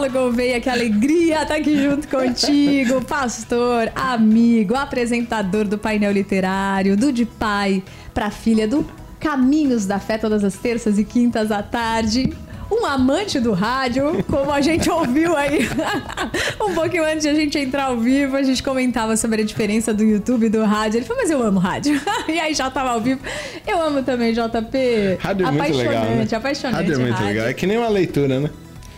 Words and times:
Paulo 0.00 0.12
Gouveia, 0.12 0.58
que 0.60 0.70
alegria 0.70 1.42
estar 1.42 1.56
aqui 1.56 1.76
junto 1.76 2.08
contigo, 2.08 3.04
pastor, 3.04 3.92
amigo, 3.94 4.74
apresentador 4.74 5.68
do 5.68 5.76
painel 5.76 6.10
literário, 6.10 6.96
do 6.96 7.12
De 7.12 7.26
Pai 7.26 7.82
para 8.14 8.30
Filha, 8.30 8.66
do 8.66 8.86
Caminhos 9.18 9.84
da 9.84 9.98
Fé, 9.98 10.16
todas 10.16 10.42
as 10.42 10.54
terças 10.54 10.98
e 10.98 11.04
quintas 11.04 11.50
à 11.50 11.62
tarde 11.62 12.32
um 12.72 12.86
amante 12.86 13.40
do 13.40 13.52
rádio, 13.52 14.24
como 14.28 14.52
a 14.52 14.60
gente 14.60 14.88
ouviu 14.88 15.36
aí 15.36 15.68
um 16.62 16.72
pouquinho 16.72 17.04
antes 17.04 17.22
de 17.22 17.28
a 17.28 17.34
gente 17.34 17.58
entrar 17.58 17.86
ao 17.86 17.98
vivo, 17.98 18.36
a 18.36 18.42
gente 18.44 18.62
comentava 18.62 19.16
sobre 19.16 19.42
a 19.42 19.44
diferença 19.44 19.92
do 19.92 20.04
YouTube 20.04 20.46
e 20.46 20.48
do 20.48 20.62
rádio. 20.64 20.98
Ele 20.98 21.04
falou, 21.04 21.20
mas 21.20 21.32
eu 21.32 21.42
amo 21.42 21.58
rádio. 21.58 22.00
e 22.28 22.38
aí 22.38 22.54
já 22.54 22.70
tava 22.70 22.90
ao 22.90 23.00
vivo. 23.00 23.20
Eu 23.66 23.82
amo 23.82 24.04
também, 24.04 24.32
JP. 24.32 25.18
Rádio 25.18 25.46
é 25.46 25.50
muito 25.50 25.76
legal, 25.76 26.04
né? 26.04 26.26
apaixonante. 26.32 26.76
Rádio 26.76 26.94
é 26.94 26.98
muito 26.98 27.12
rádio. 27.12 27.26
legal. 27.26 27.46
É 27.48 27.52
que 27.52 27.66
nem 27.66 27.76
uma 27.76 27.88
leitura, 27.88 28.38
né? 28.38 28.50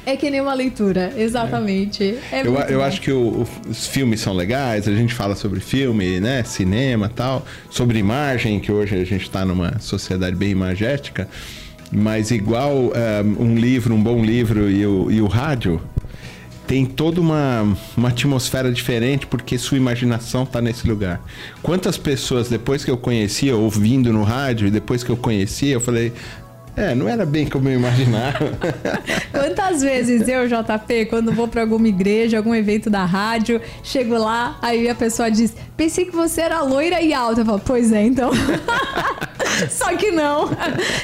É 0.05 0.16
que 0.16 0.30
nem 0.30 0.41
uma 0.41 0.55
leitura, 0.55 1.12
exatamente. 1.16 2.19
É. 2.33 2.41
É 2.41 2.47
eu, 2.47 2.55
eu 2.55 2.83
acho 2.83 3.01
que 3.01 3.12
o, 3.12 3.47
os 3.69 3.87
filmes 3.87 4.20
são 4.20 4.33
legais, 4.33 4.88
a 4.88 4.95
gente 4.95 5.15
fala 5.15 5.37
sobre 5.37 5.61
filme, 5.61 6.19
né? 6.19 6.42
Cinema 6.42 7.09
tal, 7.09 7.47
sobre 7.70 7.98
imagem, 7.98 8.59
que 8.59 8.73
hoje 8.73 8.97
a 8.97 9.05
gente 9.05 9.23
está 9.23 9.45
numa 9.45 9.78
sociedade 9.78 10.34
bem 10.34 10.51
imagética. 10.51 11.28
Mas 11.92 12.30
igual 12.30 12.75
um, 12.75 12.91
eh, 12.95 13.23
um 13.38 13.55
livro, 13.55 13.95
um 13.95 14.02
bom 14.02 14.25
livro 14.25 14.70
e 14.70 14.84
o, 14.87 15.11
e 15.11 15.20
o 15.20 15.27
rádio, 15.27 15.80
tem 16.66 16.87
toda 16.87 17.20
uma, 17.20 17.77
uma 17.95 18.09
atmosfera 18.09 18.73
diferente 18.73 19.27
porque 19.27 19.59
sua 19.59 19.77
imaginação 19.77 20.45
está 20.45 20.61
nesse 20.61 20.89
lugar. 20.89 21.20
Quantas 21.62 21.98
pessoas, 21.98 22.48
depois 22.48 22.83
que 22.83 22.91
eu 22.91 22.97
conhecia, 22.97 23.55
ouvindo 23.55 24.11
no 24.11 24.23
rádio, 24.23 24.69
e 24.69 24.70
depois 24.70 25.05
que 25.05 25.11
eu 25.11 25.16
conhecia, 25.16 25.75
eu 25.75 25.80
falei, 25.80 26.14
é, 26.74 26.94
não 26.94 27.06
era 27.06 27.26
bem 27.26 27.46
como 27.46 27.68
eu 27.68 27.74
imaginava. 27.74 28.38
Quantas 29.30 29.83
vezes 29.83 30.27
eu, 30.27 30.48
JP, 30.48 31.06
quando 31.06 31.33
vou 31.33 31.47
para 31.47 31.60
alguma 31.60 31.86
igreja, 31.86 32.38
algum 32.38 32.55
evento 32.55 32.88
da 32.88 33.05
rádio, 33.05 33.60
chego 33.83 34.16
lá, 34.16 34.58
aí 34.62 34.88
a 34.88 34.94
pessoa 34.94 35.30
diz: 35.30 35.55
Pensei 35.77 36.06
que 36.06 36.12
você 36.12 36.41
era 36.41 36.62
loira 36.62 37.00
e 37.02 37.12
alta. 37.12 37.42
Eu 37.42 37.44
falo: 37.44 37.60
Pois 37.64 37.92
é, 37.92 38.05
então. 38.05 38.30
Só 39.70 39.94
que 39.97 40.10
não. 40.10 40.48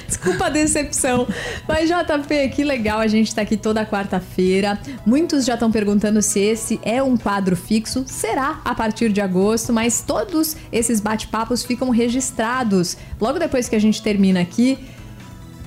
Desculpa 0.06 0.46
a 0.46 0.48
decepção. 0.48 1.26
Mas, 1.66 1.88
JP, 1.88 2.48
que 2.48 2.64
legal 2.64 2.98
a 2.98 3.06
gente 3.06 3.34
tá 3.34 3.42
aqui 3.42 3.56
toda 3.56 3.84
quarta-feira. 3.84 4.78
Muitos 5.04 5.44
já 5.44 5.54
estão 5.54 5.70
perguntando 5.70 6.22
se 6.22 6.40
esse 6.40 6.80
é 6.82 7.02
um 7.02 7.16
quadro 7.16 7.54
fixo. 7.54 8.04
Será 8.06 8.60
a 8.64 8.74
partir 8.74 9.10
de 9.12 9.20
agosto, 9.20 9.72
mas 9.72 10.00
todos 10.00 10.56
esses 10.72 10.98
bate-papos 10.98 11.62
ficam 11.62 11.90
registrados. 11.90 12.96
Logo 13.20 13.38
depois 13.38 13.68
que 13.68 13.76
a 13.76 13.80
gente 13.80 14.02
termina 14.02 14.40
aqui 14.40 14.78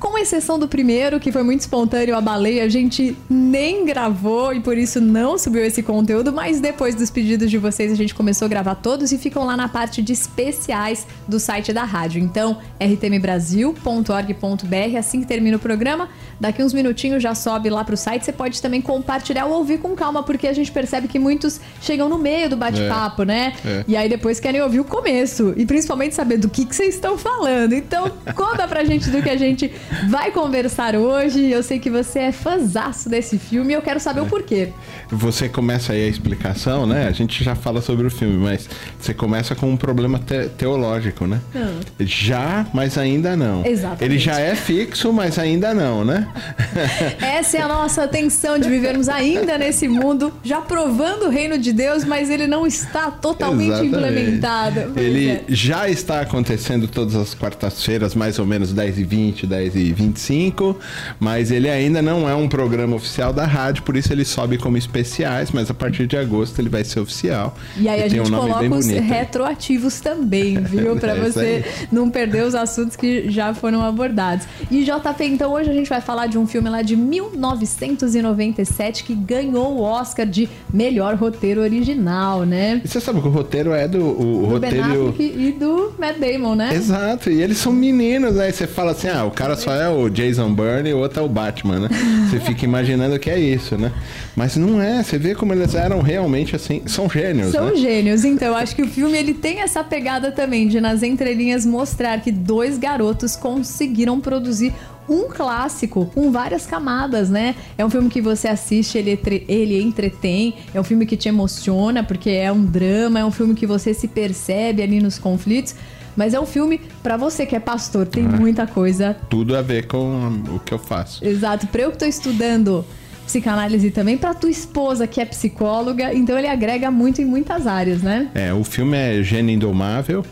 com 0.02 0.18
exceção 0.18 0.58
do 0.58 0.68
primeiro, 0.68 1.20
que 1.20 1.32
foi 1.32 1.44
muito 1.44 1.62
espontâneo, 1.62 2.18
a 2.18 2.22
baleia, 2.22 2.64
a 2.64 2.68
gente 2.68 3.16
nem 3.30 3.86
gravou 3.86 4.52
e 4.52 4.60
por 4.60 4.76
isso 4.76 5.00
não 5.00 5.38
subiu 5.38 5.64
esse 5.64 5.84
conteúdo, 5.84 6.34
mas 6.34 6.60
depois 6.60 6.96
dos 6.96 7.12
pedidos 7.12 7.52
de 7.52 7.60
vocês 7.60 7.92
a 7.92 7.96
gente 7.96 8.16
começou 8.16 8.48
a 8.48 8.50
gravar 8.50 8.74
todos 8.76 9.12
e 9.12 9.18
ficam 9.20 9.46
lá 9.46 9.56
na 9.56 9.70
parte 9.70 10.02
de 10.02 10.12
especiais 10.12 11.06
do 11.28 11.40
site 11.40 11.72
da 11.72 11.84
rádio. 11.84 12.20
Então, 12.20 12.58
rtmbrasil.org.br, 12.80 14.98
assim 14.98 15.22
que 15.22 15.28
termina 15.28 15.58
o 15.58 15.60
programa, 15.60 16.10
daqui 16.40 16.64
uns 16.64 16.74
minutinhos 16.74 17.22
já 17.22 17.36
sobe 17.36 17.70
lá 17.70 17.84
pro 17.84 17.96
site, 17.96 18.26
você 18.26 18.34
pode 18.34 18.60
também 18.60 18.82
compartilhar 18.82 19.46
ou 19.46 19.60
ouvir 19.60 19.78
com 19.78 19.96
calma, 19.96 20.24
porque 20.24 20.48
a 20.48 20.54
gente 20.54 20.72
percebe 20.72 21.08
que 21.08 21.20
muitos 21.20 21.62
chegam 21.80 22.10
no 22.10 22.18
meio 22.18 22.50
do 22.50 22.58
bate-papo, 22.58 23.22
é, 23.22 23.26
né? 23.26 23.54
É. 23.64 23.86
E 23.88 23.96
aí 23.96 24.10
depois 24.10 24.40
querem 24.40 24.64
ouvir 24.64 24.80
o 24.80 24.84
começo 24.84 25.54
e 25.56 25.64
principalmente 25.64 26.16
saber 26.16 26.38
do 26.38 26.50
que, 26.50 26.66
que 26.66 26.76
vocês 26.76 26.96
estão 26.96 27.20
falando. 27.20 27.74
Então, 27.74 28.12
conta 28.36 28.68
pra 28.68 28.84
gente 28.84 29.12
do 29.12 29.22
que 29.22 29.30
a 29.30 29.38
gente 29.38 29.72
vai 30.08 30.32
conversar 30.32 30.96
hoje. 30.96 31.50
Eu 31.50 31.64
sei 31.64 31.80
que 31.80 31.90
você 31.90 32.20
é 32.20 32.32
fãzaço 32.32 33.10
desse 33.10 33.38
filme 33.38 33.74
e 33.74 33.76
eu 33.76 33.82
quero 33.82 34.00
saber 34.00 34.20
é. 34.20 34.24
o 34.24 34.26
porquê. 34.26 34.70
Você 35.10 35.50
começa 35.50 35.94
aí 35.94 36.06
a 36.06 36.08
explicação, 36.08 36.86
né? 36.86 37.08
A 37.08 37.12
gente 37.12 37.44
já 37.44 37.56
fala 37.56 37.82
sobre 37.82 38.08
o 38.08 38.12
filme, 38.12 38.38
mas 38.38 38.70
você 39.00 39.14
começa 39.14 39.56
com 39.56 39.70
um 39.70 39.78
problema 39.78 40.20
te 40.20 40.50
teológico, 40.58 41.28
né? 41.28 41.40
Ah. 41.56 41.80
Já, 42.00 42.66
mas 42.74 42.98
ainda 42.98 43.36
não. 43.36 43.66
Exatamente. 43.66 44.04
Ele 44.04 44.20
já 44.20 44.40
é 44.40 44.56
fixo, 44.56 45.12
mas 45.12 45.38
ainda 45.38 45.74
não, 45.74 46.06
né? 46.06 46.28
Essa 47.22 47.58
é 47.58 47.62
a 47.62 47.68
nossa 47.68 48.08
tensão 48.08 48.58
de 48.58 48.70
vivermos 48.70 49.10
ainda 49.10 49.58
nesse 49.58 49.88
mundo, 49.88 50.34
já 50.44 50.62
provando 50.62 51.26
o 51.26 51.30
reino 51.30 51.58
de 51.58 51.74
Deus, 51.74 52.04
mas 52.04 52.30
ele 52.30 52.48
não 52.48 52.66
está 52.66 53.12
totalmente 53.12 53.68
Exatamente. 53.68 53.96
implementado. 53.96 55.00
Ele 55.00 55.30
é. 55.30 55.44
já 55.50 55.90
está 55.90 56.22
acontecendo 56.22 56.88
todas 56.88 57.16
as 57.16 57.34
quartas-feiras, 57.34 58.16
mais 58.16 58.40
ou 58.40 58.46
menos 58.46 58.74
10h20, 58.74 59.48
10h20. 59.48 59.81
225, 59.90 60.78
mas 61.20 61.52
ele 61.52 61.70
ainda 61.70 62.02
não 62.02 62.28
é 62.30 62.36
um 62.36 62.48
programa 62.48 62.96
oficial 62.96 63.34
da 63.34 63.46
rádio, 63.46 63.84
por 63.84 63.98
isso 63.98 64.14
ele 64.14 64.26
sobe 64.26 64.58
como 64.58 64.78
especiais, 64.78 65.52
mas 65.52 65.70
a 65.70 65.74
partir 65.74 66.08
de 66.08 66.18
agosto 66.18 66.60
ele 66.60 66.70
vai 66.70 66.84
ser 66.84 67.00
oficial. 67.00 67.56
E 67.78 67.88
aí 67.88 68.02
e 68.02 68.04
a 68.04 68.08
gente 68.08 68.32
um 68.32 68.36
coloca 68.36 68.76
os 68.76 68.88
retroativos 68.88 70.00
também, 70.00 70.60
viu? 70.60 70.96
Para 71.02 71.16
é 71.16 71.20
você 71.20 71.66
não 71.92 72.10
perder 72.10 72.46
os 72.46 72.56
assuntos 72.56 72.96
que 72.96 73.30
já 73.30 73.54
foram 73.54 73.84
abordados. 73.84 74.48
E 74.70 74.84
JP, 74.84 75.24
então 75.24 75.54
hoje 75.54 75.70
a 75.70 75.74
gente 75.74 75.90
vai 75.90 76.02
falar 76.02 76.28
de 76.28 76.38
um 76.38 76.46
filme 76.46 76.70
lá 76.70 76.82
de 76.82 76.96
1997 76.96 79.04
que 79.04 79.16
ganhou 79.16 79.78
o 79.78 79.82
Oscar 79.82 80.26
de 80.26 80.50
melhor 80.74 81.16
roteiro 81.16 81.62
original, 81.62 82.46
né? 82.46 82.82
E 82.84 82.88
você 82.88 83.00
sabe 83.00 83.22
que 83.22 83.28
o 83.28 83.32
roteiro 83.32 83.74
é 83.74 83.88
do 83.88 84.02
o, 84.02 84.42
do 84.42 84.46
roteiro 84.46 84.76
ben 84.76 84.82
Affleck 84.82 85.34
e 85.38 85.52
do 85.52 85.94
Matt 85.98 86.18
Damon, 86.18 86.56
né? 86.56 86.74
Exato. 86.74 87.30
E 87.30 87.42
eles 87.42 87.58
são 87.58 87.72
meninos, 87.72 88.36
né? 88.36 88.50
E 88.50 88.54
você 88.54 88.68
fala 88.68 88.92
assim: 88.92 89.08
"Ah, 89.08 89.26
o 89.26 89.32
cara 89.32 89.56
só 89.56 89.71
é 89.72 89.90
o 89.90 90.10
Jason 90.10 90.54
Bourne 90.54 90.90
e 90.90 90.94
o 90.94 91.00
outro 91.00 91.22
é 91.22 91.24
o 91.24 91.30
Batman, 91.30 91.82
né? 91.82 91.90
Você 92.30 92.40
fica 92.40 92.66
imaginando 92.66 93.18
que 93.20 93.30
é 93.30 93.40
isso, 93.40 93.78
né? 93.78 93.92
Mas 94.36 94.56
não 94.56 94.82
é, 94.82 95.04
você 95.04 95.18
vê 95.18 95.36
como 95.36 95.54
eles 95.54 95.76
eram 95.76 96.02
realmente 96.02 96.56
assim, 96.56 96.82
são 96.86 97.10
gênios, 97.10 97.52
São 97.52 97.68
né? 97.68 97.76
gênios, 97.76 98.24
então 98.24 98.50
eu 98.50 98.56
acho 98.56 98.76
que 98.76 98.82
o 98.82 98.88
filme 98.88 99.18
ele 99.18 99.34
tem 99.34 99.60
essa 99.60 99.84
pegada 99.84 100.32
também 100.32 100.68
de 100.68 100.80
nas 100.80 101.04
entrelinhas 101.04 101.66
mostrar 101.66 102.22
que 102.22 102.32
dois 102.32 102.78
garotos 102.78 103.36
conseguiram 103.36 104.20
produzir 104.20 104.74
um 105.10 105.28
clássico 105.28 106.06
com 106.14 106.32
várias 106.32 106.66
camadas, 106.66 107.30
né? 107.30 107.56
É 107.78 107.86
um 107.86 107.90
filme 107.90 108.10
que 108.10 108.22
você 108.22 108.48
assiste, 108.48 108.98
ele, 108.98 109.20
ele 109.48 109.82
entretém, 109.82 110.56
é 110.74 110.80
um 110.80 110.84
filme 110.84 111.06
que 111.06 111.18
te 111.18 111.28
emociona, 111.28 112.04
porque 112.04 112.30
é 112.30 112.52
um 112.52 112.64
drama, 112.64 113.20
é 113.20 113.26
um 113.26 113.32
filme 113.32 113.54
que 113.54 113.66
você 113.66 113.94
se 113.94 114.08
percebe 114.08 114.82
ali 114.82 115.02
nos 115.02 115.18
conflitos. 115.18 115.76
Mas 116.16 116.34
é 116.34 116.40
um 116.40 116.46
filme 116.46 116.82
para 117.02 117.18
você 117.18 117.46
que 117.46 117.56
é 117.56 117.60
pastor, 117.60 118.08
tem 118.08 118.26
ah, 118.26 118.30
muita 118.30 118.68
coisa. 118.68 119.16
Tudo 119.30 119.56
a 119.56 119.62
ver 119.62 119.88
com 119.88 120.44
o 120.54 120.60
que 120.60 120.74
eu 120.74 120.80
faço. 120.80 121.26
Exato. 121.26 121.68
Para 121.68 121.84
eu 121.84 121.92
que 121.92 121.98
tô 121.98 122.06
estudando 122.06 122.86
psicanálise 123.26 123.92
também, 123.92 124.18
para 124.18 124.34
tua 124.34 124.50
esposa 124.50 125.08
que 125.08 125.22
é 125.22 125.26
psicóloga, 125.26 126.14
então 126.14 126.38
ele 126.38 126.48
agrega 126.48 126.92
muito 126.92 127.22
em 127.22 127.26
muitas 127.26 127.66
áreas, 127.66 128.02
né? 128.02 128.30
É, 128.34 128.54
o 128.54 128.64
filme 128.64 128.98
é 128.98 129.24
Gênio 129.24 129.56
Indomável. 129.56 130.26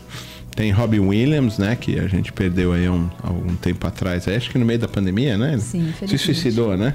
Tem 0.54 0.70
Robin 0.70 0.98
Williams, 0.98 1.56
né? 1.56 1.76
Que 1.80 1.98
a 1.98 2.06
gente 2.06 2.32
perdeu 2.32 2.72
aí 2.72 2.88
um, 2.88 3.08
algum 3.22 3.54
tempo 3.54 3.86
atrás. 3.86 4.28
Acho 4.28 4.50
que 4.50 4.58
no 4.58 4.66
meio 4.66 4.78
da 4.78 4.88
pandemia, 4.88 5.38
né? 5.38 5.56
Sim, 5.58 5.94
Se 6.06 6.18
suicidou, 6.18 6.76
né? 6.76 6.94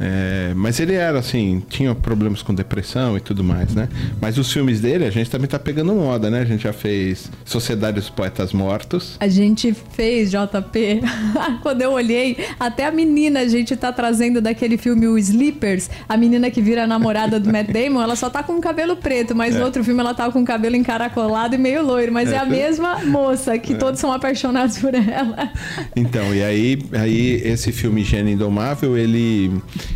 É, 0.00 0.52
mas 0.54 0.80
ele 0.80 0.94
era 0.94 1.18
assim, 1.18 1.62
tinha 1.68 1.94
problemas 1.94 2.42
com 2.42 2.54
depressão 2.54 3.16
e 3.16 3.20
tudo 3.20 3.44
mais, 3.44 3.74
né? 3.74 3.88
Mas 4.20 4.38
os 4.38 4.52
filmes 4.52 4.80
dele, 4.80 5.04
a 5.04 5.10
gente 5.10 5.30
também 5.30 5.48
tá 5.48 5.58
pegando 5.58 5.94
moda, 5.94 6.30
né? 6.30 6.40
A 6.40 6.44
gente 6.44 6.64
já 6.64 6.72
fez 6.72 7.30
Sociedade 7.44 7.96
dos 7.96 8.10
Poetas 8.10 8.52
Mortos. 8.52 9.16
A 9.20 9.28
gente 9.28 9.74
fez, 9.92 10.30
JP. 10.30 11.02
Quando 11.62 11.82
eu 11.82 11.92
olhei, 11.92 12.36
até 12.58 12.86
a 12.86 12.90
menina 12.90 13.40
a 13.40 13.48
gente 13.48 13.76
tá 13.76 13.92
trazendo 13.92 14.40
daquele 14.40 14.76
filme 14.76 15.06
O 15.06 15.18
Sleepers, 15.18 15.90
a 16.08 16.16
menina 16.16 16.50
que 16.50 16.60
vira 16.60 16.84
a 16.84 16.86
namorada 16.86 17.38
do 17.38 17.50
Matt 17.50 17.70
Damon, 17.70 18.02
ela 18.02 18.16
só 18.16 18.28
tá 18.28 18.42
com 18.42 18.54
o 18.54 18.60
cabelo 18.60 18.96
preto, 18.96 19.34
mas 19.34 19.54
é. 19.54 19.58
no 19.58 19.64
outro 19.64 19.84
filme 19.84 20.00
ela 20.00 20.14
tá 20.14 20.30
com 20.30 20.42
o 20.42 20.44
cabelo 20.44 20.76
encaracolado 20.76 21.54
e 21.54 21.58
meio 21.58 21.84
loiro, 21.84 22.12
mas 22.12 22.30
é, 22.30 22.36
é 22.36 22.38
a 22.38 22.44
mesma 22.44 22.98
moça 23.04 23.58
que 23.58 23.74
é. 23.74 23.76
todos 23.76 24.00
são 24.00 24.12
apaixonados 24.12 24.78
por 24.78 24.94
ela. 24.94 25.52
Então, 25.94 26.34
e 26.34 26.42
aí, 26.42 26.78
aí 26.92 27.42
esse 27.44 27.72
filme 27.72 28.04
Gênio 28.04 28.32
Indomável, 28.32 28.96
ele 28.96 29.50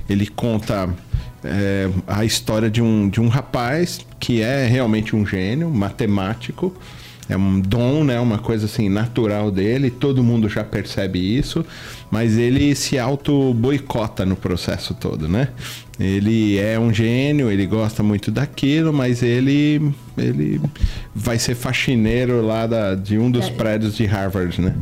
ele 0.08 0.26
conta 0.26 0.88
é, 1.44 1.88
a 2.06 2.24
história 2.24 2.70
de 2.70 2.82
um, 2.82 3.08
de 3.08 3.20
um 3.20 3.28
rapaz 3.28 4.00
que 4.18 4.42
é 4.42 4.66
realmente 4.66 5.14
um 5.14 5.26
gênio, 5.26 5.70
matemático, 5.70 6.74
é 7.28 7.36
um 7.36 7.60
dom, 7.60 8.04
né, 8.04 8.20
uma 8.20 8.38
coisa 8.38 8.66
assim 8.66 8.88
natural 8.88 9.50
dele, 9.50 9.90
todo 9.90 10.22
mundo 10.22 10.48
já 10.48 10.62
percebe 10.62 11.18
isso, 11.18 11.64
mas 12.10 12.38
ele 12.38 12.74
se 12.74 12.98
auto 12.98 13.52
boicota 13.52 14.24
no 14.24 14.36
processo 14.36 14.94
todo, 14.94 15.28
né? 15.28 15.48
Ele 15.98 16.58
é 16.58 16.78
um 16.78 16.92
gênio, 16.92 17.50
ele 17.50 17.66
gosta 17.66 18.02
muito 18.02 18.30
daquilo, 18.30 18.92
mas 18.92 19.22
ele 19.22 19.92
ele 20.16 20.60
vai 21.14 21.38
ser 21.38 21.54
faxineiro 21.56 22.44
lá 22.46 22.66
da, 22.66 22.94
de 22.94 23.18
um 23.18 23.30
dos 23.30 23.46
é. 23.46 23.50
prédios 23.50 23.96
de 23.96 24.04
Harvard, 24.04 24.60
né? 24.60 24.74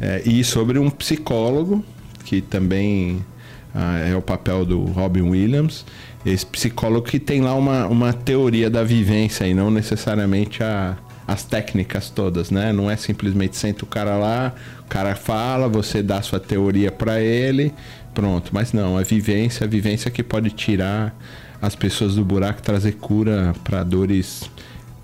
É, 0.00 0.22
e 0.24 0.44
sobre 0.44 0.78
um 0.78 0.90
psicólogo 0.90 1.84
que 2.24 2.40
também 2.40 3.24
é 3.74 4.14
o 4.14 4.22
papel 4.22 4.64
do 4.64 4.84
Robin 4.84 5.22
Williams, 5.22 5.84
esse 6.24 6.44
psicólogo 6.46 7.06
que 7.06 7.18
tem 7.18 7.40
lá 7.40 7.54
uma, 7.54 7.86
uma 7.86 8.12
teoria 8.12 8.68
da 8.68 8.84
vivência 8.84 9.46
e 9.46 9.54
não 9.54 9.70
necessariamente 9.70 10.62
a, 10.62 10.96
as 11.26 11.44
técnicas 11.44 12.10
todas, 12.10 12.50
né? 12.50 12.72
Não 12.72 12.90
é 12.90 12.96
simplesmente 12.96 13.56
senta 13.56 13.84
o 13.84 13.86
cara 13.86 14.16
lá, 14.16 14.54
o 14.80 14.88
cara 14.88 15.14
fala, 15.14 15.68
você 15.68 16.02
dá 16.02 16.18
a 16.18 16.22
sua 16.22 16.38
teoria 16.38 16.92
para 16.92 17.20
ele, 17.20 17.72
pronto. 18.14 18.50
Mas 18.52 18.72
não, 18.72 18.96
a 18.96 19.02
vivência, 19.02 19.64
a 19.64 19.68
vivência 19.68 20.10
que 20.10 20.22
pode 20.22 20.50
tirar 20.50 21.14
as 21.60 21.74
pessoas 21.74 22.16
do 22.16 22.24
buraco, 22.24 22.60
trazer 22.60 22.92
cura 22.92 23.54
para 23.64 23.82
dores 23.82 24.50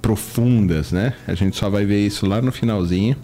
profundas, 0.02 0.92
né? 0.92 1.14
A 1.26 1.34
gente 1.34 1.56
só 1.56 1.70
vai 1.70 1.84
ver 1.84 2.04
isso 2.06 2.26
lá 2.26 2.42
no 2.42 2.52
finalzinho. 2.52 3.16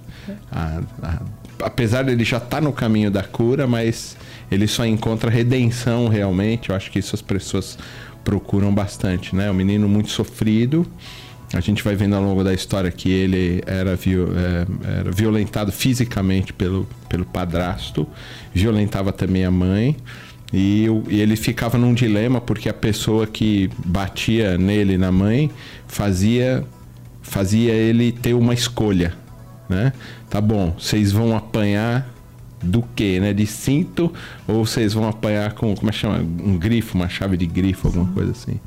A, 0.50 0.81
a, 1.02 1.23
apesar 1.62 2.05
dele 2.05 2.25
já 2.25 2.38
estar 2.38 2.49
tá 2.49 2.61
no 2.61 2.73
caminho 2.73 3.11
da 3.11 3.23
cura, 3.23 3.67
mas 3.67 4.17
ele 4.55 4.67
só 4.67 4.87
encontra 4.87 5.31
redenção 5.31 6.09
realmente. 6.09 6.71
Eu 6.71 6.77
acho 6.77 6.91
que 6.91 6.99
isso 6.99 7.15
as 7.15 7.23
pessoas 7.23 7.79
procuram 8.25 8.73
bastante, 8.75 9.35
né? 9.37 9.51
O 9.51 9.55
menino 9.55 9.89
muito 9.89 10.11
sofrido. 10.11 10.87
A 11.53 11.61
gente 11.61 11.85
vai 11.85 11.95
vendo 11.95 12.17
ao 12.17 12.23
longo 12.23 12.43
da 12.43 12.53
história 12.53 12.91
que 12.91 13.11
ele 13.11 13.62
era, 13.67 13.95
viol, 13.95 14.29
é, 14.37 14.99
era 14.99 15.12
violentado 15.12 15.71
fisicamente 15.71 16.53
pelo, 16.53 16.89
pelo 17.09 17.25
padrasto, 17.25 18.09
violentava 18.53 19.12
também 19.12 19.45
a 19.45 19.51
mãe. 19.51 19.97
E, 20.53 20.87
e, 21.09 21.21
ele 21.21 21.37
ficava 21.37 21.77
num 21.77 21.95
dilema 21.95 22.41
porque 22.41 22.69
a 22.69 22.75
pessoa 22.75 23.27
que 23.27 23.71
batia 23.85 24.56
nele 24.56 24.97
na 24.97 25.11
mãe 25.11 25.51
fazia 25.87 26.65
fazia 27.23 27.73
ele 27.73 28.12
ter 28.12 28.35
uma 28.35 28.53
escolha, 28.53 29.15
né? 29.69 29.93
Tá 30.29 30.41
bom, 30.41 30.75
vocês 30.79 31.11
vão 31.11 31.37
apanhar 31.37 32.14
do 32.65 32.83
que, 32.95 33.21
né? 33.21 33.33
De 33.33 33.47
cinto 33.47 34.13
ou 34.47 34.67
vocês 34.67 34.93
vão 34.93 35.09
apanhar 35.09 35.53
com 35.53 35.75
como 35.75 35.89
é 35.89 35.93
que 35.93 35.99
chama? 35.99 36.19
Um 36.19 36.57
grifo, 36.59 36.97
uma 36.97 37.09
chave 37.09 37.37
de 37.37 37.47
grifo, 37.47 37.89
alguma 37.89 38.07
coisa 38.13 38.33
assim. 38.33 38.59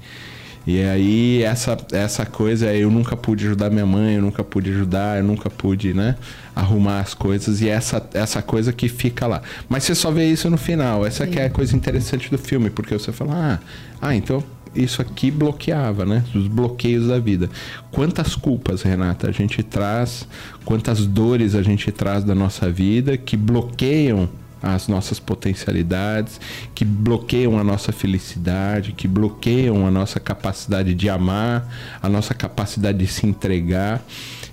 E 0.66 0.84
aí 0.84 1.44
essa 1.44 1.78
essa 1.94 2.26
coisa 2.26 2.74
eu 2.74 2.92
nunca 2.92 3.16
pude 3.16 3.46
ajudar 3.46 3.70
minha 3.70 3.86
mãe, 3.86 4.16
eu 4.16 4.22
nunca 4.22 4.44
pude 4.44 4.70
ajudar, 4.70 5.18
eu 5.18 5.24
nunca 5.24 5.50
pude, 5.50 5.94
né, 5.94 6.18
arrumar 6.54 7.00
as 7.00 7.14
coisas 7.14 7.62
e 7.62 7.70
essa 7.70 8.06
essa 8.14 8.42
coisa 8.42 8.74
que 8.74 8.90
fica 8.90 9.26
lá. 9.26 9.42
Mas 9.70 9.86
você 9.86 9.96
só 9.96 10.12
vê 10.12 10.30
isso 10.30 10.50
no 10.50 10.58
final. 10.58 11.06
Essa 11.06 11.26
Sim. 11.26 11.32
que 11.32 11.40
é 11.40 11.46
a 11.46 11.50
coisa 11.50 11.74
interessante 11.74 12.30
do 12.30 12.38
filme, 12.38 12.70
porque 12.70 12.94
você 12.94 13.14
fala: 13.14 13.34
"Ah, 13.34 13.60
ah, 14.02 14.14
então 14.14 14.44
isso 14.78 15.02
aqui 15.02 15.32
bloqueava, 15.32 16.06
né? 16.06 16.24
Os 16.34 16.48
bloqueios 16.48 17.08
da 17.08 17.20
vida. 17.20 17.50
Quantas 17.92 18.36
culpas, 18.36 18.82
Renata, 18.82 19.28
a 19.28 19.32
gente 19.32 19.64
traz, 19.64 20.28
quantas 20.64 21.06
dores 21.06 21.56
a 21.56 21.62
gente 21.62 21.92
traz 21.92 22.24
da 22.24 22.36
nossa 22.36 22.70
vida 22.70 23.18
que 23.18 23.36
bloqueiam 23.36 24.30
as 24.62 24.88
nossas 24.88 25.20
potencialidades, 25.20 26.40
que 26.74 26.84
bloqueiam 26.84 27.60
a 27.60 27.64
nossa 27.64 27.92
felicidade, 27.92 28.92
que 28.92 29.08
bloqueiam 29.08 29.86
a 29.86 29.92
nossa 29.92 30.20
capacidade 30.20 30.94
de 30.94 31.10
amar, 31.10 31.68
a 32.02 32.10
nossa 32.10 32.34
capacidade 32.34 32.98
de 32.98 33.08
se 33.08 33.26
entregar. 33.28 34.04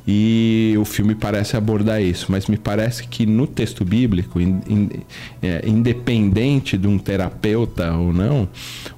E 0.06 0.74
o 0.78 0.84
filme 0.84 1.14
parece 1.14 1.56
abordar 1.56 2.02
isso, 2.02 2.26
mas 2.30 2.46
me 2.46 2.58
parece 2.58 3.06
que 3.08 3.24
no 3.24 3.46
texto 3.46 3.84
bíblico, 3.84 4.38
in, 4.38 4.60
in, 4.68 4.90
é, 5.42 5.62
independente 5.66 6.76
de 6.76 6.86
um 6.86 6.98
terapeuta 6.98 7.92
ou 7.94 8.12
não, 8.12 8.48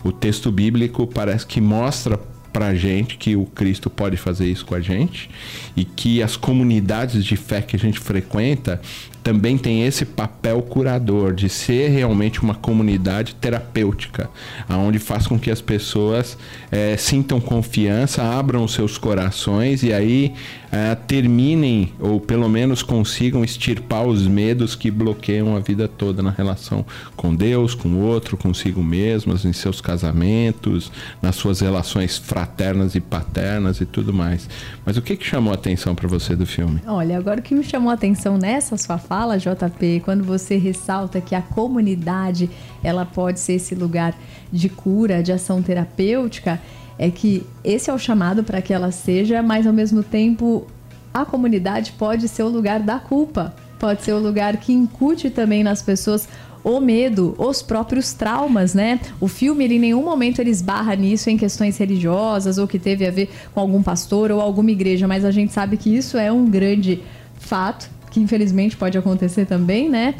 o 0.02 0.10
texto 0.10 0.50
bíblico 0.50 1.06
parece 1.06 1.46
que 1.46 1.60
mostra 1.60 2.18
para 2.56 2.68
a 2.68 2.74
gente 2.74 3.18
que 3.18 3.36
o 3.36 3.44
Cristo 3.44 3.90
pode 3.90 4.16
fazer 4.16 4.46
isso 4.46 4.64
com 4.64 4.74
a 4.74 4.80
gente 4.80 5.28
e 5.76 5.84
que 5.84 6.22
as 6.22 6.38
comunidades 6.38 7.22
de 7.22 7.36
fé 7.36 7.60
que 7.60 7.76
a 7.76 7.78
gente 7.78 8.00
frequenta 8.00 8.80
também 9.22 9.58
tem 9.58 9.84
esse 9.84 10.06
papel 10.06 10.62
curador 10.62 11.34
de 11.34 11.50
ser 11.50 11.90
realmente 11.90 12.40
uma 12.40 12.54
comunidade 12.54 13.34
terapêutica, 13.34 14.30
aonde 14.68 14.98
faz 14.98 15.26
com 15.26 15.38
que 15.38 15.50
as 15.50 15.60
pessoas 15.60 16.38
é, 16.70 16.96
sintam 16.96 17.40
confiança, 17.40 18.22
abram 18.22 18.64
os 18.64 18.72
seus 18.72 18.96
corações 18.96 19.82
e 19.82 19.92
aí 19.92 20.32
é, 20.76 20.94
terminem 20.94 21.94
ou 21.98 22.20
pelo 22.20 22.48
menos 22.50 22.82
consigam 22.82 23.42
extirpar 23.42 24.06
os 24.06 24.26
medos 24.26 24.74
que 24.74 24.90
bloqueiam 24.90 25.56
a 25.56 25.58
vida 25.58 25.88
toda 25.88 26.22
na 26.22 26.30
relação 26.30 26.84
com 27.16 27.34
Deus, 27.34 27.74
com 27.74 27.88
o 27.88 28.00
outro, 28.00 28.36
consigo 28.36 28.82
mesmas, 28.82 29.46
em 29.46 29.54
seus 29.54 29.80
casamentos, 29.80 30.92
nas 31.22 31.36
suas 31.36 31.60
relações 31.60 32.18
fraternas 32.18 32.94
e 32.94 33.00
paternas 33.00 33.80
e 33.80 33.86
tudo 33.86 34.12
mais. 34.12 34.50
Mas 34.84 34.98
o 34.98 35.02
que, 35.02 35.16
que 35.16 35.24
chamou 35.24 35.50
a 35.50 35.54
atenção 35.54 35.94
para 35.94 36.06
você 36.06 36.36
do 36.36 36.44
filme? 36.44 36.80
Olha, 36.86 37.16
agora 37.16 37.40
o 37.40 37.42
que 37.42 37.54
me 37.54 37.64
chamou 37.64 37.90
a 37.90 37.94
atenção 37.94 38.36
nessa 38.36 38.76
sua 38.76 38.98
fala 38.98 39.38
JP, 39.38 40.02
quando 40.04 40.24
você 40.24 40.58
ressalta 40.58 41.22
que 41.22 41.34
a 41.34 41.40
comunidade 41.40 42.50
ela 42.84 43.06
pode 43.06 43.40
ser 43.40 43.54
esse 43.54 43.74
lugar 43.74 44.14
de 44.52 44.68
cura, 44.68 45.22
de 45.22 45.32
ação 45.32 45.62
terapêutica, 45.62 46.60
é 46.98 47.10
que 47.10 47.44
esse 47.62 47.90
é 47.90 47.92
o 47.92 47.98
chamado 47.98 48.42
para 48.42 48.62
que 48.62 48.72
ela 48.72 48.90
seja, 48.90 49.42
mas 49.42 49.66
ao 49.66 49.72
mesmo 49.72 50.02
tempo 50.02 50.66
a 51.12 51.24
comunidade 51.24 51.92
pode 51.92 52.28
ser 52.28 52.42
o 52.42 52.48
lugar 52.48 52.80
da 52.80 52.98
culpa, 52.98 53.54
pode 53.78 54.02
ser 54.02 54.12
o 54.12 54.18
lugar 54.18 54.56
que 54.56 54.72
incute 54.72 55.30
também 55.30 55.62
nas 55.62 55.82
pessoas 55.82 56.28
o 56.62 56.80
medo, 56.80 57.34
os 57.38 57.62
próprios 57.62 58.12
traumas, 58.12 58.74
né? 58.74 58.98
O 59.20 59.28
filme, 59.28 59.62
ele, 59.62 59.76
em 59.76 59.78
nenhum 59.78 60.02
momento 60.04 60.40
ele 60.40 60.50
esbarra 60.50 60.96
nisso 60.96 61.30
em 61.30 61.36
questões 61.36 61.78
religiosas 61.78 62.58
ou 62.58 62.66
que 62.66 62.76
teve 62.76 63.06
a 63.06 63.10
ver 63.10 63.30
com 63.54 63.60
algum 63.60 63.82
pastor 63.82 64.32
ou 64.32 64.40
alguma 64.40 64.72
igreja, 64.72 65.06
mas 65.06 65.24
a 65.24 65.30
gente 65.30 65.52
sabe 65.52 65.76
que 65.76 65.94
isso 65.94 66.18
é 66.18 66.32
um 66.32 66.50
grande 66.50 67.02
fato 67.38 67.88
que 68.10 68.18
infelizmente 68.18 68.76
pode 68.76 68.98
acontecer 68.98 69.46
também, 69.46 69.88
né? 69.88 70.16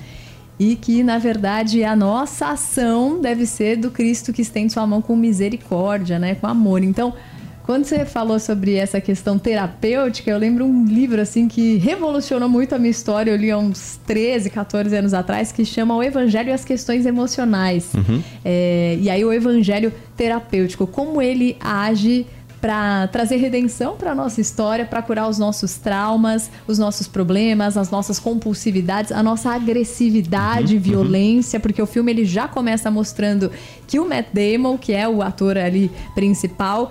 E 0.59 0.75
que, 0.75 1.03
na 1.03 1.19
verdade, 1.19 1.85
a 1.85 1.95
nossa 1.95 2.49
ação 2.49 3.21
deve 3.21 3.45
ser 3.45 3.77
do 3.77 3.91
Cristo 3.91 4.33
que 4.33 4.41
estende 4.41 4.73
sua 4.73 4.87
mão 4.87 5.03
com 5.03 5.15
misericórdia, 5.15 6.19
né? 6.19 6.35
Com 6.35 6.47
amor. 6.47 6.83
Então, 6.83 7.13
quando 7.67 7.85
você 7.85 8.07
falou 8.07 8.39
sobre 8.39 8.77
essa 8.77 9.01
questão 9.01 9.39
terapêutica, 9.41 10.31
eu 10.31 10.39
lembro 10.39 10.65
um 10.65 10.85
livro 10.85 11.21
assim 11.21 11.49
que 11.49 11.77
revolucionou 11.79 12.49
muito 12.49 12.77
a 12.77 12.79
minha 12.79 12.93
história. 12.93 13.33
Eu 13.33 13.37
li 13.37 13.51
há 13.51 13.59
uns 13.59 13.99
13, 14.07 14.51
14 14.51 14.95
anos 14.97 15.13
atrás, 15.13 15.51
que 15.51 15.65
chama 15.65 15.97
O 15.97 16.03
Evangelho 16.03 16.51
e 16.51 16.53
as 16.53 16.65
Questões 16.65 17.05
Emocionais. 17.05 17.93
Uhum. 17.93 18.23
É, 18.45 18.97
e 19.01 19.11
aí 19.11 19.25
o 19.25 19.33
Evangelho 19.33 19.93
terapêutico, 20.17 20.87
como 20.87 21.21
ele 21.21 21.57
age 21.61 22.25
para 22.61 23.07
trazer 23.09 23.37
redenção 23.37 23.97
para 23.97 24.13
a 24.13 24.15
nossa 24.15 24.41
história, 24.41 24.85
para 24.85 25.03
curar 25.03 25.29
os 25.29 25.39
nossos 25.39 25.77
traumas, 25.77 26.51
os 26.67 26.79
nossos 26.79 27.07
problemas, 27.07 27.77
as 27.77 27.91
nossas 27.91 28.19
compulsividades, 28.19 29.13
a 29.13 29.23
nossa 29.23 29.51
agressividade, 29.51 30.75
uhum, 30.75 30.81
violência, 30.81 31.59
uhum. 31.59 31.61
porque 31.61 31.81
o 31.81 31.87
filme 31.87 32.13
ele 32.13 32.25
já 32.25 32.49
começa 32.49 32.91
mostrando 32.91 33.51
que 33.87 34.01
o 34.01 34.09
Matt 34.09 34.29
Damon, 34.33 34.79
que 34.79 34.93
é 34.93 35.09
o 35.09 35.23
ator 35.23 35.57
ali 35.59 35.91
principal, 36.15 36.91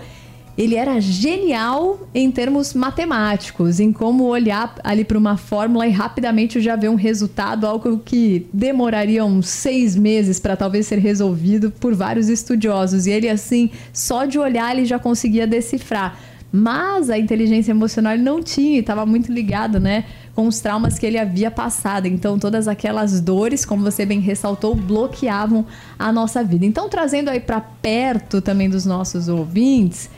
ele 0.57 0.75
era 0.75 0.99
genial 1.01 2.07
em 2.13 2.31
termos 2.31 2.73
matemáticos, 2.73 3.79
em 3.79 3.91
como 3.91 4.23
olhar 4.23 4.75
ali 4.83 5.03
para 5.03 5.17
uma 5.17 5.35
fórmula 5.35 5.85
e 5.85 5.91
rapidamente 5.91 6.61
já 6.61 6.77
ver 6.77 6.89
um 6.89 6.95
resultado, 6.95 7.67
algo 7.67 7.99
que 7.99 8.47
demoraria 8.53 9.25
uns 9.25 9.49
seis 9.49 9.95
meses 9.95 10.39
para 10.39 10.55
talvez 10.55 10.87
ser 10.87 10.99
resolvido 10.99 11.71
por 11.71 11.93
vários 11.93 12.29
estudiosos. 12.29 13.05
E 13.05 13.11
ele, 13.11 13.27
assim, 13.27 13.69
só 13.91 14.23
de 14.25 14.39
olhar 14.39 14.73
ele 14.73 14.85
já 14.85 14.97
conseguia 14.97 15.45
decifrar. 15.45 16.17
Mas 16.57 17.09
a 17.09 17.19
inteligência 17.19 17.71
emocional 17.71 18.13
ele 18.13 18.23
não 18.23 18.41
tinha, 18.41 18.79
estava 18.79 19.05
muito 19.05 19.29
ligado, 19.29 19.77
né? 19.77 20.05
Com 20.33 20.47
os 20.47 20.61
traumas 20.61 20.97
que 20.97 21.05
ele 21.05 21.17
havia 21.17 21.51
passado. 21.51 22.05
Então, 22.05 22.39
todas 22.39 22.65
aquelas 22.69 23.19
dores, 23.19 23.65
como 23.65 23.83
você 23.83 24.05
bem 24.05 24.21
ressaltou, 24.21 24.73
bloqueavam 24.73 25.65
a 25.99 26.13
nossa 26.13 26.41
vida. 26.41 26.65
Então, 26.65 26.87
trazendo 26.87 27.29
aí 27.29 27.41
para 27.41 27.59
perto 27.59 28.39
também 28.39 28.69
dos 28.69 28.85
nossos 28.85 29.27
ouvintes, 29.27 30.09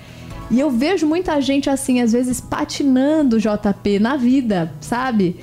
e 0.50 0.60
eu 0.60 0.70
vejo 0.70 1.06
muita 1.06 1.40
gente 1.42 1.70
assim, 1.70 2.02
às 2.02 2.14
vezes 2.14 2.40
patinando 2.40 3.40
JP 3.40 4.00
na 4.00 4.16
vida, 4.16 4.72
sabe? 4.80 5.38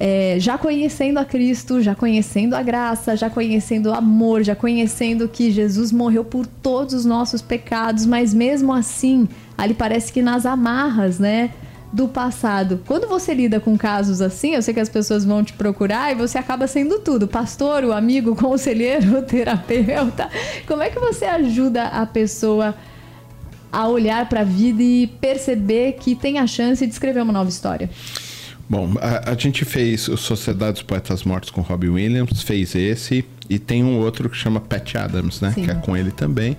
É, 0.00 0.36
já 0.38 0.56
conhecendo 0.56 1.18
a 1.18 1.24
Cristo, 1.24 1.80
já 1.82 1.94
conhecendo 1.94 2.54
a 2.54 2.62
graça, 2.62 3.16
já 3.16 3.28
conhecendo 3.28 3.90
o 3.90 3.94
amor, 3.94 4.44
já 4.44 4.54
conhecendo 4.54 5.28
que 5.28 5.50
Jesus 5.50 5.90
morreu 5.90 6.24
por 6.24 6.46
todos 6.46 6.94
os 6.94 7.04
nossos 7.04 7.42
pecados, 7.42 8.06
mas 8.06 8.32
mesmo 8.32 8.72
assim, 8.72 9.28
ali 9.56 9.74
parece 9.74 10.12
que 10.12 10.22
nas 10.22 10.46
amarras, 10.46 11.18
né? 11.18 11.50
Do 11.92 12.06
passado. 12.06 12.82
Quando 12.86 13.08
você 13.08 13.32
lida 13.32 13.58
com 13.58 13.76
casos 13.76 14.20
assim, 14.20 14.54
eu 14.54 14.60
sei 14.60 14.74
que 14.74 14.80
as 14.80 14.90
pessoas 14.90 15.24
vão 15.24 15.42
te 15.42 15.54
procurar 15.54 16.12
e 16.12 16.14
você 16.14 16.36
acaba 16.36 16.66
sendo 16.66 16.98
tudo: 16.98 17.26
pastor, 17.26 17.82
o 17.82 17.92
amigo, 17.92 18.32
o 18.32 18.36
conselheiro, 18.36 19.18
o 19.18 19.22
terapeuta. 19.24 20.28
Como 20.66 20.82
é 20.82 20.90
que 20.90 21.00
você 21.00 21.24
ajuda 21.24 21.84
a 21.84 22.04
pessoa 22.04 22.68
a 22.68 22.74
olhar 23.72 24.28
para 24.28 24.40
a 24.40 24.44
vida 24.44 24.82
e 24.82 25.06
perceber 25.06 25.92
que 25.94 26.14
tem 26.14 26.38
a 26.38 26.46
chance 26.46 26.86
de 26.86 26.92
escrever 26.92 27.22
uma 27.22 27.32
nova 27.32 27.48
história? 27.48 27.90
Bom, 28.68 28.94
a, 29.00 29.30
a 29.30 29.34
gente 29.34 29.64
fez 29.64 30.08
o 30.08 30.16
Sociedade 30.16 30.74
dos 30.74 30.82
Poetas 30.82 31.24
Mortos 31.24 31.50
com 31.50 31.62
Robbie 31.62 31.88
Williams, 31.88 32.42
fez 32.42 32.74
esse, 32.74 33.24
e 33.48 33.58
tem 33.58 33.82
um 33.82 33.98
outro 33.98 34.28
que 34.28 34.36
chama 34.36 34.60
Pat 34.60 34.94
Adams, 34.96 35.40
né? 35.40 35.52
Sim. 35.54 35.64
Que 35.64 35.70
é 35.70 35.74
com 35.74 35.96
ele 35.96 36.10
também. 36.10 36.54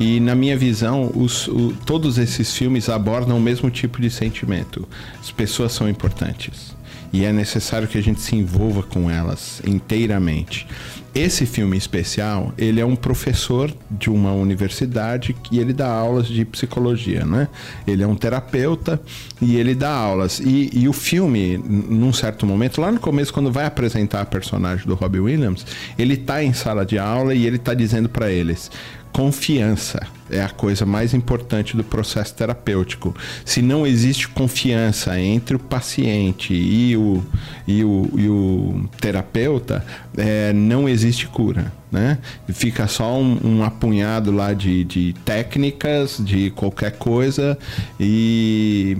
E 0.00 0.18
na 0.18 0.34
minha 0.34 0.56
visão, 0.56 1.12
os, 1.14 1.46
o, 1.46 1.72
todos 1.86 2.18
esses 2.18 2.56
filmes 2.56 2.88
abordam 2.88 3.38
o 3.38 3.40
mesmo 3.40 3.70
tipo 3.70 4.00
de 4.00 4.10
sentimento. 4.10 4.88
As 5.20 5.30
pessoas 5.30 5.72
são 5.72 5.88
importantes. 5.88 6.74
E 7.12 7.24
é 7.24 7.32
necessário 7.32 7.86
que 7.86 7.98
a 7.98 8.02
gente 8.02 8.20
se 8.20 8.34
envolva 8.34 8.82
com 8.82 9.08
elas 9.08 9.62
inteiramente. 9.64 10.66
Esse 11.14 11.44
filme 11.44 11.76
especial, 11.76 12.54
ele 12.56 12.80
é 12.80 12.86
um 12.86 12.96
professor 12.96 13.72
de 13.90 14.08
uma 14.08 14.32
universidade 14.32 15.34
que 15.34 15.58
ele 15.58 15.72
dá 15.72 15.88
aulas 15.88 16.26
de 16.26 16.44
psicologia, 16.44 17.24
né? 17.26 17.48
Ele 17.86 18.02
é 18.02 18.06
um 18.06 18.16
terapeuta 18.16 19.00
e 19.40 19.56
ele 19.56 19.74
dá 19.74 19.90
aulas. 19.90 20.40
E, 20.40 20.70
e 20.72 20.88
o 20.88 20.92
filme, 20.92 21.58
num 21.58 22.12
certo 22.12 22.46
momento, 22.46 22.80
lá 22.80 22.90
no 22.90 22.98
começo, 22.98 23.32
quando 23.32 23.52
vai 23.52 23.66
apresentar 23.66 24.22
a 24.22 24.24
personagem 24.24 24.86
do 24.86 24.94
Robbie 24.94 25.20
Williams, 25.20 25.66
ele 25.98 26.16
tá 26.16 26.42
em 26.42 26.54
sala 26.54 26.86
de 26.86 26.98
aula 26.98 27.34
e 27.34 27.46
ele 27.46 27.58
tá 27.58 27.74
dizendo 27.74 28.08
para 28.08 28.30
eles 28.30 28.70
confiança 29.12 30.06
é 30.30 30.42
a 30.42 30.48
coisa 30.48 30.86
mais 30.86 31.12
importante 31.12 31.76
do 31.76 31.84
processo 31.84 32.34
terapêutico. 32.34 33.14
Se 33.44 33.60
não 33.60 33.86
existe 33.86 34.26
confiança 34.28 35.20
entre 35.20 35.54
o 35.54 35.58
paciente 35.58 36.54
e 36.54 36.96
o, 36.96 37.22
e 37.68 37.84
o, 37.84 38.10
e 38.16 38.28
o 38.28 38.88
terapeuta, 38.98 39.84
é, 40.16 40.52
não 40.54 40.88
existe 40.88 41.26
cura. 41.26 41.70
Né? 41.90 42.16
Fica 42.48 42.88
só 42.88 43.20
um, 43.20 43.38
um 43.44 43.62
apunhado 43.62 44.32
lá 44.32 44.54
de, 44.54 44.84
de 44.84 45.14
técnicas, 45.24 46.16
de 46.18 46.50
qualquer 46.50 46.92
coisa 46.92 47.58
e 48.00 48.96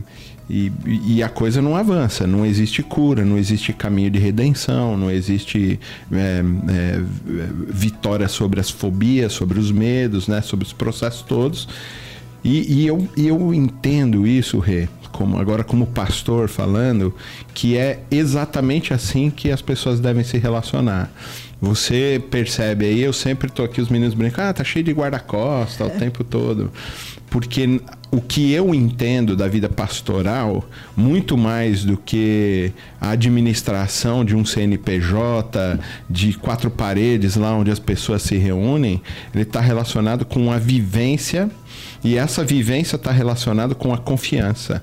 e, 0.51 0.73
e, 0.87 1.23
a 1.23 1.29
coisa 1.29 1.63
não 1.63 1.77
avança, 1.77 2.27
não 2.27 2.45
existe 2.45 2.83
cura, 2.83 3.25
não 3.25 3.39
existe 3.39 3.73
caminho 3.73 4.11
de 4.11 4.19
redenção, 4.19 4.97
não 4.97 5.11
existe 5.11 5.79
é, 6.11 6.43
é, 6.69 7.01
vitória 7.69 8.29
sobre 8.29 8.61
as 8.61 8.69
fobias, 8.69 9.33
sobre 9.33 9.59
os 9.59 9.71
medos, 9.71 10.29
né, 10.29 10.43
sobre 10.43 10.67
os 10.67 10.73
processos 10.73 11.23
todos. 11.23 11.69
E, 12.45 12.81
e 12.81 12.87
eu, 12.87 13.09
eu 13.17 13.55
entendo 13.55 14.27
isso, 14.27 14.59
Rê, 14.59 14.89
como, 15.13 15.39
agora 15.39 15.63
como 15.63 15.87
pastor 15.87 16.49
falando, 16.49 17.15
que 17.55 17.77
é 17.77 18.03
exatamente 18.11 18.93
assim 18.93 19.31
que 19.31 19.51
as 19.51 19.63
pessoas 19.63 20.01
devem 20.01 20.25
se 20.25 20.39
relacionar. 20.39 21.11
Você 21.63 22.21
percebe 22.29 22.87
aí, 22.87 23.01
eu 23.01 23.13
sempre 23.13 23.49
tô 23.49 23.63
aqui, 23.63 23.81
os 23.81 23.89
meninos 23.89 24.15
brincam, 24.15 24.45
ah, 24.45 24.53
tá 24.53 24.65
cheio 24.65 24.85
de 24.85 24.91
guarda-costas 24.91 25.87
o 25.87 25.97
tempo 25.97 26.25
todo. 26.25 26.73
Porque 27.31 27.81
o 28.11 28.21
que 28.21 28.53
eu 28.53 28.75
entendo 28.75 29.37
da 29.37 29.47
vida 29.47 29.69
pastoral, 29.69 30.69
muito 30.97 31.39
mais 31.39 31.85
do 31.85 31.97
que 31.97 32.73
a 33.01 33.11
administração 33.11 34.25
de 34.25 34.35
um 34.35 34.45
CNPJ, 34.45 35.79
de 36.11 36.33
quatro 36.35 36.69
paredes 36.69 37.37
lá 37.37 37.55
onde 37.55 37.71
as 37.71 37.79
pessoas 37.79 38.23
se 38.23 38.37
reúnem, 38.37 39.01
ele 39.33 39.45
está 39.45 39.61
relacionado 39.61 40.25
com 40.25 40.51
a 40.51 40.59
vivência 40.59 41.49
e 42.03 42.19
essa 42.19 42.45
vivência 42.45 42.97
está 42.97 43.13
relacionada 43.13 43.73
com 43.73 43.95
a 43.95 43.99
confiança 43.99 44.83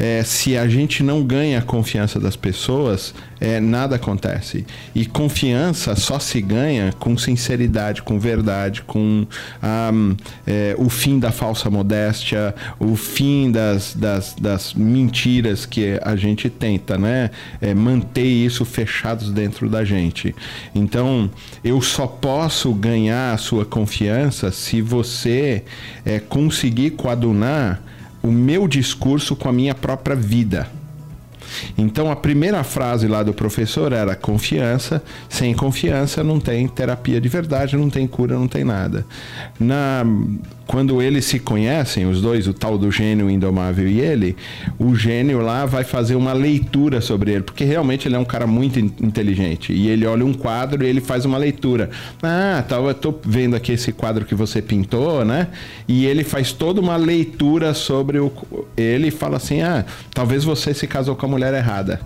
é, 0.00 0.24
se 0.24 0.56
a 0.56 0.66
gente 0.66 1.02
não 1.02 1.22
ganha 1.22 1.58
a 1.58 1.62
confiança 1.62 2.18
das 2.18 2.34
pessoas, 2.34 3.14
é, 3.38 3.60
nada 3.60 3.96
acontece. 3.96 4.64
E 4.94 5.04
confiança 5.04 5.94
só 5.94 6.18
se 6.18 6.40
ganha 6.40 6.90
com 6.98 7.18
sinceridade, 7.18 8.00
com 8.00 8.18
verdade, 8.18 8.80
com 8.80 9.26
um, 9.62 10.16
é, 10.46 10.74
o 10.78 10.88
fim 10.88 11.18
da 11.18 11.30
falsa 11.30 11.68
modéstia, 11.68 12.54
o 12.78 12.96
fim 12.96 13.52
das, 13.52 13.92
das, 13.94 14.34
das 14.40 14.72
mentiras 14.72 15.66
que 15.66 16.00
a 16.02 16.16
gente 16.16 16.48
tenta, 16.48 16.96
né? 16.96 17.30
É, 17.60 17.74
manter 17.74 18.24
isso 18.24 18.64
fechados 18.64 19.30
dentro 19.30 19.68
da 19.68 19.84
gente. 19.84 20.34
Então, 20.74 21.30
eu 21.62 21.82
só 21.82 22.06
posso 22.06 22.72
ganhar 22.72 23.34
a 23.34 23.36
sua 23.36 23.66
confiança 23.66 24.50
se 24.50 24.80
você 24.80 25.62
é, 26.06 26.18
conseguir 26.18 26.92
coadunar 26.92 27.82
o 28.22 28.28
meu 28.28 28.68
discurso 28.68 29.34
com 29.34 29.48
a 29.48 29.52
minha 29.52 29.74
própria 29.74 30.16
vida. 30.16 30.68
Então 31.76 32.10
a 32.10 32.16
primeira 32.16 32.62
frase 32.62 33.08
lá 33.08 33.22
do 33.22 33.32
professor 33.32 33.92
era 33.92 34.14
confiança. 34.14 35.02
Sem 35.28 35.54
confiança 35.54 36.22
não 36.22 36.38
tem 36.38 36.68
terapia 36.68 37.20
de 37.20 37.28
verdade, 37.28 37.76
não 37.76 37.90
tem 37.90 38.06
cura, 38.06 38.34
não 38.34 38.48
tem 38.48 38.64
nada. 38.64 39.04
Na 39.58 40.04
quando 40.70 41.02
eles 41.02 41.24
se 41.24 41.40
conhecem, 41.40 42.06
os 42.06 42.22
dois, 42.22 42.46
o 42.46 42.54
tal 42.54 42.78
do 42.78 42.92
gênio 42.92 43.28
indomável 43.28 43.88
e 43.88 44.00
ele, 44.00 44.36
o 44.78 44.94
gênio 44.94 45.40
lá 45.40 45.66
vai 45.66 45.82
fazer 45.82 46.14
uma 46.14 46.32
leitura 46.32 47.00
sobre 47.00 47.32
ele, 47.32 47.42
porque 47.42 47.64
realmente 47.64 48.06
ele 48.06 48.14
é 48.14 48.18
um 48.20 48.24
cara 48.24 48.46
muito 48.46 48.78
inteligente. 48.78 49.72
E 49.72 49.88
ele 49.88 50.06
olha 50.06 50.24
um 50.24 50.32
quadro 50.32 50.84
e 50.84 50.86
ele 50.86 51.00
faz 51.00 51.24
uma 51.24 51.36
leitura. 51.36 51.90
Ah, 52.22 52.64
tal, 52.68 52.86
eu 52.86 52.94
tô 52.94 53.12
vendo 53.24 53.56
aqui 53.56 53.72
esse 53.72 53.90
quadro 53.90 54.24
que 54.24 54.32
você 54.32 54.62
pintou, 54.62 55.24
né? 55.24 55.48
E 55.88 56.06
ele 56.06 56.22
faz 56.22 56.52
toda 56.52 56.80
uma 56.80 56.94
leitura 56.94 57.74
sobre 57.74 58.20
o. 58.20 58.30
Ele 58.76 59.10
fala 59.10 59.38
assim: 59.38 59.62
ah, 59.62 59.84
talvez 60.14 60.44
você 60.44 60.72
se 60.72 60.86
casou 60.86 61.16
com 61.16 61.26
a 61.26 61.28
mulher 61.28 61.52
errada. 61.52 62.00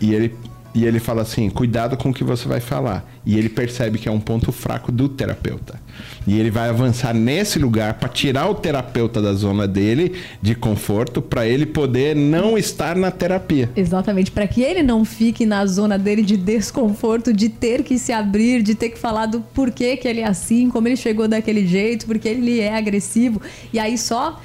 E 0.00 0.12
ele 0.12 0.34
e 0.74 0.84
ele 0.84 0.98
fala 0.98 1.22
assim: 1.22 1.50
cuidado 1.50 1.96
com 1.96 2.10
o 2.10 2.14
que 2.14 2.24
você 2.24 2.48
vai 2.48 2.60
falar. 2.60 3.04
E 3.24 3.38
ele 3.38 3.48
percebe 3.48 3.98
que 3.98 4.08
é 4.08 4.12
um 4.12 4.20
ponto 4.20 4.50
fraco 4.50 4.90
do 4.90 5.08
terapeuta. 5.08 5.80
E 6.26 6.38
ele 6.38 6.50
vai 6.50 6.68
avançar 6.68 7.12
nesse 7.14 7.58
lugar 7.58 7.94
para 7.94 8.08
tirar 8.08 8.48
o 8.48 8.54
terapeuta 8.54 9.20
da 9.20 9.32
zona 9.34 9.68
dele 9.68 10.14
de 10.40 10.54
conforto, 10.54 11.20
para 11.20 11.46
ele 11.46 11.66
poder 11.66 12.16
não 12.16 12.56
estar 12.56 12.96
na 12.96 13.10
terapia. 13.10 13.70
Exatamente, 13.76 14.30
para 14.30 14.46
que 14.46 14.62
ele 14.62 14.82
não 14.82 15.04
fique 15.04 15.44
na 15.44 15.64
zona 15.66 15.98
dele 15.98 16.22
de 16.22 16.36
desconforto, 16.36 17.32
de 17.32 17.48
ter 17.48 17.82
que 17.82 17.98
se 17.98 18.12
abrir, 18.12 18.62
de 18.62 18.74
ter 18.74 18.90
que 18.90 18.98
falar 18.98 19.26
do 19.26 19.40
porquê 19.40 19.96
que 19.96 20.08
ele 20.08 20.20
é 20.20 20.26
assim, 20.26 20.70
como 20.70 20.88
ele 20.88 20.96
chegou 20.96 21.28
daquele 21.28 21.66
jeito, 21.66 22.06
porque 22.06 22.28
ele 22.28 22.60
é 22.60 22.74
agressivo. 22.74 23.40
E 23.72 23.78
aí 23.78 23.98
só 23.98 24.40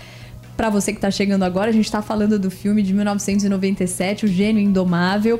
para 0.57 0.69
você 0.72 0.91
que 0.91 0.98
está 0.98 1.12
chegando 1.12 1.43
agora, 1.43 1.69
a 1.69 1.74
gente 1.74 1.86
está 1.86 2.01
falando 2.01 2.39
do 2.39 2.50
filme 2.50 2.81
de 2.81 2.91
1997, 2.91 4.25
O 4.25 4.27
Gênio 4.27 4.62
Indomável. 4.62 5.39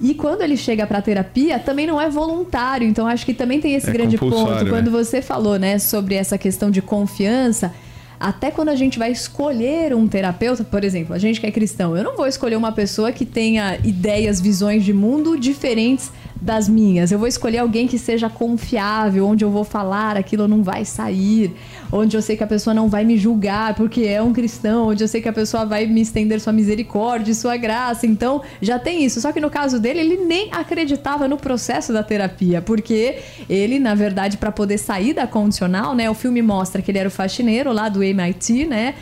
E 0.00 0.14
quando 0.14 0.42
ele 0.42 0.56
chega 0.56 0.86
para 0.86 1.00
terapia, 1.00 1.58
também 1.58 1.86
não 1.86 2.00
é 2.00 2.08
voluntário. 2.08 2.86
Então 2.86 3.06
acho 3.06 3.24
que 3.24 3.34
também 3.34 3.60
tem 3.60 3.74
esse 3.74 3.88
é 3.88 3.92
grande 3.92 4.18
ponto. 4.18 4.66
Quando 4.68 4.90
né? 4.90 4.90
você 4.90 5.22
falou, 5.22 5.58
né, 5.58 5.78
sobre 5.78 6.14
essa 6.14 6.36
questão 6.36 6.70
de 6.70 6.82
confiança, 6.82 7.72
até 8.18 8.50
quando 8.50 8.68
a 8.68 8.76
gente 8.76 8.98
vai 8.98 9.10
escolher 9.10 9.94
um 9.94 10.06
terapeuta, 10.06 10.62
por 10.62 10.84
exemplo, 10.84 11.14
a 11.14 11.18
gente 11.18 11.40
que 11.40 11.46
é 11.46 11.50
cristão, 11.50 11.96
eu 11.96 12.04
não 12.04 12.16
vou 12.16 12.26
escolher 12.26 12.56
uma 12.56 12.72
pessoa 12.72 13.10
que 13.10 13.26
tenha 13.26 13.78
ideias, 13.84 14.40
visões 14.40 14.84
de 14.84 14.92
mundo 14.92 15.36
diferentes 15.36 16.10
das 16.42 16.68
minhas. 16.68 17.12
Eu 17.12 17.20
vou 17.20 17.28
escolher 17.28 17.58
alguém 17.58 17.86
que 17.86 17.96
seja 17.96 18.28
confiável, 18.28 19.26
onde 19.26 19.44
eu 19.44 19.50
vou 19.50 19.62
falar, 19.62 20.16
aquilo 20.16 20.48
não 20.48 20.60
vai 20.60 20.84
sair, 20.84 21.54
onde 21.92 22.16
eu 22.16 22.20
sei 22.20 22.36
que 22.36 22.42
a 22.42 22.46
pessoa 22.46 22.74
não 22.74 22.88
vai 22.88 23.04
me 23.04 23.16
julgar 23.16 23.74
porque 23.74 24.02
é 24.02 24.20
um 24.20 24.32
cristão, 24.32 24.88
onde 24.88 25.04
eu 25.04 25.08
sei 25.08 25.22
que 25.22 25.28
a 25.28 25.32
pessoa 25.32 25.64
vai 25.64 25.86
me 25.86 26.00
estender 26.00 26.40
sua 26.40 26.52
misericórdia, 26.52 27.32
sua 27.32 27.56
graça. 27.56 28.06
Então, 28.06 28.42
já 28.60 28.76
tem 28.76 29.04
isso. 29.04 29.20
Só 29.20 29.30
que 29.30 29.40
no 29.40 29.48
caso 29.48 29.78
dele, 29.78 30.00
ele 30.00 30.16
nem 30.16 30.48
acreditava 30.52 31.28
no 31.28 31.36
processo 31.36 31.92
da 31.92 32.02
terapia, 32.02 32.60
porque 32.60 33.20
ele, 33.48 33.78
na 33.78 33.94
verdade, 33.94 34.36
para 34.36 34.50
poder 34.50 34.78
sair 34.78 35.14
da 35.14 35.28
condicional, 35.28 35.94
né, 35.94 36.10
o 36.10 36.14
filme 36.14 36.42
mostra 36.42 36.82
que 36.82 36.90
ele 36.90 36.98
era 36.98 37.08
o 37.08 37.12
faxineiro 37.12 37.72
lá 37.72 37.88
do 37.88 38.02
MIT, 38.02 38.66
né? 38.66 38.94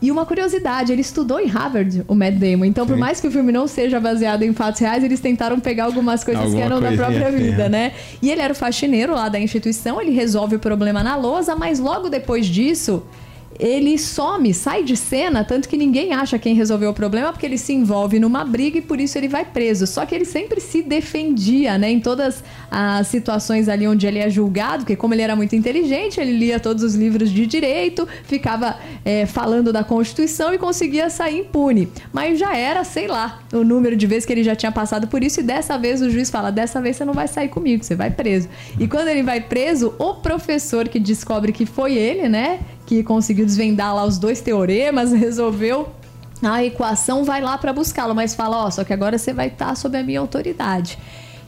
E 0.00 0.12
uma 0.12 0.24
curiosidade, 0.24 0.92
ele 0.92 1.00
estudou 1.00 1.40
em 1.40 1.46
Harvard, 1.46 2.04
o 2.06 2.14
Matt 2.14 2.34
Damon. 2.34 2.64
Então, 2.64 2.84
Sim. 2.84 2.92
por 2.92 2.98
mais 2.98 3.20
que 3.20 3.26
o 3.26 3.30
filme 3.30 3.50
não 3.50 3.66
seja 3.66 3.98
baseado 3.98 4.42
em 4.44 4.52
fatos 4.52 4.80
reais, 4.80 5.02
eles 5.02 5.18
tentaram 5.18 5.58
pegar 5.58 5.84
algumas 5.84 6.22
coisas 6.22 6.44
Alguma 6.44 6.60
que 6.60 6.64
eram 6.64 6.80
da 6.80 6.92
própria 6.92 7.30
vida, 7.32 7.64
é. 7.64 7.68
né? 7.68 7.92
E 8.22 8.30
ele 8.30 8.40
era 8.40 8.52
o 8.52 8.56
faxineiro 8.56 9.12
lá 9.12 9.28
da 9.28 9.40
instituição, 9.40 10.00
ele 10.00 10.12
resolve 10.12 10.56
o 10.56 10.58
problema 10.58 11.02
na 11.02 11.16
lousa, 11.16 11.56
mas 11.56 11.80
logo 11.80 12.08
depois 12.08 12.46
disso, 12.46 13.02
ele 13.58 13.98
some, 13.98 14.54
sai 14.54 14.84
de 14.84 14.96
cena, 14.96 15.42
tanto 15.42 15.68
que 15.68 15.76
ninguém 15.76 16.12
acha 16.12 16.38
quem 16.38 16.54
resolveu 16.54 16.90
o 16.90 16.94
problema, 16.94 17.32
porque 17.32 17.44
ele 17.44 17.58
se 17.58 17.72
envolve 17.72 18.20
numa 18.20 18.44
briga 18.44 18.78
e 18.78 18.82
por 18.82 19.00
isso 19.00 19.18
ele 19.18 19.28
vai 19.28 19.44
preso. 19.44 19.86
Só 19.86 20.06
que 20.06 20.14
ele 20.14 20.24
sempre 20.24 20.60
se 20.60 20.82
defendia, 20.82 21.76
né? 21.76 21.90
Em 21.90 22.00
todas 22.00 22.44
as 22.70 23.08
situações 23.08 23.68
ali 23.68 23.88
onde 23.88 24.06
ele 24.06 24.18
é 24.18 24.30
julgado, 24.30 24.84
porque 24.84 24.94
como 24.94 25.14
ele 25.14 25.22
era 25.22 25.34
muito 25.34 25.56
inteligente, 25.56 26.20
ele 26.20 26.32
lia 26.32 26.60
todos 26.60 26.84
os 26.84 26.94
livros 26.94 27.30
de 27.30 27.46
direito, 27.46 28.06
ficava 28.24 28.76
é, 29.04 29.26
falando 29.26 29.72
da 29.72 29.82
Constituição 29.82 30.54
e 30.54 30.58
conseguia 30.58 31.10
sair 31.10 31.40
impune. 31.40 31.88
Mas 32.12 32.38
já 32.38 32.56
era, 32.56 32.84
sei 32.84 33.08
lá, 33.08 33.40
o 33.52 33.64
número 33.64 33.96
de 33.96 34.06
vezes 34.06 34.24
que 34.24 34.32
ele 34.32 34.44
já 34.44 34.54
tinha 34.54 34.70
passado 34.70 35.08
por 35.08 35.22
isso, 35.24 35.40
e 35.40 35.42
dessa 35.42 35.76
vez 35.76 36.00
o 36.00 36.10
juiz 36.10 36.30
fala: 36.30 36.50
dessa 36.50 36.80
vez 36.80 36.96
você 36.96 37.04
não 37.04 37.14
vai 37.14 37.26
sair 37.26 37.48
comigo, 37.48 37.82
você 37.82 37.96
vai 37.96 38.10
preso. 38.10 38.48
E 38.78 38.86
quando 38.86 39.08
ele 39.08 39.22
vai 39.22 39.40
preso, 39.40 39.94
o 39.98 40.14
professor 40.14 40.88
que 40.88 41.00
descobre 41.00 41.52
que 41.52 41.66
foi 41.66 41.94
ele, 41.94 42.28
né? 42.28 42.60
Que 42.88 43.02
conseguiu 43.02 43.44
desvendar 43.44 43.94
lá 43.94 44.02
os 44.02 44.18
dois 44.18 44.40
teoremas, 44.40 45.12
resolveu 45.12 45.90
a 46.42 46.64
equação, 46.64 47.22
vai 47.22 47.42
lá 47.42 47.58
para 47.58 47.70
buscá-lo, 47.70 48.14
mas 48.14 48.34
fala, 48.34 48.64
ó, 48.64 48.70
só 48.70 48.82
que 48.82 48.94
agora 48.94 49.18
você 49.18 49.30
vai 49.30 49.48
estar 49.48 49.66
tá 49.66 49.74
sob 49.74 49.98
a 49.98 50.02
minha 50.02 50.18
autoridade 50.18 50.98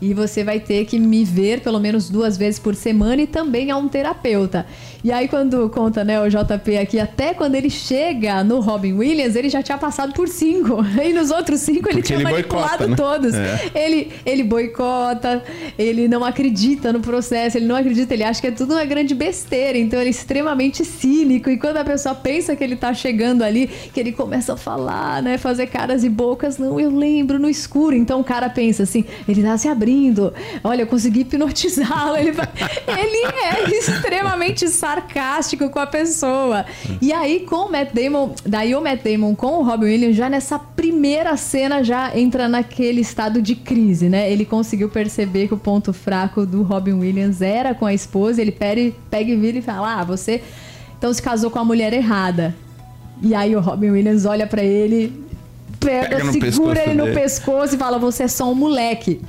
e 0.01 0.15
você 0.15 0.43
vai 0.43 0.59
ter 0.59 0.87
que 0.87 0.99
me 0.99 1.25
ver 1.25 1.61
pelo 1.61 1.79
menos 1.79 2.09
duas 2.09 2.37
vezes 2.37 2.59
por 2.59 2.75
semana 2.75 3.23
e 3.23 3.27
também 3.27 3.71
a 3.71 3.77
um 3.77 3.89
terapeuta. 3.89 4.67
E 5.05 5.13
aí, 5.13 5.29
quando 5.29 5.69
conta, 5.71 6.05
né, 6.05 6.21
o 6.21 6.29
JP 6.29 6.77
aqui, 6.79 6.99
até 6.99 7.35
quando 7.35 7.55
ele 7.55 7.71
chega 7.71 8.43
no 8.45 8.61
Robin 8.61 8.95
Williams, 8.95 9.35
ele 9.35 9.49
já 9.49 9.63
tinha 9.63 9.79
passado 9.79 10.13
por 10.13 10.29
cinco. 10.29 10.79
E 11.01 11.13
nos 11.15 11.31
outros 11.31 11.61
cinco 11.61 11.89
ele 11.89 12.03
Porque 12.03 12.03
tinha 12.03 12.19
ele 12.19 12.25
manipulado 12.25 12.87
boicota, 12.87 12.89
né? 12.89 12.97
todos. 12.97 13.35
É. 13.35 13.71
Ele, 13.75 14.13
ele 14.25 14.45
boicota, 14.45 15.43
ele 15.79 16.07
não 16.09 16.25
acredita 16.25 16.93
no 16.93 17.01
processo, 17.01 17.57
ele 17.57 17.67
não 17.67 17.75
acredita, 17.75 18.13
ele 18.13 18.23
acha 18.23 18.41
que 18.41 18.47
é 18.47 18.51
tudo 18.51 18.75
uma 18.75 18.85
grande 18.85 19.15
besteira. 19.15 19.79
Então 19.79 19.99
ele 19.99 20.09
é 20.09 20.11
extremamente 20.11 20.85
cínico. 20.85 21.49
E 21.49 21.57
quando 21.57 21.79
a 21.79 21.85
pessoa 21.85 22.15
pensa 22.15 22.55
que 22.55 22.63
ele 22.63 22.77
tá 22.77 22.93
chegando 22.93 23.43
ali, 23.43 23.69
que 23.93 23.99
ele 23.99 24.13
começa 24.13 24.53
a 24.53 24.57
falar, 24.57 25.23
né, 25.23 25.39
fazer 25.39 25.67
caras 25.69 26.05
e 26.05 26.09
bocas, 26.11 26.59
não, 26.59 26.79
eu 26.79 26.95
lembro 26.95 27.39
no 27.39 27.49
escuro. 27.49 27.97
Então 27.97 28.21
o 28.21 28.25
cara 28.25 28.51
pensa 28.51 28.83
assim, 28.83 29.05
ele 29.27 29.43
tá 29.43 29.57
se 29.57 29.67
abrindo 29.67 29.90
abrindo. 29.91 30.33
Olha, 30.63 30.83
eu 30.83 30.87
consegui 30.87 31.21
hipnotizá-lo. 31.21 32.17
Ele, 32.17 32.31
ele 32.31 33.27
é 33.45 33.71
extremamente 33.77 34.69
sarcástico 34.69 35.69
com 35.69 35.79
a 35.79 35.87
pessoa. 35.87 36.65
E 37.01 37.13
aí, 37.13 37.41
com 37.41 37.67
o 37.67 37.73
Matt 37.73 37.93
Damon, 37.93 38.35
daí 38.47 38.75
o 38.75 38.81
Matt 38.81 39.03
Damon 39.03 39.35
com 39.35 39.59
o 39.59 39.63
Robin 39.63 39.87
Williams, 39.87 40.17
já 40.17 40.29
nessa 40.29 40.59
primeira 40.59 41.37
cena, 41.37 41.83
já 41.83 42.17
entra 42.17 42.49
naquele 42.49 43.01
estado 43.01 43.43
de 43.43 43.55
crise, 43.55 44.09
né? 44.09 44.31
Ele 44.31 44.45
conseguiu 44.45 44.89
perceber 44.89 45.49
que 45.49 45.55
o 45.55 45.59
ponto 45.59 45.93
fraco 45.93 46.47
do 46.47 46.63
Robin 46.63 46.95
Williams 46.95 47.43
era 47.43 47.75
com 47.75 47.87
a 47.87 47.93
esposa. 47.93 48.41
Ele 48.41 48.53
pega, 48.53 48.81
e 48.81 49.37
vira 49.37 49.59
e 49.59 49.63
fala: 49.63 50.01
Ah, 50.01 50.05
você 50.05 50.43
então 50.99 51.13
se 51.13 51.23
casou 51.23 51.51
com 51.51 51.59
a 51.59 51.65
mulher 51.65 51.93
errada. 51.93 52.55
E 53.23 53.35
aí 53.35 53.55
o 53.57 53.61
Robin 53.61 53.91
Williams 53.91 54.25
olha 54.25 54.47
para 54.47 54.63
ele, 54.63 55.13
pega, 55.81 56.17
pega 56.17 56.33
segura 56.33 56.83
ele 56.83 56.95
no 56.95 57.13
pescoço 57.15 57.75
e 57.75 57.79
fala: 57.79 57.99
Você 57.99 58.25
é 58.25 58.29
só 58.29 58.51
um 58.51 58.55
moleque. 58.55 59.21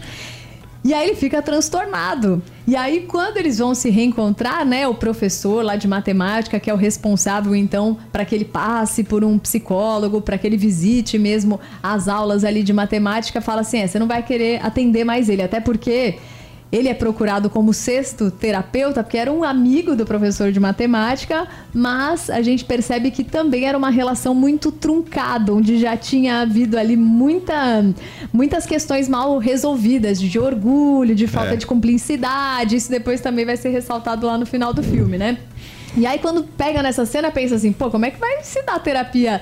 E 0.83 0.93
aí 0.93 1.09
ele 1.09 1.15
fica 1.15 1.41
transtornado. 1.41 2.41
E 2.67 2.75
aí, 2.75 3.01
quando 3.01 3.37
eles 3.37 3.59
vão 3.59 3.75
se 3.75 3.89
reencontrar, 3.89 4.65
né, 4.65 4.87
o 4.87 4.95
professor 4.95 5.63
lá 5.63 5.75
de 5.75 5.87
matemática, 5.87 6.59
que 6.59 6.69
é 6.69 6.73
o 6.73 6.77
responsável, 6.77 7.55
então, 7.55 7.97
para 8.11 8.25
que 8.25 8.33
ele 8.33 8.45
passe 8.45 9.03
por 9.03 9.23
um 9.23 9.37
psicólogo, 9.37 10.21
para 10.21 10.37
que 10.37 10.47
ele 10.47 10.57
visite 10.57 11.19
mesmo 11.19 11.59
as 11.83 12.07
aulas 12.07 12.43
ali 12.43 12.63
de 12.63 12.73
matemática, 12.73 13.41
fala 13.41 13.61
assim: 13.61 13.79
é, 13.79 13.87
você 13.87 13.99
não 13.99 14.07
vai 14.07 14.23
querer 14.23 14.63
atender 14.65 15.03
mais 15.03 15.29
ele, 15.29 15.43
até 15.43 15.59
porque 15.59 16.17
ele 16.71 16.87
é 16.87 16.93
procurado 16.93 17.49
como 17.49 17.73
sexto 17.73 18.31
terapeuta, 18.31 19.03
porque 19.03 19.17
era 19.17 19.31
um 19.31 19.43
amigo 19.43 19.95
do 19.95 20.05
professor 20.05 20.51
de 20.51 20.59
matemática, 20.59 21.45
mas 21.73 22.29
a 22.29 22.41
gente 22.41 22.63
percebe 22.63 23.11
que 23.11 23.23
também 23.23 23.65
era 23.65 23.77
uma 23.77 23.89
relação 23.89 24.33
muito 24.33 24.71
truncada, 24.71 25.53
onde 25.53 25.77
já 25.77 25.97
tinha 25.97 26.41
havido 26.41 26.77
ali 26.77 26.95
muita, 26.95 27.83
muitas 28.31 28.65
questões 28.65 29.09
mal 29.09 29.37
resolvidas, 29.37 30.19
de 30.19 30.39
orgulho, 30.39 31.13
de 31.13 31.27
falta 31.27 31.53
é. 31.53 31.57
de 31.57 31.65
cumplicidade. 31.65 32.77
Isso 32.77 32.89
depois 32.89 33.19
também 33.19 33.45
vai 33.45 33.57
ser 33.57 33.69
ressaltado 33.69 34.25
lá 34.25 34.37
no 34.37 34.45
final 34.45 34.73
do 34.73 34.81
filme, 34.81 35.17
né? 35.17 35.37
E 35.97 36.05
aí, 36.05 36.19
quando 36.19 36.43
pega 36.43 36.81
nessa 36.81 37.05
cena, 37.05 37.31
pensa 37.31 37.55
assim, 37.55 37.73
pô, 37.73 37.91
como 37.91 38.05
é 38.05 38.11
que 38.11 38.17
vai 38.17 38.43
se 38.43 38.63
dar 38.63 38.79
terapia 38.79 39.41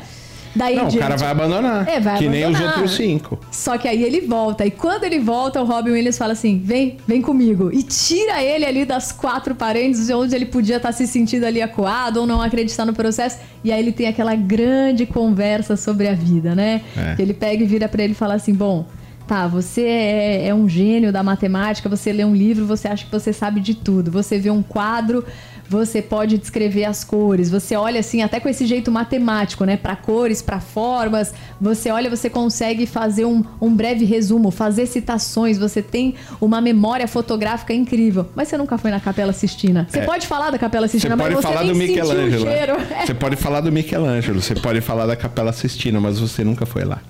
Daí 0.56 0.75
não, 0.75 0.88
o 0.88 0.98
cara 0.98 1.15
vai 1.15 1.29
abandonar. 1.29 1.88
É, 1.88 2.00
vai 2.00 2.18
que 2.18 2.25
abandonar. 2.25 2.32
nem 2.32 2.46
os 2.48 2.60
outros 2.60 2.96
cinco. 2.96 3.39
Só 3.51 3.77
que 3.77 3.88
aí 3.88 4.03
ele 4.03 4.22
volta. 4.22 4.65
E 4.65 4.72
quando 4.72 5.03
ele 5.03 5.20
volta, 5.20 5.62
o 5.62 5.65
Robin 5.65 5.91
Williams 5.91 6.18
fala 6.18 6.34
assim: 6.34 6.60
vem, 6.63 6.98
vem 7.08 7.22
comigo. 7.22 7.70
E 7.72 7.84
tira 7.84 8.41
ele 8.41 8.65
ali 8.65 8.86
das 8.86 9.12
quatro 9.12 9.53
paredes, 9.53 10.10
onde 10.10 10.36
ele 10.36 10.46
podia 10.46 10.77
estar 10.77 10.89
tá 10.89 10.94
se 10.94 11.06
sentindo 11.08 11.46
ali 11.46 11.62
acuado 11.62 12.18
ou 12.18 12.27
não 12.27 12.41
acreditar 12.41 12.86
no 12.86 12.94
processo. 12.94 13.38
E 13.63 13.72
aí 13.72 13.79
ele 13.79 13.91
tem 13.91 14.08
aquela 14.08 14.36
grande 14.36 15.06
conversa 15.06 15.75
sobre 15.75 16.08
a 16.08 16.13
vida, 16.13 16.56
né? 16.56 16.82
É. 16.98 17.15
Que 17.15 17.22
ele 17.22 17.34
pega 17.34 17.63
e 17.63 17.68
vira 17.68 17.88
para 17.88 18.03
ele 18.03 18.13
e 18.13 18.15
fala 18.15 18.34
assim: 18.36 18.53
bom. 18.53 18.86
Tá, 19.27 19.46
você 19.46 19.84
é, 19.84 20.48
é 20.48 20.56
um 20.56 20.68
gênio 20.68 21.12
da 21.12 21.22
matemática, 21.22 21.88
você 21.88 22.12
lê 22.12 22.25
um 22.25 22.36
livro, 22.36 22.65
você 22.65 22.88
acha 22.88 23.06
que 23.06 23.12
você 23.12 23.32
sabe 23.32 23.60
de 23.60 23.75
tudo. 23.75 24.10
Você 24.10 24.39
vê 24.39 24.50
um 24.50 24.63
quadro, 24.63 25.24
você 25.69 26.01
pode 26.01 26.38
descrever 26.38 26.85
as 26.85 27.03
cores. 27.03 27.49
Você 27.51 27.75
olha 27.75 27.99
assim, 27.99 28.23
até 28.23 28.39
com 28.39 28.49
esse 28.49 28.65
jeito 28.65 28.91
matemático, 28.91 29.63
né? 29.63 29.77
Para 29.77 29.95
cores, 29.95 30.41
para 30.41 30.59
formas. 30.59 31.31
Você 31.61 31.91
olha, 31.91 32.09
você 32.09 32.29
consegue 32.29 32.88
fazer 32.88 33.25
um, 33.25 33.43
um 33.61 33.73
breve 33.73 34.03
resumo, 34.03 34.49
fazer 34.49 34.88
citações. 34.88 35.59
Você 35.59 35.81
tem 35.81 36.15
uma 36.41 36.59
memória 36.59 37.07
fotográfica 37.07 37.71
incrível. 37.71 38.27
Mas 38.35 38.47
você 38.47 38.57
nunca 38.57 38.79
foi 38.79 38.89
na 38.89 38.99
Capela 38.99 39.31
Sistina. 39.31 39.88
Você 39.88 39.99
é. 39.99 40.05
pode 40.05 40.25
falar 40.25 40.49
da 40.49 40.57
Capela 40.57 40.88
Sistina, 40.88 41.15
você 41.15 41.23
mas 41.23 41.33
pode 41.33 41.45
você 41.45 41.53
falar 41.53 41.67
do 41.67 41.75
Michelangelo. 41.75 42.45
Você 43.05 43.13
pode 43.13 43.35
falar 43.35 43.61
do 43.61 43.71
Michelangelo. 43.71 44.41
Você 44.41 44.55
pode 44.55 44.81
falar 44.81 45.05
da 45.05 45.15
Capela 45.15 45.53
Sistina, 45.53 45.99
mas 45.99 46.19
você 46.19 46.43
nunca 46.43 46.65
foi 46.65 46.83
lá. 46.83 47.01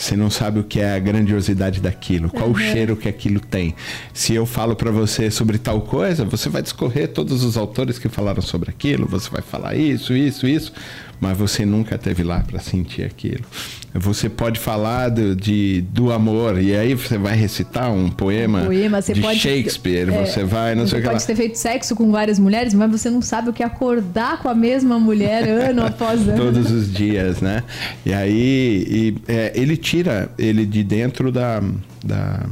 Você 0.00 0.16
não 0.16 0.30
sabe 0.30 0.58
o 0.58 0.64
que 0.64 0.80
é 0.80 0.94
a 0.94 0.98
grandiosidade 0.98 1.78
daquilo, 1.78 2.30
qual 2.30 2.46
uhum. 2.46 2.52
o 2.52 2.58
cheiro 2.58 2.96
que 2.96 3.06
aquilo 3.06 3.38
tem. 3.38 3.74
Se 4.14 4.32
eu 4.32 4.46
falo 4.46 4.74
para 4.74 4.90
você 4.90 5.30
sobre 5.30 5.58
tal 5.58 5.82
coisa, 5.82 6.24
você 6.24 6.48
vai 6.48 6.62
discorrer 6.62 7.08
todos 7.08 7.44
os 7.44 7.54
autores 7.54 7.98
que 7.98 8.08
falaram 8.08 8.40
sobre 8.40 8.70
aquilo, 8.70 9.06
você 9.06 9.28
vai 9.28 9.42
falar 9.42 9.76
isso, 9.76 10.14
isso, 10.14 10.46
isso 10.46 10.72
mas 11.20 11.36
você 11.36 11.66
nunca 11.66 11.98
teve 11.98 12.22
lá 12.22 12.40
para 12.40 12.58
sentir 12.58 13.02
aquilo. 13.02 13.44
Você 13.92 14.28
pode 14.28 14.58
falar 14.58 15.08
do, 15.08 15.34
de, 15.34 15.82
do 15.92 16.12
amor 16.12 16.60
e 16.62 16.74
aí 16.74 16.94
você 16.94 17.18
vai 17.18 17.34
recitar 17.36 17.92
um 17.92 18.08
poema, 18.08 18.62
um 18.62 18.66
poema 18.66 19.02
de 19.02 19.20
pode, 19.20 19.40
Shakespeare, 19.40 20.08
é, 20.08 20.26
você 20.26 20.44
vai, 20.44 20.74
não 20.74 20.84
você 20.84 20.90
sei 20.90 21.00
o 21.00 21.02
que 21.02 21.08
pode 21.08 21.26
ter 21.26 21.36
feito 21.36 21.58
sexo 21.58 21.96
com 21.96 22.10
várias 22.10 22.38
mulheres, 22.38 22.72
mas 22.72 22.90
você 22.90 23.10
não 23.10 23.20
sabe 23.20 23.50
o 23.50 23.52
que 23.52 23.62
é 23.62 23.66
acordar 23.66 24.40
com 24.40 24.48
a 24.48 24.54
mesma 24.54 24.98
mulher 24.98 25.46
ano 25.48 25.84
após 25.84 26.26
ano. 26.26 26.36
Todos 26.36 26.70
os 26.70 26.92
dias, 26.92 27.40
né? 27.40 27.64
E 28.06 28.12
aí 28.12 28.86
e, 28.88 29.14
é, 29.26 29.52
ele 29.54 29.76
tira 29.76 30.30
ele 30.38 30.64
de 30.64 30.84
dentro 30.84 31.32
da, 31.32 31.60
da 32.04 32.46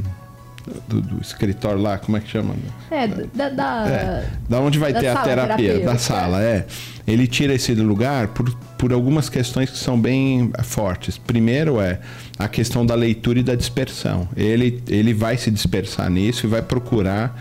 do, 0.87 1.01
do, 1.01 1.21
escritório 1.21 1.81
lá, 1.81 1.97
como 1.97 2.17
é 2.17 2.19
que 2.19 2.29
chama? 2.29 2.55
É, 2.91 3.07
da, 3.07 3.49
da, 3.49 3.87
é, 3.87 4.25
da 4.47 4.59
onde 4.59 4.79
vai 4.79 4.93
ter 4.93 5.07
a 5.07 5.21
terapia, 5.21 5.57
terapia, 5.57 5.85
da 5.85 5.97
sala, 5.97 6.41
é. 6.41 6.65
Ele 7.07 7.27
tira 7.27 7.53
esse 7.53 7.73
lugar 7.73 8.27
por, 8.29 8.53
por 8.77 8.93
algumas 8.93 9.29
questões 9.29 9.69
que 9.69 9.77
são 9.77 9.99
bem 9.99 10.51
fortes. 10.63 11.17
Primeiro 11.17 11.81
é 11.81 11.99
a 12.37 12.47
questão 12.47 12.85
da 12.85 12.95
leitura 12.95 13.39
e 13.39 13.43
da 13.43 13.55
dispersão. 13.55 14.27
Ele, 14.37 14.81
ele 14.87 15.13
vai 15.13 15.35
se 15.37 15.49
dispersar 15.49 16.09
nisso 16.09 16.45
e 16.45 16.49
vai 16.49 16.61
procurar 16.61 17.35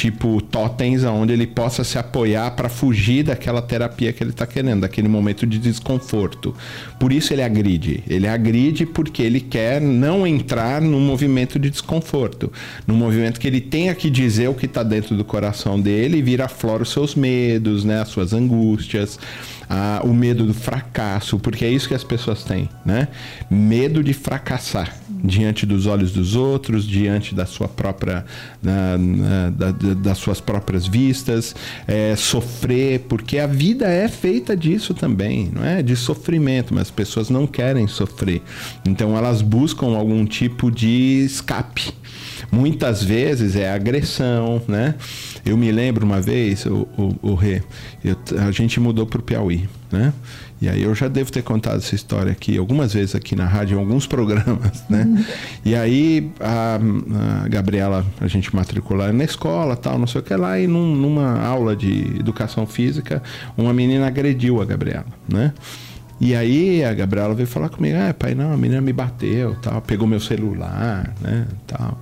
tipo 0.00 0.40
totens 0.40 1.04
aonde 1.04 1.34
ele 1.34 1.46
possa 1.46 1.84
se 1.84 1.98
apoiar 1.98 2.52
para 2.52 2.70
fugir 2.70 3.22
daquela 3.22 3.60
terapia 3.60 4.14
que 4.14 4.22
ele 4.22 4.30
está 4.30 4.46
querendo, 4.46 4.80
daquele 4.80 5.08
momento 5.08 5.46
de 5.46 5.58
desconforto. 5.58 6.54
Por 6.98 7.12
isso 7.12 7.34
ele 7.34 7.42
agride. 7.42 8.02
Ele 8.08 8.26
agride 8.26 8.86
porque 8.86 9.22
ele 9.22 9.40
quer 9.40 9.78
não 9.78 10.26
entrar 10.26 10.80
num 10.80 11.00
movimento 11.00 11.58
de 11.58 11.68
desconforto, 11.68 12.50
num 12.86 12.94
movimento 12.94 13.38
que 13.38 13.46
ele 13.46 13.60
tenha 13.60 13.94
que 13.94 14.08
dizer 14.08 14.48
o 14.48 14.54
que 14.54 14.64
está 14.64 14.82
dentro 14.82 15.14
do 15.14 15.24
coração 15.24 15.78
dele 15.78 16.16
e 16.16 16.22
vir 16.22 16.40
à 16.40 16.48
flora 16.48 16.82
os 16.82 16.90
seus 16.90 17.14
medos, 17.14 17.84
né, 17.84 18.00
as 18.00 18.08
suas 18.08 18.32
angústias, 18.32 19.18
o 20.04 20.12
medo 20.12 20.44
do 20.44 20.54
fracasso, 20.54 21.38
porque 21.38 21.64
é 21.64 21.70
isso 21.70 21.88
que 21.88 21.94
as 21.94 22.04
pessoas 22.04 22.42
têm, 22.42 22.68
né? 22.84 23.08
Medo 23.50 24.02
de 24.02 24.12
fracassar 24.12 24.94
diante 25.22 25.66
dos 25.66 25.86
olhos 25.86 26.12
dos 26.12 26.34
outros, 26.34 26.86
diante 26.86 27.34
da 27.34 27.46
sua 27.46 27.68
própria, 27.68 28.24
na, 28.62 29.50
da, 29.50 29.70
das 29.94 30.18
suas 30.18 30.40
próprias 30.40 30.86
vistas, 30.86 31.54
é, 31.86 32.14
sofrer, 32.16 33.00
porque 33.00 33.38
a 33.38 33.46
vida 33.46 33.86
é 33.86 34.08
feita 34.08 34.56
disso 34.56 34.94
também, 34.94 35.50
não 35.52 35.64
é? 35.64 35.82
De 35.82 35.94
sofrimento, 35.94 36.74
mas 36.74 36.82
as 36.82 36.90
pessoas 36.90 37.28
não 37.28 37.46
querem 37.46 37.86
sofrer, 37.86 38.42
então 38.84 39.16
elas 39.16 39.42
buscam 39.42 39.96
algum 39.96 40.24
tipo 40.24 40.70
de 40.70 41.22
escape. 41.24 41.92
Muitas 42.50 43.02
vezes 43.02 43.54
é 43.54 43.70
agressão, 43.70 44.62
né? 44.66 44.94
Eu 45.44 45.56
me 45.56 45.70
lembro 45.72 46.04
uma 46.04 46.20
vez, 46.20 46.66
o, 46.66 46.86
o, 46.96 47.30
o 47.30 47.34
Rê, 47.34 47.62
eu, 48.04 48.16
a 48.46 48.50
gente 48.50 48.78
mudou 48.78 49.06
para 49.06 49.20
o 49.20 49.22
Piauí, 49.22 49.68
né? 49.90 50.12
E 50.60 50.68
aí 50.68 50.82
eu 50.82 50.94
já 50.94 51.08
devo 51.08 51.32
ter 51.32 51.42
contado 51.42 51.78
essa 51.78 51.94
história 51.94 52.30
aqui 52.30 52.58
algumas 52.58 52.92
vezes 52.92 53.14
aqui 53.14 53.34
na 53.34 53.46
rádio, 53.46 53.76
em 53.76 53.80
alguns 53.80 54.06
programas, 54.08 54.84
né? 54.88 55.04
Uhum. 55.04 55.24
E 55.64 55.74
aí 55.74 56.30
a, 56.38 56.78
a, 57.44 57.48
Gabriela, 57.48 58.04
a 58.20 58.26
gente 58.26 58.54
matricular 58.54 59.12
na 59.12 59.24
escola, 59.24 59.74
tal, 59.74 59.98
não 59.98 60.06
sei 60.06 60.20
o 60.20 60.24
que 60.24 60.34
lá, 60.36 60.58
e 60.58 60.66
num, 60.66 60.94
numa 60.94 61.40
aula 61.40 61.74
de 61.74 62.18
educação 62.18 62.66
física, 62.66 63.22
uma 63.56 63.72
menina 63.72 64.06
agrediu 64.06 64.60
a 64.60 64.64
Gabriela, 64.64 65.06
né? 65.26 65.54
E 66.20 66.36
aí 66.36 66.84
a 66.84 66.92
Gabriela 66.92 67.34
veio 67.34 67.48
falar 67.48 67.70
comigo, 67.70 67.96
ah, 67.96 68.12
pai, 68.12 68.34
não, 68.34 68.52
a 68.52 68.56
menina 68.56 68.82
me 68.82 68.92
bateu, 68.92 69.56
tal, 69.62 69.80
pegou 69.80 70.06
meu 70.06 70.20
celular, 70.20 71.14
né, 71.18 71.46
tal. 71.66 71.98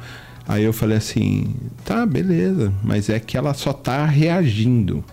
Aí 0.49 0.65
eu 0.65 0.73
falei 0.73 0.97
assim, 0.97 1.55
tá, 1.85 2.07
beleza, 2.07 2.73
mas 2.83 3.11
é 3.11 3.21
que 3.21 3.37
ela 3.37 3.53
só 3.53 3.71
tá 3.71 4.07
reagindo. 4.07 5.05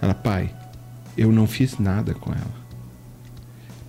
Ela, 0.00 0.14
pai, 0.14 0.50
eu 1.18 1.30
não 1.30 1.46
fiz 1.46 1.78
nada 1.78 2.14
com 2.14 2.32
ela. 2.32 2.58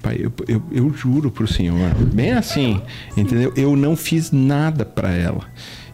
Pai, 0.02 0.18
eu, 0.20 0.34
eu, 0.50 0.62
eu 0.70 0.94
juro 0.94 1.32
pro 1.32 1.48
senhor, 1.48 1.96
bem 2.14 2.34
assim, 2.34 2.82
entendeu? 3.16 3.54
Eu 3.56 3.78
não 3.78 3.96
fiz 3.96 4.32
nada 4.32 4.84
para 4.84 5.10
ela. 5.12 5.46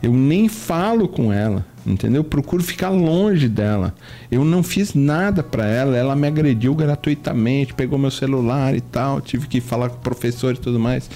Eu 0.01 0.12
nem 0.12 0.49
falo 0.49 1.08
com 1.08 1.32
ela, 1.32 1.63
entendeu? 1.86 2.21
Eu 2.21 2.23
procuro 2.23 2.63
ficar 2.63 2.89
longe 2.89 3.47
dela. 3.47 3.93
Eu 4.32 4.43
não 4.43 4.63
fiz 4.63 4.95
nada 4.95 5.43
para 5.43 5.67
ela, 5.67 5.95
ela 5.95 6.15
me 6.15 6.28
agrediu 6.28 6.73
gratuitamente, 6.73 7.73
pegou 7.75 7.99
meu 7.99 8.12
celular 8.12 8.75
e 8.75 8.82
tal, 8.82 9.21
tive 9.21 9.47
que 9.47 9.62
falar 9.62 9.89
com 9.89 9.97
o 9.97 10.01
professor 10.01 10.56
e 10.56 10.58
tudo 10.58 10.80
mais. 10.80 11.08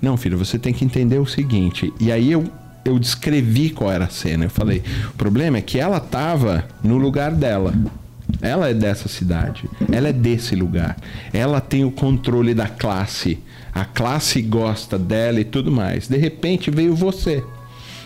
Não, 0.00 0.16
filho, 0.18 0.36
você 0.36 0.58
tem 0.58 0.74
que 0.74 0.84
entender 0.84 1.18
o 1.18 1.26
seguinte. 1.26 1.90
E 1.98 2.12
aí 2.12 2.32
eu 2.32 2.44
eu 2.88 2.98
descrevi 2.98 3.70
qual 3.70 3.92
era 3.92 4.06
a 4.06 4.10
cena. 4.10 4.44
Eu 4.44 4.50
falei: 4.50 4.82
o 5.08 5.14
problema 5.14 5.58
é 5.58 5.62
que 5.62 5.78
ela 5.78 6.00
tava 6.00 6.66
no 6.82 6.96
lugar 6.96 7.32
dela. 7.32 7.74
Ela 8.42 8.68
é 8.68 8.74
dessa 8.74 9.08
cidade, 9.08 9.68
ela 9.90 10.08
é 10.08 10.12
desse 10.12 10.54
lugar. 10.54 10.96
Ela 11.32 11.60
tem 11.60 11.84
o 11.84 11.90
controle 11.90 12.54
da 12.54 12.68
classe. 12.68 13.38
A 13.74 13.84
classe 13.84 14.42
gosta 14.42 14.98
dela 14.98 15.40
e 15.40 15.44
tudo 15.44 15.72
mais. 15.72 16.08
De 16.08 16.16
repente 16.16 16.70
veio 16.70 16.94
você. 16.94 17.42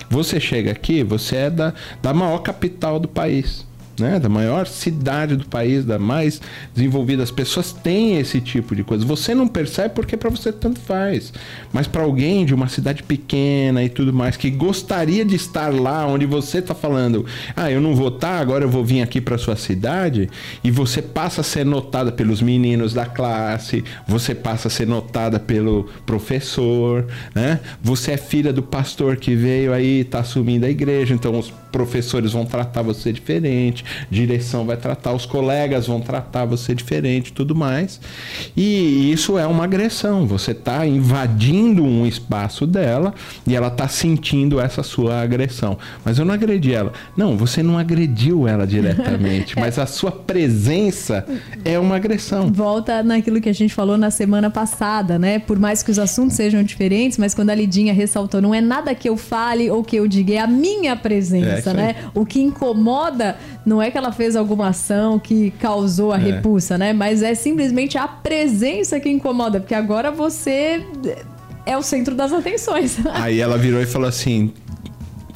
Você 0.08 0.38
chega 0.38 0.70
aqui, 0.70 1.02
você 1.02 1.36
é 1.36 1.50
da, 1.50 1.74
da 2.00 2.14
maior 2.14 2.38
capital 2.38 3.00
do 3.00 3.08
país. 3.08 3.66
Né? 4.02 4.18
Da 4.18 4.28
maior 4.28 4.66
cidade 4.66 5.36
do 5.36 5.46
país, 5.46 5.84
da 5.84 5.98
mais 5.98 6.40
desenvolvida. 6.74 7.22
As 7.22 7.30
pessoas 7.30 7.72
têm 7.72 8.18
esse 8.18 8.40
tipo 8.40 8.76
de 8.76 8.84
coisa. 8.84 9.06
Você 9.06 9.34
não 9.34 9.48
percebe 9.48 9.94
porque 9.94 10.16
para 10.16 10.28
você 10.28 10.52
tanto 10.52 10.80
faz. 10.80 11.32
Mas 11.72 11.86
para 11.86 12.02
alguém 12.02 12.44
de 12.44 12.52
uma 12.54 12.68
cidade 12.68 13.02
pequena 13.02 13.82
e 13.82 13.88
tudo 13.88 14.12
mais 14.12 14.36
que 14.36 14.50
gostaria 14.50 15.24
de 15.24 15.36
estar 15.36 15.72
lá 15.72 16.06
onde 16.06 16.26
você 16.26 16.58
está 16.58 16.74
falando, 16.74 17.24
ah, 17.56 17.70
eu 17.70 17.80
não 17.80 17.94
vou 17.94 18.08
estar, 18.08 18.36
tá, 18.36 18.40
agora 18.40 18.64
eu 18.64 18.68
vou 18.68 18.84
vir 18.84 19.02
aqui 19.02 19.20
para 19.20 19.38
sua 19.38 19.56
cidade 19.56 20.28
e 20.62 20.70
você 20.70 21.00
passa 21.00 21.40
a 21.40 21.44
ser 21.44 21.64
notada 21.64 22.10
pelos 22.10 22.42
meninos 22.42 22.92
da 22.92 23.06
classe, 23.06 23.84
você 24.06 24.34
passa 24.34 24.68
a 24.68 24.70
ser 24.70 24.86
notada 24.86 25.38
pelo 25.38 25.84
professor, 26.04 27.06
né? 27.34 27.60
Você 27.82 28.12
é 28.12 28.16
filha 28.16 28.52
do 28.52 28.62
pastor 28.62 29.16
que 29.16 29.34
veio 29.34 29.72
aí, 29.72 30.00
está 30.00 30.20
assumindo 30.20 30.66
a 30.66 30.70
igreja, 30.70 31.14
então 31.14 31.38
os 31.38 31.52
professores 31.72 32.32
vão 32.32 32.44
tratar 32.44 32.82
você 32.82 33.12
diferente, 33.12 33.84
direção 34.10 34.66
vai 34.66 34.76
tratar, 34.76 35.12
os 35.12 35.24
colegas 35.24 35.86
vão 35.86 36.00
tratar 36.00 36.44
você 36.44 36.74
diferente, 36.74 37.32
tudo 37.32 37.54
mais. 37.54 38.00
E 38.56 39.10
isso 39.10 39.38
é 39.38 39.46
uma 39.46 39.64
agressão. 39.64 40.26
Você 40.26 40.52
está 40.52 40.86
invadindo 40.86 41.82
um 41.82 42.06
espaço 42.06 42.66
dela 42.66 43.14
e 43.46 43.56
ela 43.56 43.68
está 43.68 43.88
sentindo 43.88 44.60
essa 44.60 44.82
sua 44.82 45.22
agressão. 45.22 45.78
Mas 46.04 46.18
eu 46.18 46.24
não 46.24 46.34
agredi 46.34 46.74
ela. 46.74 46.92
Não, 47.16 47.36
você 47.36 47.62
não 47.62 47.78
agrediu 47.78 48.46
ela 48.46 48.66
diretamente, 48.66 49.56
mas 49.58 49.78
a 49.78 49.86
sua 49.86 50.12
presença 50.12 51.24
é 51.64 51.78
uma 51.78 51.96
agressão. 51.96 52.52
Volta 52.52 53.02
naquilo 53.02 53.40
que 53.40 53.48
a 53.48 53.54
gente 53.54 53.72
falou 53.72 53.96
na 53.96 54.10
semana 54.10 54.50
passada, 54.50 55.18
né? 55.18 55.38
Por 55.38 55.58
mais 55.58 55.82
que 55.82 55.90
os 55.90 55.98
assuntos 55.98 56.36
sejam 56.36 56.62
diferentes, 56.62 57.16
mas 57.16 57.34
quando 57.34 57.50
a 57.50 57.54
Lidinha 57.54 57.94
ressaltou, 57.94 58.42
não 58.42 58.54
é 58.54 58.60
nada 58.60 58.94
que 58.94 59.08
eu 59.08 59.16
fale 59.16 59.70
ou 59.70 59.82
que 59.82 59.96
eu 59.96 60.06
diga, 60.06 60.34
é 60.34 60.38
a 60.38 60.46
minha 60.46 60.94
presença. 60.96 61.46
É 61.46 61.61
né? 61.72 61.96
O 62.14 62.24
que 62.24 62.40
incomoda 62.40 63.36
não 63.64 63.80
é 63.82 63.90
que 63.90 63.98
ela 63.98 64.12
fez 64.12 64.36
alguma 64.36 64.68
ação 64.68 65.18
que 65.18 65.50
causou 65.52 66.12
a 66.12 66.16
é. 66.16 66.20
repulsa, 66.20 66.78
né? 66.78 66.92
Mas 66.92 67.22
é 67.22 67.34
simplesmente 67.34 67.98
a 67.98 68.08
presença 68.08 68.98
que 68.98 69.10
incomoda, 69.10 69.60
porque 69.60 69.74
agora 69.74 70.10
você 70.10 70.84
é 71.66 71.76
o 71.76 71.82
centro 71.82 72.14
das 72.14 72.32
atenções. 72.32 72.98
Aí 73.12 73.40
ela 73.40 73.58
virou 73.58 73.80
e 73.80 73.86
falou 73.86 74.08
assim: 74.08 74.52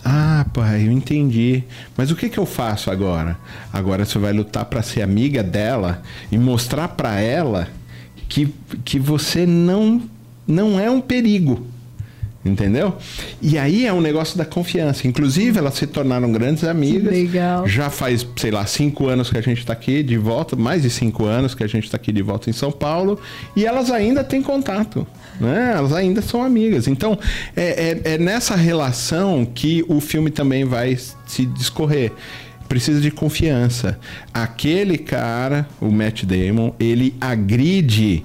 ah, 0.04 0.46
pai, 0.52 0.86
eu 0.86 0.92
entendi. 0.92 1.64
Mas 1.96 2.10
o 2.10 2.16
que, 2.16 2.28
que 2.28 2.38
eu 2.38 2.46
faço 2.46 2.90
agora? 2.90 3.36
Agora 3.72 4.04
você 4.04 4.18
vai 4.18 4.32
lutar 4.32 4.64
para 4.64 4.80
ser 4.80 5.02
amiga 5.02 5.42
dela 5.42 6.02
e 6.30 6.38
mostrar 6.38 6.88
para 6.88 7.20
ela 7.20 7.68
que, 8.28 8.54
que 8.84 8.98
você 8.98 9.44
não, 9.46 10.00
não 10.46 10.78
é 10.78 10.88
um 10.88 11.00
perigo. 11.00 11.66
Entendeu? 12.46 12.94
E 13.42 13.58
aí 13.58 13.86
é 13.86 13.92
um 13.92 14.00
negócio 14.00 14.38
da 14.38 14.44
confiança. 14.44 15.06
Inclusive, 15.06 15.58
elas 15.58 15.74
se 15.74 15.86
tornaram 15.86 16.30
grandes 16.30 16.64
amigas. 16.64 17.12
Legal. 17.12 17.66
Já 17.66 17.90
faz, 17.90 18.26
sei 18.36 18.50
lá, 18.50 18.64
cinco 18.66 19.08
anos 19.08 19.30
que 19.30 19.38
a 19.38 19.40
gente 19.40 19.58
está 19.58 19.72
aqui 19.72 20.02
de 20.02 20.16
volta, 20.16 20.54
mais 20.54 20.82
de 20.82 20.90
cinco 20.90 21.24
anos 21.24 21.54
que 21.54 21.64
a 21.64 21.66
gente 21.66 21.84
está 21.84 21.96
aqui 21.96 22.12
de 22.12 22.22
volta 22.22 22.48
em 22.48 22.52
São 22.52 22.70
Paulo. 22.70 23.18
E 23.54 23.66
elas 23.66 23.90
ainda 23.90 24.22
têm 24.22 24.42
contato. 24.42 25.06
Né? 25.40 25.74
Elas 25.76 25.92
ainda 25.92 26.22
são 26.22 26.42
amigas. 26.42 26.86
Então, 26.86 27.18
é, 27.56 28.00
é, 28.04 28.14
é 28.14 28.18
nessa 28.18 28.54
relação 28.54 29.44
que 29.44 29.84
o 29.88 30.00
filme 30.00 30.30
também 30.30 30.64
vai 30.64 30.96
se 31.26 31.46
discorrer 31.46 32.12
precisa 32.68 33.00
de 33.00 33.12
confiança. 33.12 33.98
Aquele 34.34 34.98
cara, 34.98 35.68
o 35.80 35.88
Matt 35.88 36.24
Damon, 36.24 36.72
ele 36.80 37.14
agride 37.20 38.24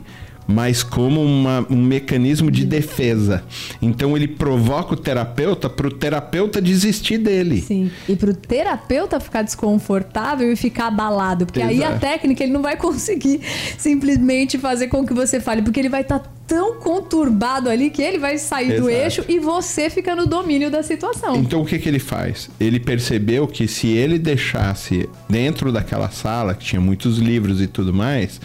mas 0.52 0.84
como 0.84 1.24
uma, 1.24 1.66
um 1.70 1.82
mecanismo 1.82 2.52
de 2.52 2.66
defesa. 2.66 3.44
Então 3.82 4.16
ele 4.16 4.28
provoca 4.28 4.94
o 4.94 4.98
terapeuta 4.98 5.70
para 5.70 5.88
o 5.88 5.92
terapeuta 5.92 6.62
desistir 6.62 7.18
dele. 7.18 7.62
Sim. 7.62 7.92
E 8.08 8.16
para 8.16 8.32
o 8.32 8.34
terapeuta 8.34 9.20
ficar 9.20 9.42
desconfortável 9.42 10.52
e 10.52 10.56
ficar 10.56 10.88
abalado, 10.88 11.46
porque 11.46 11.60
Exato. 11.60 11.74
aí 11.74 11.84
a 11.84 11.98
técnica 11.98 12.44
ele 12.44 12.54
não 12.54 12.62
vai 12.62 12.76
conseguir 12.78 13.42
simplesmente 13.78 14.58
fazer 14.58 14.88
com 14.88 15.06
que 15.06 15.14
você 15.14 15.40
fale, 15.40 15.62
porque 15.62 15.80
ele 15.80 15.90
vai 15.90 16.02
estar 16.02 16.20
tá 16.20 16.30
tão 16.48 16.76
conturbado 16.80 17.70
ali 17.70 17.90
que 17.90 18.02
ele 18.02 18.18
vai 18.18 18.38
sair 18.38 18.74
Exato. 18.74 18.82
do 18.82 18.90
eixo 18.90 19.26
e 19.30 19.40
você 19.40 19.90
fica 19.90 20.14
no 20.14 20.26
domínio 20.26 20.70
da 20.70 20.84
situação. 20.84 21.38
Então 21.38 21.62
o 21.62 21.66
que, 21.66 21.80
que 21.80 21.88
ele 21.88 22.00
faz? 22.00 22.50
Ele 22.60 22.78
percebeu 22.78 23.48
que 23.48 23.70
se 23.70 23.88
ele 23.88 24.20
deixasse 24.20 25.08
dentro 25.30 25.72
daquela 25.72 26.10
sala, 26.10 26.54
que 26.54 26.66
tinha 26.66 26.82
muitos 26.82 27.20
livros 27.20 27.62
e 27.62 27.68
tudo 27.68 27.94
mais, 27.94 28.42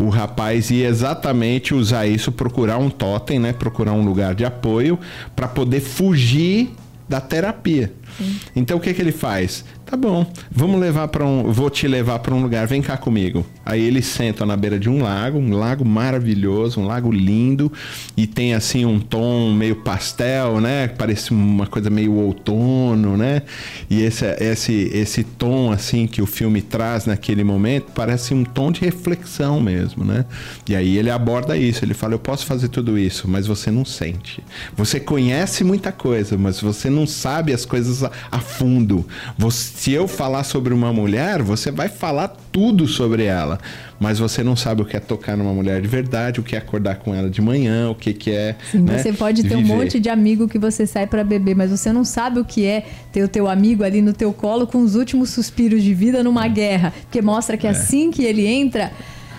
o 0.00 0.08
rapaz 0.08 0.70
ia 0.70 0.88
exatamente 0.88 1.74
usar 1.74 2.06
isso, 2.06 2.32
procurar 2.32 2.78
um 2.78 2.88
totem, 2.88 3.38
né? 3.38 3.52
Procurar 3.52 3.92
um 3.92 4.02
lugar 4.02 4.34
de 4.34 4.46
apoio 4.46 4.98
para 5.36 5.46
poder 5.46 5.80
fugir 5.80 6.70
da 7.06 7.20
terapia. 7.20 7.92
Sim. 8.16 8.40
Então 8.56 8.78
o 8.78 8.80
que, 8.80 8.94
que 8.94 9.02
ele 9.02 9.12
faz? 9.12 9.62
Tá 9.90 9.96
bom, 9.96 10.24
vamos 10.52 10.80
levar 10.80 11.08
para 11.08 11.26
um, 11.26 11.50
vou 11.50 11.68
te 11.68 11.88
levar 11.88 12.20
para 12.20 12.32
um 12.32 12.40
lugar, 12.40 12.64
vem 12.64 12.80
cá 12.80 12.96
comigo. 12.96 13.44
Aí 13.66 13.82
eles 13.82 14.06
sentam 14.06 14.46
na 14.46 14.56
beira 14.56 14.78
de 14.78 14.88
um 14.88 15.02
lago, 15.02 15.36
um 15.36 15.52
lago 15.52 15.84
maravilhoso, 15.84 16.78
um 16.80 16.86
lago 16.86 17.10
lindo 17.10 17.72
e 18.16 18.24
tem 18.24 18.54
assim 18.54 18.84
um 18.84 19.00
tom 19.00 19.52
meio 19.52 19.74
pastel, 19.74 20.60
né? 20.60 20.86
Parece 20.86 21.32
uma 21.32 21.66
coisa 21.66 21.90
meio 21.90 22.12
outono, 22.12 23.16
né? 23.16 23.42
E 23.90 24.00
esse 24.02 24.24
esse 24.38 24.72
esse 24.94 25.24
tom 25.24 25.72
assim 25.72 26.06
que 26.06 26.22
o 26.22 26.26
filme 26.26 26.62
traz 26.62 27.06
naquele 27.06 27.42
momento 27.42 27.86
parece 27.92 28.32
um 28.32 28.44
tom 28.44 28.70
de 28.70 28.82
reflexão 28.82 29.60
mesmo, 29.60 30.04
né? 30.04 30.24
E 30.68 30.76
aí 30.76 30.98
ele 30.98 31.10
aborda 31.10 31.56
isso, 31.56 31.84
ele 31.84 31.94
fala: 31.94 32.14
"Eu 32.14 32.20
posso 32.20 32.46
fazer 32.46 32.68
tudo 32.68 32.96
isso, 32.96 33.26
mas 33.26 33.44
você 33.44 33.72
não 33.72 33.84
sente. 33.84 34.40
Você 34.76 35.00
conhece 35.00 35.64
muita 35.64 35.90
coisa, 35.90 36.38
mas 36.38 36.60
você 36.60 36.88
não 36.88 37.08
sabe 37.08 37.52
as 37.52 37.64
coisas 37.64 38.04
a, 38.04 38.12
a 38.30 38.38
fundo. 38.38 39.04
Você 39.36 39.79
se 39.80 39.92
eu 39.92 40.06
falar 40.06 40.44
sobre 40.44 40.74
uma 40.74 40.92
mulher, 40.92 41.40
você 41.40 41.70
vai 41.70 41.88
falar 41.88 42.36
tudo 42.52 42.86
sobre 42.86 43.24
ela, 43.24 43.58
mas 43.98 44.18
você 44.18 44.44
não 44.44 44.54
sabe 44.54 44.82
o 44.82 44.84
que 44.84 44.94
é 44.94 45.00
tocar 45.00 45.38
numa 45.38 45.54
mulher 45.54 45.80
de 45.80 45.88
verdade, 45.88 46.38
o 46.38 46.42
que 46.42 46.54
é 46.54 46.58
acordar 46.58 46.96
com 46.96 47.14
ela 47.14 47.30
de 47.30 47.40
manhã, 47.40 47.88
o 47.88 47.94
que, 47.94 48.12
que 48.12 48.30
é. 48.30 48.56
Sim, 48.70 48.80
né, 48.80 48.98
você 48.98 49.10
pode 49.10 49.42
ter 49.42 49.56
viver. 49.56 49.72
um 49.72 49.76
monte 49.78 49.98
de 49.98 50.10
amigo 50.10 50.46
que 50.46 50.58
você 50.58 50.86
sai 50.86 51.06
para 51.06 51.24
beber, 51.24 51.56
mas 51.56 51.70
você 51.70 51.90
não 51.94 52.04
sabe 52.04 52.38
o 52.38 52.44
que 52.44 52.66
é 52.66 52.84
ter 53.10 53.22
o 53.22 53.28
teu 53.28 53.48
amigo 53.48 53.82
ali 53.82 54.02
no 54.02 54.12
teu 54.12 54.34
colo 54.34 54.66
com 54.66 54.82
os 54.82 54.96
últimos 54.96 55.30
suspiros 55.30 55.82
de 55.82 55.94
vida 55.94 56.22
numa 56.22 56.44
é. 56.44 56.50
guerra, 56.50 56.92
porque 57.04 57.22
mostra 57.22 57.56
que 57.56 57.66
é. 57.66 57.70
assim 57.70 58.10
que 58.10 58.22
ele 58.22 58.46
entra 58.46 58.92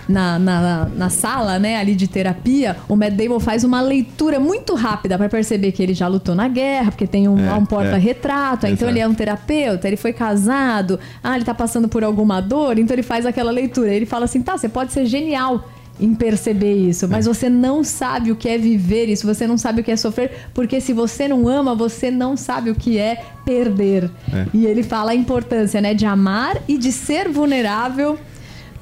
na, 0.07 0.39
na, 0.39 0.87
na, 0.95 1.09
sala, 1.09 1.59
né, 1.59 1.77
ali 1.77 1.95
de 1.95 2.07
terapia, 2.07 2.77
o 2.87 2.95
Matt 2.95 3.13
Damon 3.13 3.39
faz 3.39 3.63
uma 3.63 3.81
leitura 3.81 4.39
muito 4.39 4.75
rápida 4.75 5.17
para 5.17 5.29
perceber 5.29 5.71
que 5.71 5.81
ele 5.81 5.93
já 5.93 6.07
lutou 6.07 6.35
na 6.35 6.47
guerra, 6.47 6.91
porque 6.91 7.07
tem 7.07 7.27
um, 7.27 7.39
é, 7.39 7.53
um 7.53 7.65
porta-retrato, 7.65 8.65
é. 8.65 8.71
então 8.71 8.89
ele 8.89 8.99
é 8.99 9.07
um 9.07 9.13
terapeuta, 9.13 9.87
ele 9.87 9.97
foi 9.97 10.13
casado, 10.13 10.99
ah, 11.23 11.35
ele 11.35 11.45
tá 11.45 11.53
passando 11.53 11.87
por 11.87 12.03
alguma 12.03 12.41
dor, 12.41 12.77
então 12.77 12.95
ele 12.95 13.03
faz 13.03 13.25
aquela 13.25 13.51
leitura. 13.51 13.93
Ele 13.93 14.05
fala 14.05 14.25
assim: 14.25 14.41
tá, 14.41 14.57
você 14.57 14.69
pode 14.69 14.91
ser 14.91 15.05
genial 15.05 15.69
em 15.99 16.15
perceber 16.15 16.73
isso, 16.73 17.07
mas 17.07 17.27
você 17.27 17.47
não 17.47 17.83
sabe 17.83 18.31
o 18.31 18.35
que 18.35 18.49
é 18.49 18.57
viver 18.57 19.05
isso, 19.05 19.27
você 19.27 19.45
não 19.45 19.55
sabe 19.55 19.81
o 19.81 19.83
que 19.83 19.91
é 19.91 19.95
sofrer, 19.95 20.47
porque 20.51 20.81
se 20.81 20.93
você 20.93 21.27
não 21.27 21.47
ama, 21.47 21.75
você 21.75 22.09
não 22.09 22.35
sabe 22.35 22.71
o 22.71 22.75
que 22.75 22.97
é 22.97 23.23
perder. 23.45 24.09
É. 24.33 24.47
E 24.51 24.65
ele 24.65 24.81
fala 24.81 25.11
a 25.11 25.15
importância, 25.15 25.79
né, 25.79 25.93
de 25.93 26.05
amar 26.05 26.57
e 26.67 26.77
de 26.77 26.91
ser 26.91 27.29
vulnerável 27.29 28.17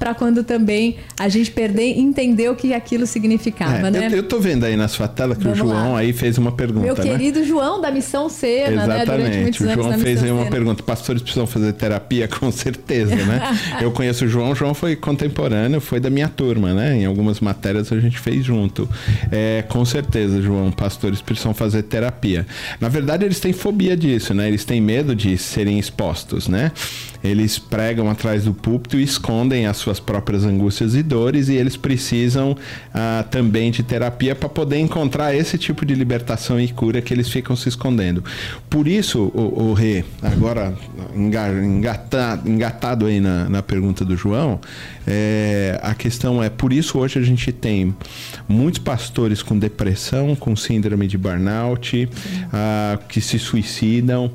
para 0.00 0.14
quando 0.14 0.42
também 0.42 0.96
a 1.18 1.28
gente 1.28 1.50
perder 1.50 1.98
entender 1.98 2.48
o 2.48 2.56
que 2.56 2.72
aquilo 2.72 3.06
significava, 3.06 3.88
é, 3.88 3.90
né? 3.90 4.06
Eu, 4.06 4.16
eu 4.16 4.22
tô 4.22 4.40
vendo 4.40 4.64
aí 4.64 4.74
na 4.74 4.88
sua 4.88 5.06
tela 5.06 5.36
que 5.36 5.44
Vamos 5.44 5.60
o 5.60 5.62
João 5.62 5.92
lá. 5.92 5.98
aí 5.98 6.14
fez 6.14 6.38
uma 6.38 6.50
pergunta, 6.50 6.86
Meu 6.86 6.96
né? 6.96 7.02
querido 7.02 7.44
João 7.44 7.82
da 7.82 7.90
Missão 7.90 8.30
Sena, 8.30 8.86
né? 8.86 9.02
Exatamente. 9.02 9.62
Né? 9.62 9.72
o 9.72 9.74
João 9.74 9.98
fez 9.98 10.24
aí 10.24 10.30
uma 10.30 10.46
pergunta. 10.46 10.82
Pastores 10.82 11.20
precisam 11.20 11.46
fazer 11.46 11.74
terapia? 11.74 12.26
Com 12.40 12.50
certeza, 12.50 13.14
né? 13.14 13.42
eu 13.82 13.92
conheço 13.92 14.24
o 14.24 14.28
João. 14.28 14.52
O 14.52 14.54
João 14.54 14.72
foi 14.72 14.96
contemporâneo, 14.96 15.82
foi 15.82 16.00
da 16.00 16.08
minha 16.08 16.28
turma, 16.28 16.72
né? 16.72 16.96
Em 16.96 17.04
algumas 17.04 17.38
matérias 17.38 17.92
a 17.92 18.00
gente 18.00 18.18
fez 18.18 18.42
junto. 18.42 18.88
É, 19.30 19.62
com 19.68 19.84
certeza, 19.84 20.40
João. 20.40 20.72
Pastores 20.72 21.20
precisam 21.20 21.52
fazer 21.52 21.82
terapia. 21.82 22.46
Na 22.80 22.88
verdade, 22.88 23.26
eles 23.26 23.38
têm 23.38 23.52
fobia 23.52 23.94
disso, 23.94 24.32
né? 24.32 24.48
Eles 24.48 24.64
têm 24.64 24.80
medo 24.80 25.14
de 25.14 25.36
serem 25.36 25.78
expostos, 25.78 26.48
né? 26.48 26.72
Eles 27.22 27.58
pregam 27.58 28.10
atrás 28.10 28.44
do 28.44 28.54
púlpito 28.54 28.98
e 28.98 29.02
escondem 29.02 29.66
as 29.66 29.76
suas 29.76 30.00
próprias 30.00 30.44
angústias 30.44 30.94
e 30.94 31.02
dores 31.02 31.48
e 31.48 31.54
eles 31.54 31.76
precisam 31.76 32.56
ah, 32.94 33.24
também 33.30 33.70
de 33.70 33.82
terapia 33.82 34.34
para 34.34 34.48
poder 34.48 34.78
encontrar 34.78 35.34
esse 35.34 35.58
tipo 35.58 35.84
de 35.84 35.94
libertação 35.94 36.60
e 36.60 36.68
cura 36.68 37.02
que 37.02 37.12
eles 37.12 37.28
ficam 37.28 37.54
se 37.54 37.68
escondendo. 37.68 38.24
Por 38.68 38.88
isso, 38.88 39.30
o, 39.34 39.70
o 39.70 39.72
Rê, 39.74 40.04
agora 40.22 40.74
engatado, 41.14 42.48
engatado 42.48 43.06
aí 43.06 43.20
na, 43.20 43.48
na 43.48 43.62
pergunta 43.62 44.04
do 44.04 44.16
João, 44.16 44.60
é, 45.06 45.78
a 45.82 45.94
questão 45.94 46.42
é, 46.42 46.48
por 46.48 46.72
isso 46.72 46.98
hoje 46.98 47.18
a 47.18 47.22
gente 47.22 47.52
tem 47.52 47.94
muitos 48.48 48.78
pastores 48.78 49.42
com 49.42 49.58
depressão, 49.58 50.34
com 50.34 50.54
síndrome 50.56 51.06
de 51.06 51.18
burnout, 51.18 52.08
ah, 52.52 52.98
que 53.08 53.20
se 53.20 53.38
suicidam, 53.38 54.30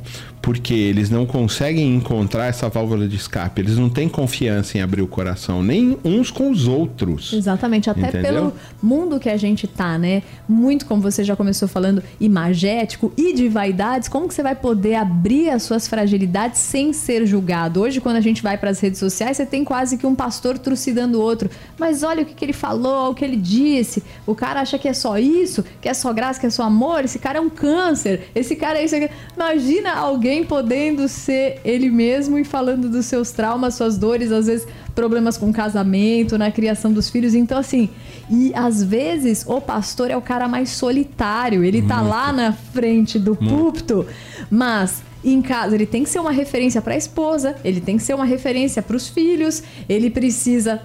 porque 0.46 0.76
eles 0.76 1.10
não 1.10 1.26
conseguem 1.26 1.96
encontrar 1.96 2.46
essa 2.46 2.70
válvula 2.70 3.08
de 3.08 3.16
escape, 3.16 3.62
eles 3.62 3.80
não 3.80 3.90
têm 3.90 4.08
confiança 4.08 4.78
em 4.78 4.82
abrir 4.82 5.02
o 5.02 5.08
coração, 5.08 5.64
nem 5.64 5.98
uns 6.06 6.30
com 6.30 6.52
os 6.52 6.68
outros. 6.68 7.34
Exatamente, 7.34 7.90
até 7.90 8.10
Entendeu? 8.10 8.32
pelo 8.32 8.54
mundo 8.80 9.20
que 9.20 9.28
a 9.28 9.38
gente 9.38 9.66
tá, 9.66 9.98
né? 9.98 10.22
Muito 10.48 10.86
como 10.86 11.02
você 11.02 11.24
já 11.24 11.36
começou 11.36 11.68
falando, 11.68 12.04
imagético 12.20 13.12
e 13.18 13.34
de 13.34 13.50
vaidades, 13.50 14.08
como 14.08 14.28
que 14.28 14.36
você 14.36 14.44
vai 14.44 14.54
poder 14.54 14.94
abrir 14.94 15.50
as 15.50 15.64
suas 15.64 15.88
fragilidades 15.88 16.60
sem 16.60 16.94
ser 16.94 17.26
julgado? 17.26 17.82
Hoje, 17.82 18.00
quando 18.00 18.18
a 18.18 18.22
gente 18.22 18.44
vai 18.44 18.56
para 18.56 18.70
as 18.70 18.80
redes 18.80 19.00
sociais, 19.00 19.38
você 19.38 19.48
tem 19.48 19.64
quase 19.64 19.98
que 19.98 20.06
um 20.06 20.14
pastor 20.14 20.60
trucidando 20.60 21.18
o 21.18 21.22
outro. 21.24 21.50
Mas 21.76 22.04
olha 22.04 22.22
o 22.22 22.26
que, 22.26 22.36
que 22.36 22.46
ele 22.46 22.54
falou, 22.54 23.10
o 23.10 23.16
que 23.16 23.26
ele 23.26 23.36
disse. 23.38 24.04
O 24.28 24.36
cara 24.36 24.62
acha 24.62 24.78
que 24.78 24.88
é 24.88 24.94
só 24.94 25.18
isso, 25.18 25.66
que 25.82 25.90
é 25.90 25.94
só 25.96 26.14
graça, 26.14 26.40
que 26.40 26.46
é 26.46 26.52
só 26.52 26.62
amor. 26.62 27.04
Esse 27.04 27.18
cara 27.18 27.40
é 27.40 27.42
um 27.42 27.50
câncer. 27.50 28.30
Esse 28.36 28.56
cara 28.56 28.78
é 28.78 28.86
isso 28.86 28.96
aqui. 28.96 29.10
Imagina 29.36 29.96
alguém 29.96 30.35
podendo 30.44 31.08
ser 31.08 31.60
ele 31.64 31.90
mesmo 31.90 32.38
e 32.38 32.44
falando 32.44 32.90
dos 32.90 33.06
seus 33.06 33.32
traumas, 33.32 33.76
suas 33.76 33.98
dores, 33.98 34.32
às 34.32 34.48
vezes 34.48 34.68
problemas 34.94 35.38
com 35.38 35.52
casamento, 35.52 36.38
na 36.38 36.52
criação 36.52 36.92
dos 36.92 37.10
filhos. 37.10 37.34
Então, 37.36 37.58
assim, 37.58 37.90
e 38.30 38.52
às 38.56 38.84
vezes 38.84 39.46
o 39.48 39.62
pastor 39.62 40.10
é 40.10 40.18
o 40.18 40.22
cara 40.22 40.48
mais 40.48 40.70
solitário. 40.70 41.64
Ele 41.64 41.82
tá 41.82 42.02
lá 42.02 42.32
na 42.32 42.54
frente 42.54 43.20
do 43.20 43.36
púlpito, 43.36 44.06
mas 44.50 45.04
em 45.24 45.42
casa 45.42 45.76
ele 45.76 45.86
tem 45.86 46.04
que 46.04 46.10
ser 46.10 46.20
uma 46.20 46.32
referência 46.32 46.82
para 46.82 46.94
a 46.94 46.98
esposa, 46.98 47.56
ele 47.64 47.82
tem 47.82 47.98
que 47.98 48.04
ser 48.04 48.14
uma 48.14 48.26
referência 48.26 48.82
para 48.82 48.96
os 48.96 49.10
filhos, 49.10 49.64
ele 49.90 50.10
precisa 50.10 50.82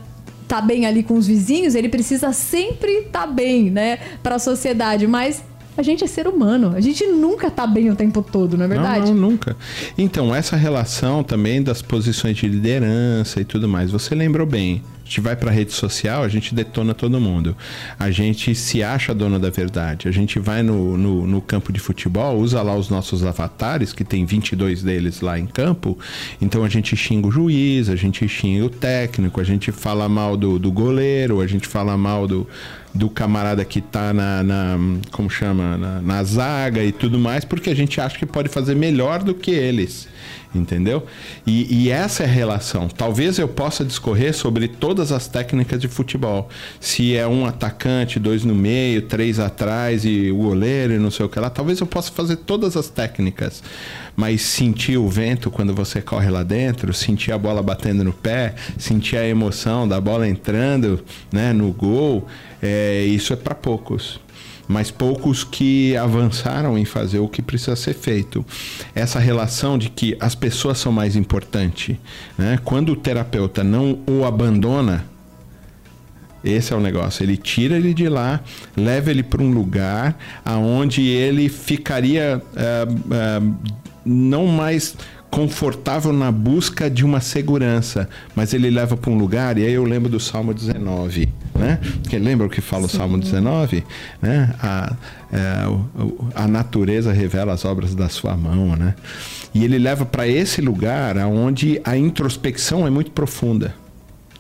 tá 0.48 0.60
bem 0.60 0.84
ali 0.84 1.04
com 1.04 1.14
os 1.14 1.28
vizinhos, 1.28 1.76
ele 1.76 1.88
precisa 1.88 2.32
sempre 2.32 3.02
tá 3.02 3.24
bem, 3.24 3.70
né, 3.70 3.98
para 4.20 4.34
a 4.34 4.38
sociedade, 4.38 5.06
mas 5.06 5.44
a 5.76 5.83
gente 5.83 6.04
é 6.04 6.06
ser 6.06 6.26
humano, 6.26 6.72
a 6.74 6.80
gente 6.80 7.06
nunca 7.06 7.50
tá 7.50 7.66
bem 7.66 7.90
o 7.90 7.96
tempo 7.96 8.22
todo, 8.22 8.56
não 8.56 8.64
é 8.64 8.68
verdade? 8.68 9.12
Não, 9.12 9.14
não, 9.14 9.30
nunca. 9.30 9.56
Então, 9.96 10.35
essa 10.35 10.56
relação 10.56 11.22
também 11.22 11.62
das 11.62 11.80
posições 11.83 12.37
de 12.37 12.48
liderança 12.48 13.40
e 13.40 13.44
tudo 13.44 13.68
mais, 13.68 13.90
você 13.90 14.14
lembrou 14.14 14.46
bem. 14.46 14.83
Gente 15.11 15.23
vai 15.23 15.35
para 15.35 15.51
rede 15.51 15.73
social, 15.73 16.23
a 16.23 16.29
gente 16.29 16.55
detona 16.55 16.94
todo 16.94 17.20
mundo. 17.20 17.57
A 17.99 18.12
gente 18.12 18.55
se 18.55 18.81
acha 18.81 19.12
dono 19.12 19.40
da 19.40 19.51
verdade. 19.51 20.07
A 20.07 20.12
gente 20.12 20.38
vai 20.38 20.62
no, 20.62 20.96
no, 20.96 21.27
no 21.27 21.40
campo 21.40 21.73
de 21.73 21.81
futebol, 21.81 22.38
usa 22.38 22.62
lá 22.62 22.77
os 22.77 22.88
nossos 22.88 23.25
avatares, 23.25 23.92
que 23.92 24.05
tem 24.05 24.25
22 24.25 24.85
deles 24.85 25.20
lá 25.20 25.37
em 25.37 25.49
campo. 25.49 25.99
Então 26.40 26.62
a 26.62 26.68
gente 26.68 26.96
xinga 26.96 27.27
o 27.27 27.31
juiz, 27.33 27.88
a 27.88 27.96
gente 27.96 28.29
xinga 28.29 28.66
o 28.66 28.70
técnico, 28.70 29.40
a 29.40 29.44
gente 29.44 29.73
fala 29.73 30.09
mal 30.09 30.37
do, 30.37 30.61
do 30.61 30.70
goleiro, 30.70 31.40
a 31.40 31.46
gente 31.49 31.66
fala 31.66 31.96
mal 31.96 32.29
do, 32.29 32.46
do 32.94 33.09
camarada 33.09 33.64
que 33.64 33.81
tá 33.81 34.12
na, 34.12 34.42
na 34.42 34.79
como 35.11 35.31
chama, 35.31 35.77
na, 35.77 36.01
na 36.01 36.25
zaga 36.25 36.85
e 36.85 36.92
tudo 36.92 37.18
mais, 37.18 37.44
porque 37.44 37.70
a 37.70 37.75
gente 37.75 38.01
acha 38.01 38.18
que 38.18 38.27
pode 38.27 38.49
fazer 38.49 38.75
melhor 38.75 39.23
do 39.23 39.35
que 39.35 39.51
eles, 39.51 40.09
entendeu? 40.55 41.07
E, 41.46 41.85
e 41.85 41.90
essa 41.90 42.25
é 42.25 42.27
a 42.27 42.29
relação. 42.29 42.88
Talvez 42.88 43.38
eu 43.38 43.49
possa 43.49 43.85
discorrer 43.85 44.35
sobre 44.35 44.66
todas 44.66 44.99
as 45.00 45.26
técnicas 45.26 45.80
de 45.80 45.88
futebol. 45.88 46.48
Se 46.78 47.16
é 47.16 47.26
um 47.26 47.46
atacante, 47.46 48.20
dois 48.20 48.44
no 48.44 48.54
meio, 48.54 49.02
três 49.02 49.38
atrás 49.38 50.04
e 50.04 50.30
o 50.30 50.36
goleiro 50.36 50.92
e 50.92 50.98
não 50.98 51.10
sei 51.10 51.24
o 51.24 51.28
que 51.28 51.40
lá, 51.40 51.48
talvez 51.48 51.80
eu 51.80 51.86
possa 51.86 52.12
fazer 52.12 52.36
todas 52.36 52.76
as 52.76 52.88
técnicas. 52.88 53.62
Mas 54.14 54.42
sentir 54.42 54.98
o 54.98 55.08
vento 55.08 55.50
quando 55.50 55.74
você 55.74 56.02
corre 56.02 56.28
lá 56.28 56.42
dentro, 56.42 56.92
sentir 56.92 57.32
a 57.32 57.38
bola 57.38 57.62
batendo 57.62 58.04
no 58.04 58.12
pé, 58.12 58.54
sentir 58.76 59.16
a 59.16 59.26
emoção 59.26 59.88
da 59.88 59.98
bola 59.98 60.28
entrando 60.28 61.02
né, 61.32 61.52
no 61.54 61.72
gol, 61.72 62.26
é, 62.62 63.04
isso 63.04 63.32
é 63.32 63.36
para 63.36 63.54
poucos. 63.54 64.20
Mas 64.70 64.88
poucos 64.88 65.42
que 65.42 65.96
avançaram 65.96 66.78
em 66.78 66.85
fazer 66.85 67.18
o 67.18 67.26
que 67.26 67.42
precisa 67.42 67.74
ser 67.74 67.92
feito. 67.92 68.46
Essa 68.94 69.18
relação 69.18 69.76
de 69.76 69.90
que 69.90 70.16
as 70.20 70.37
pessoas 70.37 70.78
são 70.78 70.92
mais 70.92 71.16
importantes. 71.16 71.96
Né? 72.38 72.56
Quando 72.64 72.92
o 72.92 72.96
terapeuta 72.96 73.64
não 73.64 73.98
o 74.06 74.24
abandona, 74.24 75.04
esse 76.44 76.72
é 76.72 76.76
o 76.76 76.80
negócio. 76.80 77.24
Ele 77.24 77.37
tira 77.37 77.74
ele 77.74 77.92
de 77.92 78.09
lá, 78.09 78.40
leva 78.76 79.11
ele 79.11 79.24
para 79.24 79.42
um 79.42 79.50
lugar 79.50 80.16
aonde 80.44 81.02
ele 81.02 81.48
ficaria 81.48 82.40
é, 82.54 82.87
é, 83.11 83.42
não 84.04 84.46
mais 84.46 84.94
confortável 85.33 86.12
na 86.12 86.30
busca 86.30 86.88
de 86.88 87.04
uma 87.04 87.20
segurança, 87.20 88.09
mas 88.37 88.54
ele 88.54 88.70
leva 88.70 88.96
para 88.96 89.11
um 89.11 89.18
lugar, 89.18 89.59
e 89.59 89.64
aí 89.64 89.72
eu 89.72 89.85
lembro 89.85 90.09
do 90.09 90.18
Salmo 90.18 90.54
19, 90.54 91.28
né? 91.61 91.79
Porque 92.03 92.18
lembra 92.18 92.46
o 92.46 92.51
que 92.51 92.61
fala 92.61 92.88
Sim. 92.88 92.96
o 92.96 92.99
Salmo 92.99 93.18
19? 93.18 93.85
Né? 94.20 94.55
A, 94.61 94.92
é, 95.33 95.64
a 96.35 96.49
natureza 96.49 97.12
revela 97.12 97.53
as 97.53 97.64
obras 97.64 97.94
da 97.94 98.09
sua 98.09 98.37
mão, 98.37 98.75
né? 98.77 98.94
E 99.55 99.64
ele 99.64 99.79
leva 99.79 100.05
para 100.07 100.27
esse 100.27 100.61
lugar 100.61 101.16
onde 101.18 101.81
a 101.85 101.96
introspecção 101.96 102.87
é 102.87 102.90
muito 102.90 103.11
profunda. 103.11 103.75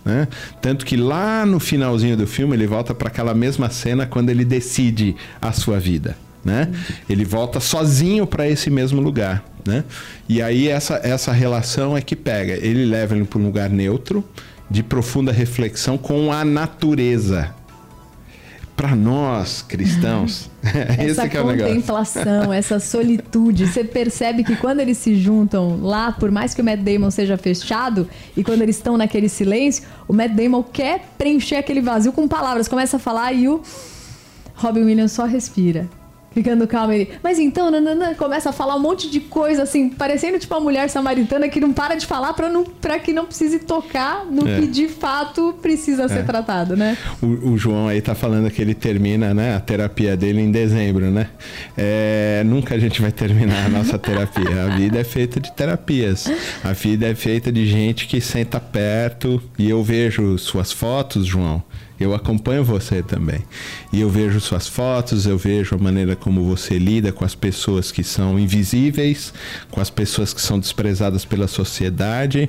Né? 0.04 0.28
Tanto 0.62 0.86
que 0.86 0.96
lá 0.96 1.44
no 1.44 1.60
finalzinho 1.60 2.16
do 2.16 2.26
filme 2.26 2.56
ele 2.56 2.66
volta 2.66 2.94
para 2.94 3.08
aquela 3.08 3.34
mesma 3.34 3.68
cena 3.70 4.06
quando 4.06 4.30
ele 4.30 4.44
decide 4.44 5.14
a 5.40 5.52
sua 5.52 5.78
vida. 5.78 6.16
Né? 6.44 6.70
Ele 7.08 7.24
volta 7.24 7.60
sozinho 7.60 8.26
para 8.26 8.48
esse 8.48 8.70
mesmo 8.70 9.00
lugar. 9.00 9.44
Né? 9.66 9.84
E 10.28 10.40
aí 10.40 10.68
essa, 10.68 11.00
essa 11.02 11.32
relação 11.32 11.96
é 11.96 12.00
que 12.00 12.16
pega. 12.16 12.54
Ele 12.54 12.84
leva 12.86 13.14
ele 13.14 13.24
para 13.24 13.38
um 13.38 13.44
lugar 13.44 13.68
neutro, 13.68 14.24
de 14.70 14.82
profunda 14.82 15.32
reflexão 15.32 15.98
com 15.98 16.32
a 16.32 16.44
natureza. 16.44 17.54
Para 18.76 18.96
nós 18.96 19.60
cristãos, 19.60 20.48
essa 20.96 21.24
é 21.26 21.28
contemplação, 21.28 22.50
essa 22.54 22.80
solitude, 22.80 23.66
você 23.66 23.84
percebe 23.84 24.42
que 24.42 24.56
quando 24.56 24.80
eles 24.80 24.96
se 24.96 25.16
juntam 25.16 25.82
lá, 25.82 26.12
por 26.12 26.30
mais 26.30 26.54
que 26.54 26.62
o 26.62 26.64
Matt 26.64 26.80
Damon 26.80 27.10
seja 27.10 27.36
fechado, 27.36 28.08
e 28.34 28.42
quando 28.42 28.62
eles 28.62 28.76
estão 28.76 28.96
naquele 28.96 29.28
silêncio, 29.28 29.84
o 30.08 30.14
Matt 30.14 30.32
Damon 30.32 30.62
quer 30.62 31.04
preencher 31.18 31.56
aquele 31.56 31.82
vazio 31.82 32.12
com 32.12 32.26
palavras, 32.26 32.68
começa 32.68 32.96
a 32.96 33.00
falar 33.00 33.34
e 33.34 33.48
o 33.48 33.60
Robin 34.54 34.84
Williams 34.84 35.12
só 35.12 35.26
respira. 35.26 35.86
Ficando 36.32 36.66
calmo 36.66 36.92
ele. 36.92 37.10
Mas 37.22 37.38
então, 37.38 37.70
nanana, 37.70 38.14
começa 38.14 38.50
a 38.50 38.52
falar 38.52 38.76
um 38.76 38.80
monte 38.80 39.10
de 39.10 39.18
coisa, 39.18 39.64
assim, 39.64 39.88
parecendo 39.88 40.38
tipo 40.38 40.54
uma 40.54 40.60
mulher 40.60 40.88
samaritana 40.88 41.48
que 41.48 41.60
não 41.60 41.72
para 41.72 41.96
de 41.96 42.06
falar 42.06 42.32
pra, 42.34 42.48
não, 42.48 42.64
pra 42.64 43.00
que 43.00 43.12
não 43.12 43.26
precise 43.26 43.58
tocar 43.58 44.24
no 44.26 44.48
é. 44.48 44.60
que 44.60 44.66
de 44.68 44.86
fato 44.86 45.54
precisa 45.60 46.04
é. 46.04 46.08
ser 46.08 46.24
tratado, 46.24 46.76
né? 46.76 46.96
O, 47.20 47.50
o, 47.50 47.58
João 47.58 47.88
aí 47.88 48.00
tá 48.00 48.14
falando 48.14 48.48
que 48.50 48.62
ele 48.62 48.74
termina, 48.74 49.34
né, 49.34 49.56
a 49.56 49.60
terapia 49.60 50.16
dele 50.16 50.40
em 50.40 50.52
dezembro, 50.52 51.10
né? 51.10 51.28
É, 51.76 52.42
nunca 52.46 52.76
a 52.76 52.78
gente 52.78 53.02
vai 53.02 53.10
terminar 53.10 53.66
a 53.66 53.68
nossa 53.68 53.98
terapia. 53.98 54.64
A 54.64 54.76
vida 54.76 54.98
é 54.98 55.04
feita 55.04 55.40
de 55.40 55.52
terapias. 55.52 56.30
A 56.62 56.72
vida 56.72 57.08
é 57.08 57.14
feita 57.14 57.50
de 57.50 57.66
gente 57.66 58.06
que 58.06 58.20
senta 58.20 58.60
perto 58.60 59.42
e 59.58 59.68
eu 59.68 59.82
vejo 59.82 60.38
suas 60.38 60.70
fotos, 60.70 61.26
João. 61.26 61.62
Eu 62.00 62.14
acompanho 62.14 62.64
você 62.64 63.02
também. 63.02 63.40
E 63.92 64.00
eu 64.00 64.08
vejo 64.08 64.40
suas 64.40 64.66
fotos, 64.66 65.26
eu 65.26 65.36
vejo 65.36 65.74
a 65.74 65.78
maneira 65.78 66.16
como 66.16 66.42
você 66.44 66.78
lida 66.78 67.12
com 67.12 67.26
as 67.26 67.34
pessoas 67.34 67.92
que 67.92 68.02
são 68.02 68.38
invisíveis, 68.38 69.34
com 69.70 69.82
as 69.82 69.90
pessoas 69.90 70.32
que 70.32 70.40
são 70.40 70.58
desprezadas 70.58 71.26
pela 71.26 71.46
sociedade. 71.46 72.48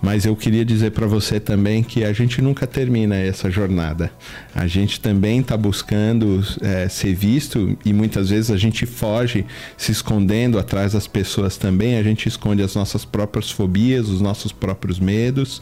Mas 0.00 0.24
eu 0.24 0.36
queria 0.36 0.64
dizer 0.64 0.92
para 0.92 1.08
você 1.08 1.40
também 1.40 1.82
que 1.82 2.04
a 2.04 2.12
gente 2.12 2.40
nunca 2.40 2.64
termina 2.64 3.16
essa 3.16 3.50
jornada. 3.50 4.12
A 4.54 4.68
gente 4.68 5.00
também 5.00 5.40
está 5.40 5.56
buscando 5.56 6.40
é, 6.60 6.88
ser 6.88 7.12
visto 7.12 7.76
e 7.84 7.92
muitas 7.92 8.30
vezes 8.30 8.52
a 8.52 8.56
gente 8.56 8.86
foge 8.86 9.44
se 9.76 9.90
escondendo 9.90 10.60
atrás 10.60 10.92
das 10.92 11.08
pessoas 11.08 11.56
também. 11.56 11.96
A 11.96 12.04
gente 12.04 12.28
esconde 12.28 12.62
as 12.62 12.76
nossas 12.76 13.04
próprias 13.04 13.50
fobias, 13.50 14.08
os 14.08 14.20
nossos 14.20 14.52
próprios 14.52 15.00
medos 15.00 15.60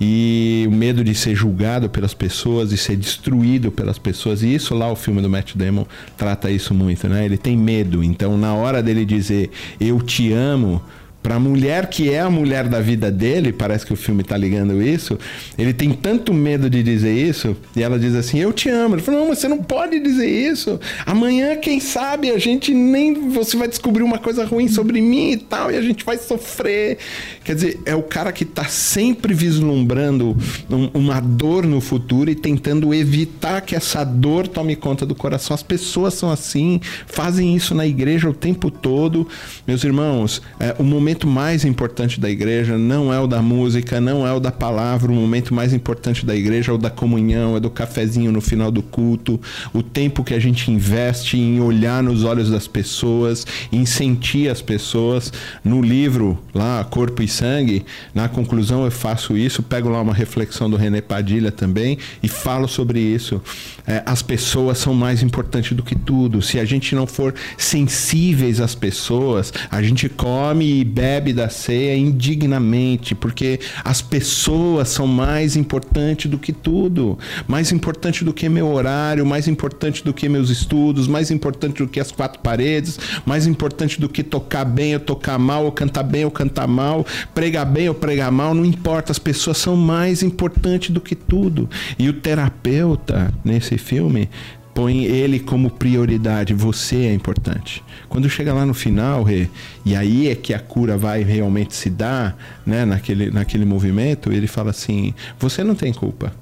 e 0.00 0.64
o 0.66 0.72
medo 0.72 1.04
de 1.04 1.14
ser 1.14 1.36
julgado 1.36 1.88
pelas 1.88 2.12
pessoas 2.12 2.71
de 2.72 2.78
ser 2.78 2.96
destruído 2.96 3.70
pelas 3.70 3.98
pessoas. 3.98 4.42
E 4.42 4.54
isso 4.54 4.74
lá 4.74 4.90
o 4.90 4.96
filme 4.96 5.20
do 5.20 5.28
Matt 5.28 5.54
Damon 5.54 5.86
trata 6.16 6.50
isso 6.50 6.72
muito, 6.74 7.06
né? 7.08 7.24
Ele 7.24 7.36
tem 7.36 7.56
medo. 7.56 8.02
Então, 8.02 8.36
na 8.36 8.54
hora 8.54 8.82
dele 8.82 9.04
dizer 9.04 9.50
eu 9.78 10.00
te 10.00 10.32
amo, 10.32 10.82
para 11.22 11.36
a 11.36 11.40
mulher 11.40 11.86
que 11.86 12.10
é 12.10 12.20
a 12.20 12.30
mulher 12.30 12.68
da 12.68 12.80
vida 12.80 13.10
dele, 13.10 13.52
parece 13.52 13.86
que 13.86 13.92
o 13.92 13.96
filme 13.96 14.22
está 14.22 14.36
ligando 14.36 14.82
isso, 14.82 15.18
ele 15.56 15.72
tem 15.72 15.92
tanto 15.92 16.34
medo 16.34 16.68
de 16.68 16.82
dizer 16.82 17.14
isso, 17.14 17.56
e 17.76 17.82
ela 17.82 17.98
diz 17.98 18.14
assim: 18.14 18.40
Eu 18.40 18.52
te 18.52 18.68
amo. 18.68 18.96
Ele 18.96 19.02
falou: 19.02 19.20
Não, 19.20 19.28
mas 19.28 19.38
você 19.38 19.48
não 19.48 19.58
pode 19.58 20.00
dizer 20.00 20.28
isso. 20.28 20.80
Amanhã, 21.06 21.56
quem 21.56 21.78
sabe, 21.78 22.30
a 22.30 22.38
gente 22.38 22.74
nem. 22.74 23.30
Você 23.30 23.56
vai 23.56 23.68
descobrir 23.68 24.02
uma 24.02 24.18
coisa 24.18 24.44
ruim 24.44 24.68
sobre 24.68 25.00
mim 25.00 25.32
e 25.32 25.36
tal, 25.36 25.70
e 25.70 25.76
a 25.76 25.82
gente 25.82 26.04
vai 26.04 26.18
sofrer. 26.18 26.98
Quer 27.44 27.54
dizer, 27.54 27.80
é 27.84 27.94
o 27.94 28.02
cara 28.02 28.32
que 28.32 28.44
está 28.44 28.64
sempre 28.64 29.34
vislumbrando 29.34 30.36
um, 30.70 30.90
uma 30.94 31.20
dor 31.20 31.66
no 31.66 31.80
futuro 31.80 32.30
e 32.30 32.34
tentando 32.34 32.94
evitar 32.94 33.60
que 33.60 33.74
essa 33.74 34.04
dor 34.04 34.46
tome 34.48 34.76
conta 34.76 35.04
do 35.04 35.14
coração. 35.14 35.54
As 35.54 35.62
pessoas 35.62 36.14
são 36.14 36.30
assim, 36.30 36.80
fazem 37.06 37.54
isso 37.54 37.74
na 37.74 37.86
igreja 37.86 38.28
o 38.28 38.34
tempo 38.34 38.70
todo. 38.70 39.26
Meus 39.66 39.84
irmãos, 39.84 40.40
é, 40.58 40.74
o 40.78 40.84
momento 40.84 41.11
momento 41.12 41.26
mais 41.26 41.64
importante 41.64 42.18
da 42.18 42.30
igreja 42.30 42.78
não 42.78 43.12
é 43.12 43.20
o 43.20 43.26
da 43.26 43.42
música, 43.42 44.00
não 44.00 44.26
é 44.26 44.32
o 44.32 44.40
da 44.40 44.50
palavra. 44.50 45.12
O 45.12 45.14
momento 45.14 45.52
mais 45.52 45.74
importante 45.74 46.24
da 46.24 46.34
igreja 46.34 46.72
é 46.72 46.74
o 46.74 46.78
da 46.78 46.88
comunhão, 46.88 47.54
é 47.54 47.60
do 47.60 47.68
cafezinho 47.68 48.32
no 48.32 48.40
final 48.40 48.70
do 48.70 48.82
culto, 48.82 49.38
o 49.74 49.82
tempo 49.82 50.24
que 50.24 50.32
a 50.32 50.38
gente 50.38 50.70
investe 50.70 51.36
em 51.36 51.60
olhar 51.60 52.02
nos 52.02 52.24
olhos 52.24 52.50
das 52.50 52.66
pessoas, 52.66 53.46
em 53.70 53.84
sentir 53.84 54.48
as 54.48 54.62
pessoas. 54.62 55.30
No 55.62 55.82
livro 55.82 56.38
lá, 56.54 56.82
Corpo 56.84 57.22
e 57.22 57.28
Sangue, 57.28 57.84
na 58.14 58.26
conclusão 58.26 58.84
eu 58.84 58.90
faço 58.90 59.36
isso, 59.36 59.62
pego 59.62 59.90
lá 59.90 60.00
uma 60.00 60.14
reflexão 60.14 60.70
do 60.70 60.76
René 60.78 61.02
Padilha 61.02 61.52
também 61.52 61.98
e 62.22 62.28
falo 62.28 62.66
sobre 62.66 63.00
isso. 63.00 63.42
É, 63.86 64.02
as 64.06 64.22
pessoas 64.22 64.78
são 64.78 64.94
mais 64.94 65.22
importantes 65.22 65.76
do 65.76 65.82
que 65.82 65.94
tudo. 65.94 66.40
Se 66.40 66.58
a 66.58 66.64
gente 66.64 66.94
não 66.94 67.06
for 67.06 67.34
sensíveis 67.58 68.60
às 68.60 68.74
pessoas, 68.74 69.52
a 69.70 69.82
gente 69.82 70.08
come 70.08 70.80
e 70.80 70.84
bebe 70.84 71.01
da 71.34 71.48
ceia 71.48 71.96
indignamente, 71.96 73.12
porque 73.14 73.58
as 73.84 74.00
pessoas 74.00 74.88
são 74.88 75.06
mais 75.06 75.56
importantes 75.56 76.30
do 76.30 76.38
que 76.38 76.52
tudo, 76.52 77.18
mais 77.48 77.72
importante 77.72 78.24
do 78.24 78.32
que 78.32 78.48
meu 78.48 78.72
horário, 78.72 79.26
mais 79.26 79.48
importante 79.48 80.04
do 80.04 80.14
que 80.14 80.28
meus 80.28 80.48
estudos, 80.48 81.08
mais 81.08 81.30
importante 81.30 81.82
do 81.82 81.88
que 81.88 81.98
as 81.98 82.12
quatro 82.12 82.40
paredes, 82.40 82.98
mais 83.26 83.48
importante 83.48 84.00
do 84.00 84.08
que 84.08 84.22
tocar 84.22 84.64
bem 84.64 84.94
ou 84.94 85.00
tocar 85.00 85.38
mal, 85.38 85.64
ou 85.64 85.72
cantar 85.72 86.04
bem 86.04 86.24
ou 86.24 86.30
cantar 86.30 86.68
mal, 86.68 87.04
pregar 87.34 87.66
bem 87.66 87.88
ou 87.88 87.94
pregar 87.94 88.30
mal, 88.30 88.54
não 88.54 88.64
importa, 88.64 89.10
as 89.10 89.18
pessoas 89.18 89.58
são 89.58 89.74
mais 89.74 90.22
importantes 90.22 90.90
do 90.90 91.00
que 91.00 91.16
tudo. 91.16 91.68
E 91.98 92.08
o 92.08 92.12
terapeuta 92.12 93.34
nesse 93.44 93.76
filme 93.76 94.28
põe 94.74 95.04
ele 95.04 95.38
como 95.38 95.70
prioridade, 95.70 96.54
você 96.54 96.96
é 97.06 97.12
importante. 97.12 97.82
Quando 98.08 98.28
chega 98.28 98.52
lá 98.52 98.64
no 98.64 98.74
final, 98.74 99.22
Rê, 99.22 99.48
e 99.84 99.94
aí 99.94 100.28
é 100.28 100.34
que 100.34 100.54
a 100.54 100.58
cura 100.58 100.96
vai 100.96 101.22
realmente 101.22 101.74
se 101.74 101.90
dar, 101.90 102.36
né, 102.64 102.84
naquele, 102.84 103.30
naquele 103.30 103.64
movimento, 103.64 104.32
ele 104.32 104.46
fala 104.46 104.70
assim: 104.70 105.14
você 105.38 105.62
não 105.62 105.74
tem 105.74 105.92
culpa. 105.92 106.32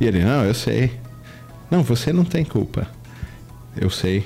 E 0.00 0.06
ele, 0.06 0.22
não, 0.22 0.44
eu 0.44 0.54
sei. 0.54 0.92
Não, 1.70 1.82
você 1.82 2.12
não 2.12 2.24
tem 2.24 2.44
culpa. 2.44 2.86
Eu 3.76 3.90
sei. 3.90 4.24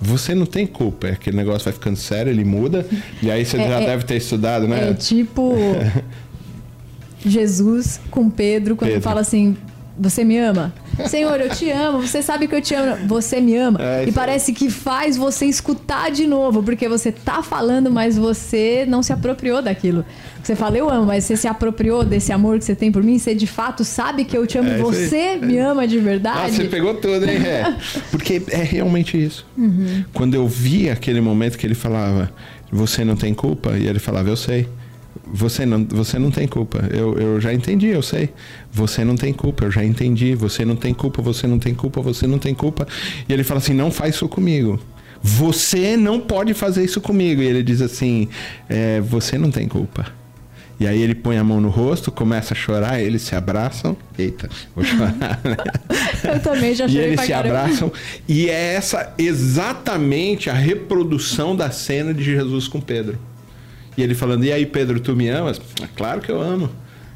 Você 0.00 0.34
não 0.34 0.46
tem 0.46 0.66
culpa. 0.66 1.08
Aquele 1.08 1.36
negócio 1.36 1.64
vai 1.64 1.72
ficando 1.72 1.96
sério, 1.96 2.30
ele 2.30 2.44
muda, 2.44 2.86
e 3.22 3.30
aí 3.30 3.44
você 3.44 3.56
é, 3.60 3.68
já 3.68 3.80
é, 3.80 3.86
deve 3.86 4.04
ter 4.04 4.16
estudado, 4.16 4.66
né? 4.66 4.90
É 4.90 4.94
tipo 4.94 5.54
Jesus 7.24 8.00
com 8.10 8.28
Pedro, 8.28 8.76
quando 8.76 8.90
Pedro. 8.90 9.02
fala 9.02 9.20
assim: 9.20 9.56
Você 9.98 10.24
me 10.24 10.38
ama? 10.38 10.74
Senhor, 11.08 11.40
eu 11.40 11.48
te 11.50 11.70
amo, 11.70 12.00
você 12.00 12.22
sabe 12.22 12.46
que 12.46 12.54
eu 12.54 12.60
te 12.60 12.74
amo, 12.74 13.06
você 13.06 13.40
me 13.40 13.56
ama. 13.56 13.78
É, 13.80 14.04
e 14.06 14.12
parece 14.12 14.52
que 14.52 14.70
faz 14.70 15.16
você 15.16 15.46
escutar 15.46 16.10
de 16.10 16.26
novo, 16.26 16.62
porque 16.62 16.88
você 16.88 17.12
tá 17.12 17.42
falando, 17.42 17.90
mas 17.90 18.16
você 18.16 18.84
não 18.88 19.02
se 19.02 19.12
apropriou 19.12 19.60
daquilo. 19.62 20.04
Você 20.42 20.54
fala, 20.54 20.76
eu 20.76 20.90
amo, 20.90 21.06
mas 21.06 21.24
você 21.24 21.36
se 21.36 21.48
apropriou 21.48 22.04
desse 22.04 22.30
amor 22.32 22.58
que 22.58 22.64
você 22.64 22.74
tem 22.74 22.92
por 22.92 23.02
mim? 23.02 23.18
Você 23.18 23.34
de 23.34 23.46
fato 23.46 23.84
sabe 23.84 24.24
que 24.24 24.36
eu 24.36 24.46
te 24.46 24.58
amo, 24.58 24.68
é, 24.68 24.78
você 24.78 25.36
me 25.36 25.58
ama 25.58 25.88
de 25.88 25.98
verdade? 25.98 26.40
Ah, 26.44 26.48
você 26.48 26.64
pegou 26.64 26.94
tudo, 26.94 27.24
hein? 27.28 27.38
É. 27.44 27.74
Porque 28.10 28.42
é 28.50 28.62
realmente 28.62 29.22
isso. 29.22 29.46
Uhum. 29.56 30.04
Quando 30.12 30.34
eu 30.34 30.46
vi 30.46 30.90
aquele 30.90 31.20
momento 31.20 31.56
que 31.56 31.66
ele 31.66 31.74
falava, 31.74 32.30
você 32.70 33.04
não 33.04 33.16
tem 33.16 33.32
culpa, 33.32 33.76
e 33.78 33.86
ele 33.86 33.98
falava, 33.98 34.28
eu 34.28 34.36
sei. 34.36 34.68
Você 35.26 35.64
não, 35.64 35.84
você 35.84 36.18
não 36.18 36.30
tem 36.30 36.46
culpa. 36.46 36.78
Eu, 36.92 37.18
eu 37.18 37.40
já 37.40 37.52
entendi, 37.52 37.88
eu 37.88 38.02
sei. 38.02 38.30
Você 38.72 39.04
não 39.04 39.16
tem 39.16 39.32
culpa, 39.32 39.64
eu 39.64 39.70
já 39.70 39.84
entendi. 39.84 40.34
Você 40.34 40.64
não 40.64 40.76
tem 40.76 40.92
culpa, 40.92 41.22
você 41.22 41.46
não 41.46 41.58
tem 41.58 41.74
culpa, 41.74 42.00
você 42.00 42.26
não 42.26 42.38
tem 42.38 42.54
culpa. 42.54 42.86
E 43.28 43.32
ele 43.32 43.44
fala 43.44 43.58
assim: 43.58 43.74
não 43.74 43.90
faz 43.90 44.14
isso 44.14 44.28
comigo. 44.28 44.80
Você 45.22 45.96
não 45.96 46.20
pode 46.20 46.52
fazer 46.52 46.84
isso 46.84 47.00
comigo. 47.00 47.40
E 47.42 47.46
ele 47.46 47.62
diz 47.62 47.80
assim: 47.80 48.28
é, 48.68 49.00
você 49.00 49.38
não 49.38 49.50
tem 49.50 49.68
culpa. 49.68 50.06
E 50.78 50.86
aí 50.86 51.00
ele 51.00 51.14
põe 51.14 51.38
a 51.38 51.44
mão 51.44 51.60
no 51.60 51.68
rosto, 51.68 52.10
começa 52.10 52.52
a 52.52 52.56
chorar, 52.56 53.00
eles 53.00 53.22
se 53.22 53.36
abraçam. 53.36 53.96
Eita, 54.18 54.50
vou 54.74 54.84
chorar. 54.84 55.40
Né? 55.44 55.56
Eu 56.34 56.40
também 56.40 56.74
já 56.74 56.86
chorei. 56.88 57.02
E 57.02 57.06
eles 57.06 57.20
se 57.20 57.28
caramba. 57.28 57.60
abraçam. 57.60 57.92
E 58.28 58.48
é 58.50 58.74
essa 58.74 59.14
exatamente 59.16 60.50
a 60.50 60.54
reprodução 60.54 61.54
da 61.54 61.70
cena 61.70 62.12
de 62.12 62.24
Jesus 62.24 62.66
com 62.66 62.80
Pedro. 62.80 63.18
E 63.96 64.02
ele 64.02 64.14
falando: 64.14 64.44
E 64.44 64.52
aí, 64.52 64.66
Pedro, 64.66 65.00
tu 65.00 65.14
me 65.14 65.28
amas? 65.28 65.60
Ah, 65.82 65.88
claro 65.94 66.20
que 66.20 66.30
eu 66.30 66.40
amo. 66.40 66.70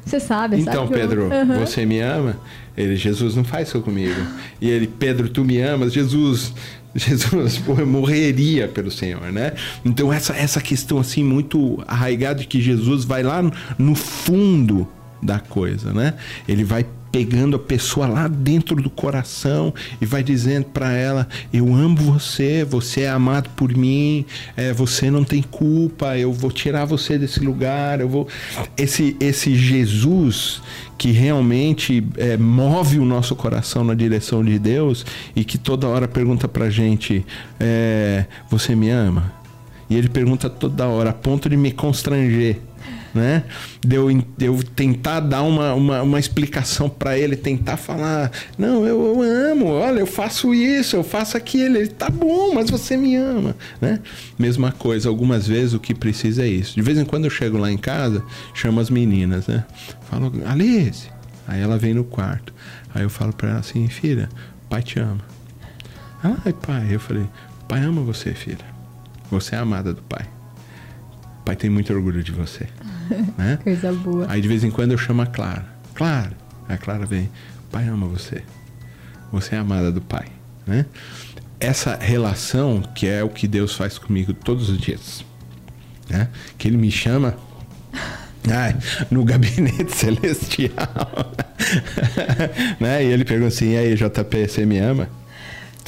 Você 0.05 0.19
sabe, 0.19 0.57
Então, 0.57 0.87
sabe 0.87 0.93
Pedro, 0.93 1.31
eu... 1.31 1.45
uhum. 1.45 1.59
você 1.59 1.85
me 1.85 1.99
ama? 1.99 2.37
Ele, 2.75 2.95
Jesus, 2.95 3.35
não 3.35 3.43
faz 3.43 3.67
isso 3.67 3.81
comigo. 3.81 4.19
E 4.59 4.69
ele, 4.69 4.87
Pedro, 4.87 5.29
tu 5.29 5.43
me 5.43 5.59
amas? 5.61 5.93
Jesus, 5.93 6.53
Jesus 6.95 7.61
morreria 7.85 8.67
pelo 8.67 8.89
Senhor, 8.89 9.31
né? 9.31 9.53
Então, 9.83 10.11
essa, 10.11 10.33
essa 10.35 10.61
questão 10.61 10.97
assim, 10.97 11.23
muito 11.23 11.83
arraigada 11.87 12.39
de 12.39 12.47
que 12.47 12.61
Jesus 12.61 13.03
vai 13.03 13.21
lá 13.21 13.41
no, 13.41 13.51
no 13.77 13.95
fundo 13.95 14.87
da 15.21 15.39
coisa, 15.39 15.93
né? 15.93 16.15
Ele 16.47 16.63
vai 16.63 16.85
pegando 17.11 17.55
a 17.55 17.59
pessoa 17.59 18.07
lá 18.07 18.27
dentro 18.27 18.75
do 18.75 18.89
coração 18.89 19.73
e 19.99 20.05
vai 20.05 20.23
dizendo 20.23 20.65
para 20.65 20.91
ela: 20.93 21.27
Eu 21.51 21.73
amo 21.73 21.97
você, 21.97 22.63
você 22.63 23.01
é 23.01 23.09
amado 23.09 23.49
por 23.55 23.75
mim, 23.75 24.25
é, 24.55 24.73
você 24.73 25.09
não 25.09 25.23
tem 25.23 25.41
culpa, 25.41 26.17
eu 26.17 26.31
vou 26.31 26.51
tirar 26.51 26.85
você 26.85 27.17
desse 27.17 27.39
lugar, 27.39 27.99
eu 27.99 28.09
vou. 28.09 28.27
Esse, 28.77 29.15
esse 29.19 29.55
Jesus 29.55 30.61
que 30.97 31.11
realmente 31.11 32.05
é, 32.17 32.35
move 32.35 32.99
o 32.99 33.05
nosso 33.05 33.35
coração 33.35 33.83
na 33.83 33.93
direção 33.93 34.43
de 34.43 34.59
Deus 34.59 35.05
e 35.35 35.45
que 35.45 35.57
toda 35.57 35.87
hora 35.87 36.07
pergunta 36.07 36.47
pra 36.47 36.69
gente: 36.69 37.25
é, 37.59 38.25
Você 38.49 38.75
me 38.75 38.89
ama? 38.89 39.39
E 39.89 39.95
ele 39.95 40.07
pergunta 40.07 40.49
toda 40.49 40.87
hora, 40.87 41.09
a 41.09 41.13
ponto 41.13 41.49
de 41.49 41.57
me 41.57 41.71
constranger 41.71 42.59
né? 43.13 43.43
De 43.81 43.95
eu, 43.95 44.09
eu 44.39 44.63
tentar 44.75 45.19
dar 45.19 45.43
uma, 45.43 45.73
uma, 45.73 46.01
uma 46.01 46.19
explicação 46.19 46.89
para 46.89 47.17
ele, 47.17 47.35
tentar 47.35 47.77
falar: 47.77 48.31
não, 48.57 48.85
eu, 48.85 49.05
eu, 49.05 49.21
amo, 49.21 49.67
olha, 49.67 49.99
eu 49.99 50.07
faço 50.07 50.53
isso, 50.53 50.95
eu 50.95 51.03
faço 51.03 51.37
aquilo. 51.37 51.77
Ele 51.77 51.87
tá 51.87 52.09
bom, 52.09 52.53
mas 52.53 52.69
você 52.69 52.95
me 52.95 53.15
ama, 53.15 53.55
né? 53.81 53.99
Mesma 54.37 54.71
coisa, 54.71 55.09
algumas 55.09 55.47
vezes 55.47 55.73
o 55.73 55.79
que 55.79 55.93
precisa 55.93 56.43
é 56.43 56.47
isso. 56.47 56.75
De 56.75 56.81
vez 56.81 56.97
em 56.97 57.05
quando 57.05 57.25
eu 57.25 57.31
chego 57.31 57.57
lá 57.57 57.71
em 57.71 57.77
casa, 57.77 58.23
chamo 58.53 58.79
as 58.79 58.89
meninas, 58.89 59.47
né? 59.47 59.65
Falo, 60.09 60.31
Alice. 60.45 61.07
Aí 61.47 61.61
ela 61.61 61.77
vem 61.79 61.95
no 61.95 62.03
quarto. 62.03 62.53
Aí 62.93 63.01
eu 63.01 63.09
falo 63.09 63.33
para 63.33 63.49
ela 63.49 63.59
assim: 63.59 63.87
filha, 63.87 64.29
pai 64.69 64.83
te 64.83 64.99
ama. 64.99 65.21
Ai, 66.23 66.53
pai. 66.53 66.87
Eu 66.91 66.99
falei: 66.99 67.25
pai 67.67 67.81
ama 67.81 68.01
você, 68.01 68.33
filha. 68.33 68.65
Você 69.31 69.55
é 69.55 69.57
amada 69.57 69.93
do 69.93 70.01
pai. 70.03 70.25
Pai 71.49 71.55
tem 71.55 71.67
muito 71.67 71.91
orgulho 71.91 72.21
de 72.21 72.31
você. 72.31 72.67
né? 73.35 73.57
Coisa 73.63 73.91
boa. 73.91 74.27
Aí 74.29 74.39
de 74.39 74.47
vez 74.47 74.63
em 74.63 74.69
quando 74.69 74.91
eu 74.91 74.99
chamo 74.99 75.23
a 75.23 75.25
Clara. 75.25 75.65
Clara. 75.95 76.33
A 76.67 76.77
Clara 76.77 77.07
vem. 77.07 77.27
Pai 77.71 77.87
ama 77.87 78.05
você. 78.05 78.43
Você 79.31 79.55
é 79.55 79.57
amada 79.57 79.91
do 79.91 79.99
Pai. 79.99 80.27
Né? 80.67 80.85
Essa 81.59 81.97
relação 81.99 82.83
que 82.93 83.07
é 83.07 83.23
o 83.23 83.29
que 83.29 83.47
Deus 83.47 83.73
faz 83.75 83.97
comigo 83.97 84.31
todos 84.31 84.69
os 84.69 84.77
dias. 84.77 85.25
Né? 86.07 86.27
Que 86.55 86.67
Ele 86.67 86.77
me 86.77 86.91
chama 86.91 87.35
Ai, 88.47 88.77
no 89.09 89.25
gabinete 89.25 89.89
celestial. 89.97 91.33
né? 92.79 93.03
E 93.03 93.07
ele 93.07 93.25
pergunta 93.25 93.47
assim: 93.47 93.71
e 93.71 93.77
aí, 93.77 93.95
JP, 93.95 94.47
você 94.47 94.67
me 94.67 94.77
ama? 94.77 95.09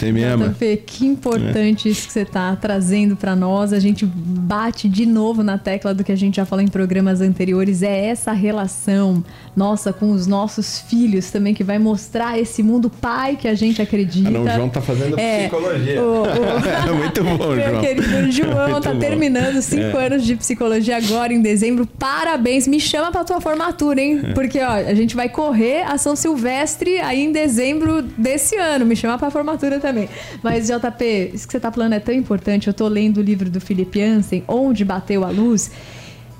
Você 0.01 0.11
me 0.11 0.23
ama? 0.23 0.49
JP, 0.49 0.77
que 0.83 1.05
importante 1.05 1.87
é. 1.87 1.91
isso 1.91 2.07
que 2.07 2.13
você 2.13 2.21
está 2.21 2.55
trazendo 2.55 3.15
para 3.15 3.35
nós. 3.35 3.71
A 3.71 3.79
gente 3.79 4.03
bate 4.03 4.89
de 4.89 5.05
novo 5.05 5.43
na 5.43 5.59
tecla 5.59 5.93
do 5.93 6.03
que 6.03 6.11
a 6.11 6.15
gente 6.15 6.37
já 6.37 6.45
falou 6.45 6.65
em 6.65 6.67
programas 6.67 7.21
anteriores. 7.21 7.83
É 7.83 8.07
essa 8.07 8.31
relação 8.31 9.23
nossa 9.55 9.93
com 9.93 10.11
os 10.11 10.25
nossos 10.25 10.79
filhos 10.79 11.29
também 11.29 11.53
que 11.53 11.63
vai 11.63 11.77
mostrar 11.77 12.39
esse 12.39 12.63
mundo 12.63 12.89
pai 12.89 13.35
que 13.35 13.47
a 13.47 13.53
gente 13.53 13.79
acredita. 13.79 14.29
Ah, 14.29 14.31
não, 14.31 14.43
o 14.43 14.49
João 14.49 14.69
tá 14.69 14.81
fazendo 14.81 15.19
é, 15.19 15.41
psicologia. 15.41 16.01
O, 16.01 16.23
o... 16.23 16.95
Muito 16.97 17.23
bom, 17.23 17.53
Meu 17.53 17.69
João. 17.69 17.81
querido 17.81 18.31
João 18.31 18.71
Muito 18.71 18.83
tá 18.83 18.93
bom. 18.93 18.99
terminando 18.99 19.61
cinco 19.61 19.97
é. 19.97 20.07
anos 20.07 20.25
de 20.25 20.35
psicologia 20.35 20.97
agora 20.97 21.31
em 21.31 21.41
dezembro. 21.41 21.85
Parabéns. 21.85 22.67
Me 22.67 22.79
chama 22.79 23.11
para 23.11 23.23
tua 23.23 23.39
formatura, 23.39 24.01
hein? 24.01 24.19
É. 24.23 24.33
Porque 24.33 24.59
ó, 24.59 24.71
a 24.71 24.95
gente 24.95 25.15
vai 25.15 25.29
correr 25.29 25.83
a 25.83 25.95
São 25.99 26.15
Silvestre 26.15 26.97
aí 26.99 27.23
em 27.23 27.31
dezembro 27.31 28.01
desse 28.01 28.55
ano. 28.55 28.83
Me 28.83 28.95
chama 28.95 29.19
para 29.19 29.29
formatura 29.29 29.79
também 29.79 29.90
também. 29.91 30.09
Mas, 30.41 30.67
JP, 30.67 31.31
isso 31.33 31.45
que 31.45 31.51
você 31.51 31.57
está 31.57 31.71
falando 31.71 31.93
é 31.93 31.99
tão 31.99 32.13
importante. 32.13 32.67
Eu 32.67 32.71
estou 32.71 32.87
lendo 32.87 33.17
o 33.17 33.21
livro 33.21 33.49
do 33.49 33.59
Philip 33.59 33.99
Jansen, 33.99 34.43
Onde 34.47 34.83
Bateu 34.83 35.23
a 35.23 35.29
Luz. 35.29 35.71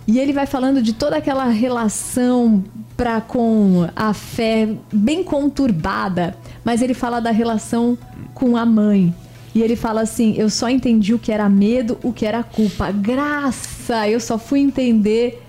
E 0.07 0.19
ele 0.19 0.33
vai 0.33 0.45
falando 0.45 0.81
de 0.81 0.93
toda 0.93 1.17
aquela 1.17 1.45
relação 1.45 2.63
para 2.97 3.21
com 3.21 3.87
a 3.95 4.13
fé 4.13 4.67
bem 4.91 5.23
conturbada, 5.23 6.35
mas 6.63 6.81
ele 6.81 6.93
fala 6.93 7.19
da 7.19 7.31
relação 7.31 7.97
com 8.33 8.57
a 8.57 8.65
mãe. 8.65 9.13
E 9.53 9.61
ele 9.61 9.75
fala 9.75 10.01
assim: 10.01 10.33
Eu 10.37 10.49
só 10.49 10.69
entendi 10.69 11.13
o 11.13 11.19
que 11.19 11.31
era 11.31 11.47
medo, 11.47 11.99
o 12.03 12.11
que 12.11 12.25
era 12.25 12.41
culpa. 12.43 12.91
Graça! 12.91 14.07
Eu 14.07 14.19
só 14.19 14.37
fui 14.37 14.59
entender 14.59 15.41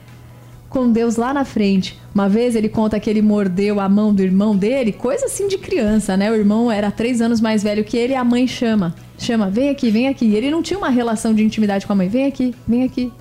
com 0.72 0.90
Deus 0.90 1.16
lá 1.16 1.32
na 1.35 1.44
frente. 1.44 2.00
Uma 2.14 2.28
vez 2.28 2.56
ele 2.56 2.68
conta 2.68 2.98
que 2.98 3.08
ele 3.08 3.22
mordeu 3.22 3.78
a 3.78 3.88
mão 3.88 4.12
do 4.12 4.22
irmão 4.22 4.56
dele, 4.56 4.90
coisa 4.90 5.26
assim 5.26 5.46
de 5.46 5.58
criança, 5.58 6.16
né? 6.16 6.30
O 6.30 6.35
irmão 6.35 6.72
era 6.72 6.90
três 6.90 7.20
anos 7.20 7.40
mais 7.40 7.62
velho 7.62 7.85
que 7.85 7.96
ele 7.96 8.14
e 8.14 8.16
a 8.16 8.24
mãe 8.24 8.46
chama. 8.46 8.94
Chama, 9.18 9.50
vem 9.50 9.68
aqui, 9.68 9.90
vem 9.90 10.08
aqui. 10.08 10.35
Ele 10.35 10.50
não 10.50 10.62
tinha 10.62 10.78
uma 10.78 10.88
relação 10.88 11.35
de 11.35 11.44
intimidade 11.44 11.87
com 11.87 11.92
a 11.92 11.96
mãe. 11.96 12.08
Vem 12.08 12.26
aqui, 12.26 12.54
vem 12.66 12.82
aqui. 12.82 13.12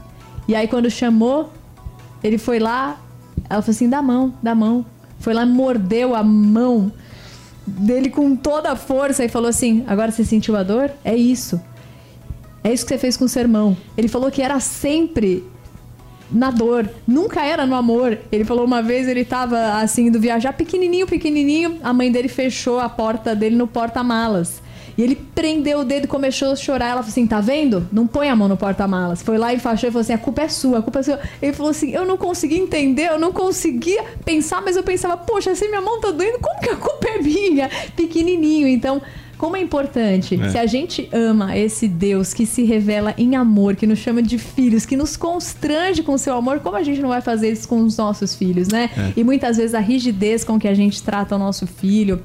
E 0.47 0.55
aí 0.55 0.67
quando 0.67 0.89
chamou, 0.89 1.51
ele 2.23 2.37
foi 2.37 2.57
lá, 2.57 2.99
ela 3.49 3.61
falou 3.61 3.75
assim: 3.75 3.89
dá 3.89 4.01
mão, 4.01 4.33
dá 4.41 4.55
mão. 4.55 4.85
Foi 5.19 5.33
lá, 5.33 5.45
mordeu 5.45 6.15
a 6.15 6.23
mão 6.23 6.91
dele 7.67 8.09
com 8.09 8.35
toda 8.35 8.71
a 8.71 8.75
força 8.75 9.23
e 9.23 9.29
falou 9.29 9.49
assim: 9.49 9.83
agora 9.87 10.11
você 10.11 10.23
sentiu 10.23 10.55
a 10.55 10.63
dor? 10.63 10.89
É 11.03 11.15
isso. 11.15 11.61
É 12.63 12.71
isso 12.71 12.85
que 12.85 12.93
você 12.93 12.97
fez 12.97 13.17
com 13.17 13.25
o 13.25 13.29
seu 13.29 13.41
irmão. 13.41 13.75
Ele 13.97 14.07
falou 14.07 14.31
que 14.31 14.41
era 14.41 14.59
sempre 14.59 15.43
na 16.31 16.49
dor, 16.51 16.89
nunca 17.07 17.43
era 17.43 17.65
no 17.65 17.75
amor. 17.75 18.17
Ele 18.31 18.45
falou 18.45 18.65
uma 18.65 18.81
vez 18.81 19.07
ele 19.07 19.25
tava 19.25 19.81
assim 19.81 20.07
indo 20.07 20.19
viajar 20.19 20.53
pequenininho, 20.53 21.05
pequenininho, 21.07 21.77
a 21.83 21.93
mãe 21.93 22.11
dele 22.11 22.27
fechou 22.27 22.79
a 22.79 22.89
porta 22.89 23.35
dele 23.35 23.55
no 23.55 23.67
porta-malas. 23.67 24.61
E 24.97 25.03
ele 25.03 25.15
prendeu 25.15 25.79
o 25.79 25.83
dedo 25.83 26.05
e 26.05 26.07
começou 26.07 26.51
a 26.51 26.55
chorar. 26.55 26.87
Ela 26.87 26.95
falou 26.97 27.09
assim: 27.09 27.25
tá 27.25 27.39
vendo? 27.39 27.87
Não 27.91 28.05
põe 28.05 28.29
a 28.29 28.35
mão 28.35 28.47
no 28.47 28.57
porta-malas. 28.57 29.21
Foi 29.21 29.37
lá 29.37 29.53
e 29.53 29.55
enfaixou 29.55 29.89
e 29.89 29.91
falou 29.91 30.01
assim: 30.01 30.13
a 30.13 30.17
culpa 30.17 30.41
é 30.43 30.49
sua, 30.49 30.79
a 30.79 30.81
culpa 30.81 30.99
é 30.99 31.03
sua. 31.03 31.19
Ele 31.41 31.53
falou 31.53 31.71
assim: 31.71 31.91
eu 31.91 32.05
não 32.05 32.17
conseguia 32.17 32.57
entender, 32.57 33.09
eu 33.09 33.19
não 33.19 33.31
conseguia 33.31 34.03
pensar, 34.25 34.61
mas 34.61 34.75
eu 34.75 34.83
pensava, 34.83 35.17
poxa, 35.17 35.55
se 35.55 35.67
minha 35.67 35.81
mão 35.81 35.99
tá 35.99 36.11
doendo, 36.11 36.39
como 36.39 36.59
que 36.59 36.69
a 36.69 36.75
culpa 36.75 37.07
é 37.07 37.21
minha? 37.21 37.69
Pequenininho. 37.95 38.67
Então, 38.67 39.01
como 39.41 39.57
é 39.57 39.59
importante, 39.59 40.39
é. 40.39 40.49
se 40.49 40.57
a 40.59 40.67
gente 40.67 41.09
ama 41.11 41.57
esse 41.57 41.87
Deus 41.87 42.31
que 42.31 42.45
se 42.45 42.63
revela 42.63 43.11
em 43.17 43.35
amor, 43.35 43.75
que 43.75 43.87
nos 43.87 43.97
chama 43.97 44.21
de 44.21 44.37
filhos, 44.37 44.85
que 44.85 44.95
nos 44.95 45.17
constrange 45.17 46.03
com 46.03 46.13
o 46.13 46.17
seu 46.19 46.35
amor, 46.35 46.59
como 46.59 46.77
a 46.77 46.83
gente 46.83 47.01
não 47.01 47.09
vai 47.09 47.21
fazer 47.21 47.51
isso 47.51 47.67
com 47.67 47.81
os 47.81 47.97
nossos 47.97 48.35
filhos, 48.35 48.67
né? 48.67 48.91
É. 48.95 49.13
E 49.19 49.23
muitas 49.23 49.57
vezes 49.57 49.73
a 49.73 49.79
rigidez 49.79 50.43
com 50.43 50.59
que 50.59 50.67
a 50.67 50.75
gente 50.75 51.01
trata 51.01 51.37
o 51.37 51.39
nosso 51.39 51.65
filho, 51.65 52.21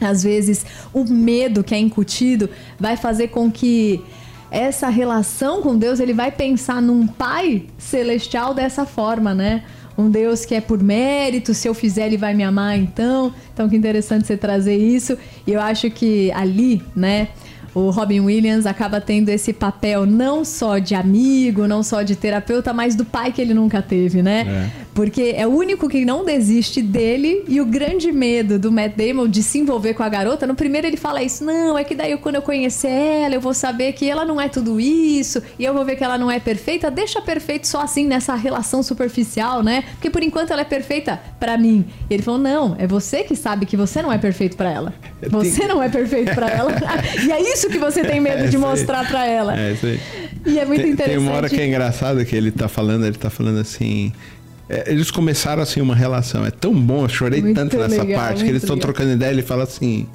às 0.00 0.22
vezes 0.22 0.64
o 0.90 1.04
medo 1.04 1.62
que 1.62 1.74
é 1.74 1.78
incutido, 1.78 2.48
vai 2.80 2.96
fazer 2.96 3.28
com 3.28 3.52
que 3.52 4.02
essa 4.50 4.88
relação 4.88 5.60
com 5.60 5.76
Deus, 5.76 6.00
ele 6.00 6.14
vai 6.14 6.32
pensar 6.32 6.80
num 6.80 7.06
pai 7.06 7.64
celestial 7.76 8.54
dessa 8.54 8.86
forma, 8.86 9.34
né? 9.34 9.64
Um 9.96 10.10
Deus 10.10 10.44
que 10.44 10.54
é 10.54 10.60
por 10.60 10.82
mérito, 10.82 11.54
se 11.54 11.68
eu 11.68 11.74
fizer 11.74 12.06
ele 12.06 12.16
vai 12.16 12.34
me 12.34 12.42
amar, 12.42 12.78
então. 12.78 13.32
Então 13.52 13.68
que 13.68 13.76
interessante 13.76 14.26
você 14.26 14.36
trazer 14.36 14.76
isso. 14.76 15.16
E 15.46 15.52
eu 15.52 15.60
acho 15.60 15.90
que 15.90 16.32
ali, 16.32 16.82
né, 16.94 17.28
o 17.74 17.90
Robin 17.90 18.20
Williams 18.20 18.66
acaba 18.66 19.00
tendo 19.00 19.28
esse 19.28 19.52
papel 19.52 20.06
não 20.06 20.44
só 20.44 20.78
de 20.78 20.94
amigo, 20.94 21.66
não 21.66 21.82
só 21.82 22.02
de 22.02 22.14
terapeuta, 22.14 22.72
mas 22.72 22.94
do 22.94 23.04
pai 23.04 23.32
que 23.32 23.40
ele 23.40 23.52
nunca 23.52 23.82
teve, 23.82 24.22
né? 24.22 24.70
É. 24.80 24.83
Porque 24.94 25.34
é 25.36 25.46
o 25.46 25.50
único 25.50 25.88
que 25.88 26.04
não 26.04 26.24
desiste 26.24 26.80
dele 26.80 27.44
e 27.48 27.60
o 27.60 27.66
grande 27.66 28.12
medo 28.12 28.58
do 28.58 28.70
Matt 28.70 28.94
Damon 28.96 29.26
de 29.26 29.42
se 29.42 29.58
envolver 29.58 29.94
com 29.94 30.04
a 30.04 30.08
garota. 30.08 30.46
No 30.46 30.54
primeiro 30.54 30.86
ele 30.86 30.96
fala 30.96 31.22
isso, 31.22 31.44
não, 31.44 31.76
é 31.76 31.82
que 31.82 31.94
daí 31.94 32.16
quando 32.16 32.36
eu 32.36 32.42
conhecer 32.42 32.88
ela, 32.88 33.34
eu 33.34 33.40
vou 33.40 33.52
saber 33.52 33.92
que 33.92 34.08
ela 34.08 34.24
não 34.24 34.40
é 34.40 34.48
tudo 34.48 34.80
isso 34.80 35.42
e 35.58 35.64
eu 35.64 35.74
vou 35.74 35.84
ver 35.84 35.96
que 35.96 36.04
ela 36.04 36.16
não 36.16 36.30
é 36.30 36.38
perfeita. 36.38 36.90
Deixa 36.90 37.20
perfeito 37.20 37.66
só 37.66 37.80
assim 37.80 38.06
nessa 38.06 38.36
relação 38.36 38.82
superficial, 38.82 39.62
né? 39.62 39.82
Porque 39.94 40.10
por 40.10 40.22
enquanto 40.22 40.52
ela 40.52 40.62
é 40.62 40.64
perfeita 40.64 41.20
para 41.40 41.58
mim. 41.58 41.84
E 42.08 42.14
ele 42.14 42.22
falou, 42.22 42.40
não, 42.40 42.76
é 42.78 42.86
você 42.86 43.24
que 43.24 43.34
sabe 43.34 43.66
que 43.66 43.76
você 43.76 44.00
não 44.00 44.12
é 44.12 44.18
perfeito 44.18 44.56
para 44.56 44.70
ela. 44.70 44.94
Você 45.28 45.66
não 45.66 45.82
é 45.82 45.88
perfeito 45.88 46.34
para 46.34 46.48
ela. 46.48 46.72
e 47.26 47.32
é 47.32 47.40
isso 47.52 47.68
que 47.68 47.78
você 47.78 48.04
tem 48.04 48.20
medo 48.20 48.44
é 48.44 48.46
de 48.46 48.56
mostrar 48.56 49.08
para 49.08 49.26
ela. 49.26 49.58
É 49.58 49.72
isso 49.72 49.86
aí. 49.86 50.00
E 50.46 50.58
é 50.58 50.64
muito 50.64 50.82
tem, 50.82 50.92
interessante. 50.92 51.18
Tem 51.18 51.28
uma 51.28 51.36
hora 51.36 51.48
que 51.48 51.60
é 51.60 51.66
engraçado 51.66 52.24
que 52.24 52.36
ele 52.36 52.50
tá 52.50 52.68
falando, 52.68 53.06
ele 53.06 53.16
tá 53.16 53.30
falando 53.30 53.58
assim. 53.58 54.12
É, 54.68 54.90
eles 54.90 55.10
começaram 55.10 55.62
assim 55.62 55.80
uma 55.80 55.94
relação. 55.94 56.44
É 56.44 56.50
tão 56.50 56.74
bom, 56.74 57.04
eu 57.04 57.08
chorei 57.08 57.40
muito 57.40 57.56
tanto 57.56 57.76
nessa 57.76 58.02
legal, 58.02 58.20
parte 58.20 58.44
que 58.44 58.50
eles 58.50 58.62
estão 58.62 58.78
trocando 58.78 59.12
ideia. 59.12 59.30
Ele 59.30 59.42
fala 59.42 59.64
assim. 59.64 60.06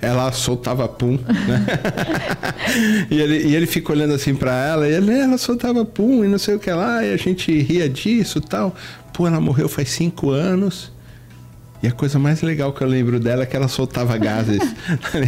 Ela 0.00 0.32
soltava 0.32 0.88
pum, 0.88 1.16
né? 1.16 1.64
e, 3.08 3.20
ele, 3.20 3.46
e 3.46 3.54
ele 3.54 3.66
fica 3.66 3.92
olhando 3.92 4.12
assim 4.12 4.34
para 4.34 4.52
ela, 4.52 4.88
e 4.88 4.92
ele, 4.94 5.12
ela 5.12 5.38
soltava 5.38 5.84
pum, 5.84 6.24
e 6.24 6.26
não 6.26 6.38
sei 6.38 6.56
o 6.56 6.58
que 6.58 6.72
lá, 6.72 7.04
e 7.04 7.12
a 7.12 7.16
gente 7.16 7.56
ria 7.60 7.88
disso 7.88 8.40
tal. 8.40 8.74
Pô, 9.12 9.28
ela 9.28 9.40
morreu 9.40 9.68
faz 9.68 9.90
cinco 9.90 10.30
anos. 10.30 10.90
E 11.82 11.88
a 11.88 11.92
coisa 11.92 12.18
mais 12.18 12.42
legal 12.42 12.72
que 12.72 12.82
eu 12.82 12.86
lembro 12.86 13.18
dela 13.18 13.42
é 13.42 13.46
que 13.46 13.56
ela 13.56 13.66
soltava 13.66 14.16
gases. 14.16 14.62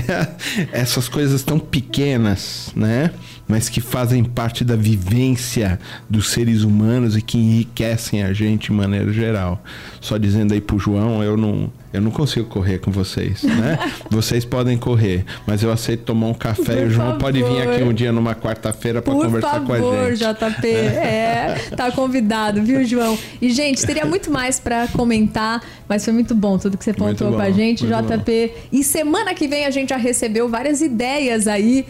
Essas 0.72 1.08
coisas 1.08 1.42
tão 1.42 1.58
pequenas, 1.58 2.70
né? 2.76 3.10
Mas 3.48 3.68
que 3.68 3.80
fazem 3.80 4.22
parte 4.22 4.64
da 4.64 4.76
vivência 4.76 5.80
dos 6.08 6.30
seres 6.30 6.62
humanos 6.62 7.16
e 7.16 7.22
que 7.22 7.36
enriquecem 7.36 8.22
a 8.22 8.32
gente 8.32 8.66
de 8.66 8.72
maneira 8.72 9.12
geral. 9.12 9.62
Só 10.00 10.16
dizendo 10.16 10.54
aí 10.54 10.60
pro 10.60 10.78
João, 10.78 11.22
eu 11.24 11.36
não 11.36 11.72
eu 11.94 12.00
não 12.00 12.10
consigo 12.10 12.46
correr 12.46 12.78
com 12.78 12.90
vocês, 12.90 13.44
né? 13.44 13.78
vocês 14.10 14.44
podem 14.44 14.76
correr, 14.76 15.24
mas 15.46 15.62
eu 15.62 15.70
aceito 15.70 16.02
tomar 16.02 16.26
um 16.26 16.34
café 16.34 16.74
Por 16.74 16.82
e 16.82 16.84
o 16.86 16.90
João 16.90 17.06
favor. 17.06 17.20
pode 17.20 17.40
vir 17.40 17.62
aqui 17.62 17.84
um 17.84 17.92
dia 17.92 18.10
numa 18.10 18.34
quarta-feira 18.34 19.00
para 19.00 19.12
conversar 19.12 19.52
favor, 19.52 19.66
com 19.66 19.72
a 19.72 19.76
gente. 20.08 20.18
Por 20.18 20.34
favor, 20.34 20.56
JP. 20.56 20.74
É, 21.04 21.54
tá 21.76 21.92
convidado, 21.92 22.62
viu, 22.62 22.84
João? 22.84 23.16
E, 23.40 23.50
gente, 23.50 23.86
teria 23.86 24.04
muito 24.04 24.30
mais 24.30 24.58
para 24.58 24.88
comentar, 24.88 25.62
mas 25.88 26.04
foi 26.04 26.12
muito 26.12 26.34
bom 26.34 26.58
tudo 26.58 26.76
que 26.76 26.84
você 26.84 26.92
pontuou 26.92 27.32
com 27.32 27.40
a 27.40 27.50
gente, 27.50 27.86
JP. 27.86 28.52
Bom. 28.52 28.60
E 28.72 28.82
semana 28.82 29.32
que 29.32 29.46
vem 29.46 29.64
a 29.64 29.70
gente 29.70 29.90
já 29.90 29.96
recebeu 29.96 30.48
várias 30.48 30.80
ideias 30.80 31.46
aí 31.46 31.86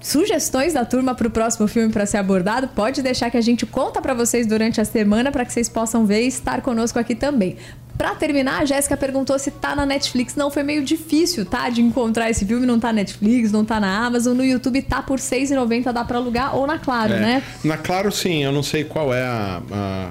sugestões 0.00 0.74
da 0.74 0.84
turma 0.84 1.14
para 1.14 1.26
o 1.26 1.30
próximo 1.30 1.66
filme 1.66 1.92
para 1.92 2.04
ser 2.06 2.18
abordado, 2.18 2.68
pode 2.68 3.02
deixar 3.02 3.30
que 3.30 3.36
a 3.36 3.40
gente 3.40 3.64
conta 3.64 4.00
para 4.02 4.14
vocês 4.14 4.46
durante 4.46 4.80
a 4.80 4.84
semana 4.84 5.32
para 5.32 5.44
que 5.44 5.52
vocês 5.52 5.68
possam 5.68 6.04
ver 6.04 6.24
e 6.24 6.28
estar 6.28 6.60
conosco 6.60 6.98
aqui 6.98 7.14
também. 7.14 7.56
Pra 7.98 8.14
terminar, 8.14 8.62
a 8.62 8.64
Jéssica 8.64 8.96
perguntou 8.96 9.36
se 9.40 9.50
tá 9.50 9.74
na 9.74 9.84
Netflix. 9.84 10.36
Não, 10.36 10.52
foi 10.52 10.62
meio 10.62 10.84
difícil, 10.84 11.44
tá? 11.44 11.68
De 11.68 11.82
encontrar 11.82 12.30
esse 12.30 12.46
filme. 12.46 12.64
Não 12.64 12.78
tá 12.78 12.88
na 12.88 12.94
Netflix, 12.94 13.50
não 13.50 13.64
tá 13.64 13.80
na 13.80 14.06
Amazon. 14.06 14.36
No 14.36 14.44
YouTube 14.44 14.80
tá 14.82 15.02
por 15.02 15.18
R$6,90, 15.18 15.92
dá 15.92 16.04
pra 16.04 16.18
alugar. 16.18 16.56
Ou 16.56 16.64
na 16.64 16.78
Claro, 16.78 17.14
é. 17.14 17.20
né? 17.20 17.42
Na 17.64 17.76
Claro, 17.76 18.12
sim. 18.12 18.44
Eu 18.44 18.52
não 18.52 18.62
sei 18.62 18.84
qual 18.84 19.12
é 19.12 19.24
a, 19.24 19.60
a, 19.72 20.10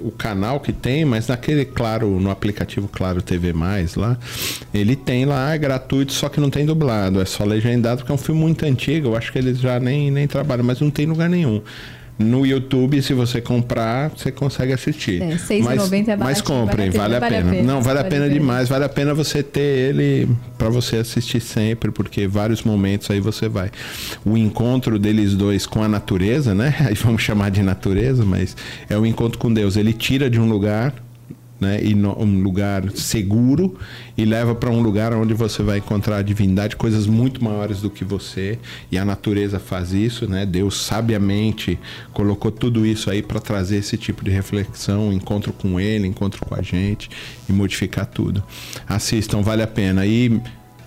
o 0.00 0.12
canal 0.12 0.60
que 0.60 0.72
tem, 0.72 1.04
mas 1.04 1.26
naquele 1.26 1.64
Claro, 1.64 2.20
no 2.20 2.30
aplicativo 2.30 2.86
Claro 2.86 3.20
TV+, 3.20 3.52
lá, 3.96 4.16
ele 4.72 4.94
tem 4.94 5.24
lá, 5.24 5.52
é 5.52 5.58
gratuito, 5.58 6.12
só 6.12 6.28
que 6.28 6.38
não 6.38 6.50
tem 6.50 6.64
dublado. 6.64 7.20
É 7.20 7.24
só 7.24 7.42
legendado, 7.42 7.98
porque 7.98 8.12
é 8.12 8.14
um 8.14 8.18
filme 8.18 8.40
muito 8.40 8.64
antigo. 8.64 9.08
Eu 9.08 9.16
acho 9.16 9.32
que 9.32 9.38
eles 9.38 9.58
já 9.58 9.80
nem, 9.80 10.08
nem 10.08 10.28
trabalham, 10.28 10.64
mas 10.64 10.80
não 10.80 10.88
tem 10.90 11.04
lugar 11.06 11.28
nenhum. 11.28 11.60
No 12.18 12.44
YouTube, 12.44 13.00
se 13.00 13.14
você 13.14 13.40
comprar, 13.40 14.10
você 14.10 14.32
consegue 14.32 14.72
assistir. 14.72 15.22
É, 15.22 15.36
6,90 15.36 15.62
mas, 15.62 15.92
é 15.92 16.16
barato, 16.16 16.24
Mas 16.24 16.40
comprem, 16.42 16.90
vale 16.90 17.14
a, 17.14 17.20
vale 17.20 17.36
a, 17.36 17.38
pena. 17.38 17.50
pena. 17.52 17.62
Não, 17.62 17.80
vale, 17.80 17.98
vale 17.98 18.00
a 18.00 18.10
pena 18.10 18.28
demais. 18.28 18.68
Vale 18.68 18.84
a 18.84 18.88
pena 18.88 19.14
você 19.14 19.40
ter 19.40 19.60
ele 19.60 20.28
para 20.56 20.68
você 20.68 20.96
assistir 20.96 21.40
sempre, 21.40 21.92
porque 21.92 22.26
vários 22.26 22.64
momentos 22.64 23.08
aí 23.10 23.20
você 23.20 23.48
vai. 23.48 23.70
O 24.24 24.36
encontro 24.36 24.98
deles 24.98 25.34
dois 25.34 25.64
com 25.64 25.82
a 25.82 25.88
natureza, 25.88 26.54
né? 26.54 26.74
Aí 26.88 26.94
vamos 26.94 27.22
chamar 27.22 27.50
de 27.50 27.62
natureza, 27.62 28.24
mas 28.24 28.56
é 28.88 28.98
o 28.98 29.06
encontro 29.06 29.38
com 29.38 29.52
Deus. 29.52 29.76
Ele 29.76 29.92
tira 29.92 30.28
de 30.28 30.40
um 30.40 30.48
lugar 30.48 30.92
né, 31.60 31.82
e 31.82 31.94
no, 31.94 32.16
um 32.22 32.40
lugar 32.42 32.90
seguro 32.92 33.76
e 34.16 34.24
leva 34.24 34.54
para 34.54 34.70
um 34.70 34.80
lugar 34.80 35.12
onde 35.12 35.34
você 35.34 35.62
vai 35.62 35.78
encontrar 35.78 36.18
a 36.18 36.22
divindade, 36.22 36.76
coisas 36.76 37.06
muito 37.06 37.42
maiores 37.42 37.80
do 37.80 37.90
que 37.90 38.04
você. 38.04 38.58
E 38.90 38.98
a 38.98 39.04
natureza 39.04 39.58
faz 39.58 39.92
isso, 39.92 40.28
né? 40.28 40.46
Deus 40.46 40.80
sabiamente 40.80 41.78
colocou 42.12 42.50
tudo 42.50 42.86
isso 42.86 43.10
aí 43.10 43.22
para 43.22 43.40
trazer 43.40 43.76
esse 43.76 43.96
tipo 43.96 44.24
de 44.24 44.30
reflexão, 44.30 45.12
encontro 45.12 45.52
com 45.52 45.80
Ele, 45.80 46.06
encontro 46.06 46.44
com 46.44 46.54
a 46.54 46.62
gente 46.62 47.10
e 47.48 47.52
modificar 47.52 48.06
tudo. 48.06 48.42
Assistam, 48.88 49.42
vale 49.42 49.62
a 49.62 49.66
pena. 49.66 50.06
E 50.06 50.40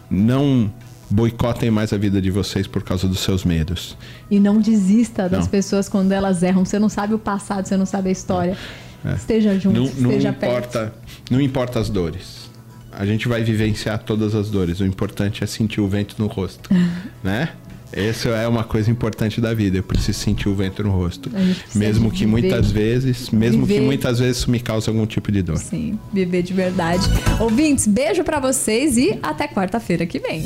não 0.10 0.72
boicotem 1.10 1.70
mais 1.70 1.92
a 1.92 1.98
vida 1.98 2.22
de 2.22 2.32
vocês 2.32 2.66
por 2.66 2.84
causa 2.84 3.08
dos 3.08 3.20
seus 3.20 3.44
medos. 3.44 3.98
E 4.30 4.40
não 4.40 4.60
desista 4.60 5.28
das 5.28 5.42
não. 5.42 5.48
pessoas 5.48 5.90
quando 5.90 6.12
elas 6.12 6.42
erram. 6.42 6.64
Você 6.64 6.80
não 6.80 6.90
sabe 6.90 7.14
o 7.14 7.20
passado, 7.20 7.68
você 7.68 7.76
não 7.76 7.86
sabe 7.86 8.10
a 8.10 8.12
história. 8.12 8.58
É. 9.04 9.14
Esteja 9.14 9.58
junto, 9.60 9.80
não, 9.80 9.86
esteja 9.86 10.32
não 10.32 10.38
importa, 10.38 10.80
perto. 10.80 10.94
Não 11.30 11.42
importa 11.42 11.80
as 11.80 11.90
dores. 11.90 12.50
A 12.92 13.06
gente 13.06 13.28
vai 13.28 13.44
vivenciar 13.44 14.00
todas 14.04 14.36
as 14.36 14.50
dores. 14.50 14.80
O 14.80 14.86
importante 14.86 15.44
é 15.44 15.48
sentir 15.48 15.82
o 15.82 15.88
vento 15.88 16.16
no 16.20 16.28
rosto, 16.28 16.70
né? 17.24 17.50
Essa 17.94 18.30
é 18.30 18.48
uma 18.48 18.64
coisa 18.64 18.90
importante 18.90 19.42
da 19.42 19.54
vida. 19.54 19.78
Eu 19.78 19.84
preciso 19.84 20.18
sentir 20.18 20.48
o 20.48 20.56
vento 20.56 20.82
no 20.82 20.92
rosto. 20.92 21.30
Mesmo 21.76 22.10
que 22.10 22.20
viver, 22.20 22.32
muitas 22.32 22.72
vezes, 22.72 23.30
mesmo 23.30 23.66
viver. 23.66 23.82
que 23.82 23.86
muitas 23.86 24.20
vezes 24.20 24.38
isso 24.38 24.52
me 24.52 24.62
cause 24.62 24.90
algum 24.90 25.06
tipo 25.06 25.30
de 25.30 25.42
dor. 25.42 25.58
Sim, 25.58 26.00
viver 26.14 26.42
de 26.42 26.54
verdade. 26.54 27.04
Ouvintes, 27.40 27.88
beijo 27.88 28.24
para 28.24 28.40
vocês 28.40 28.96
e 28.96 29.20
até 29.22 29.46
quarta-feira 29.48 30.06
que 30.06 30.20
vem. 30.20 30.46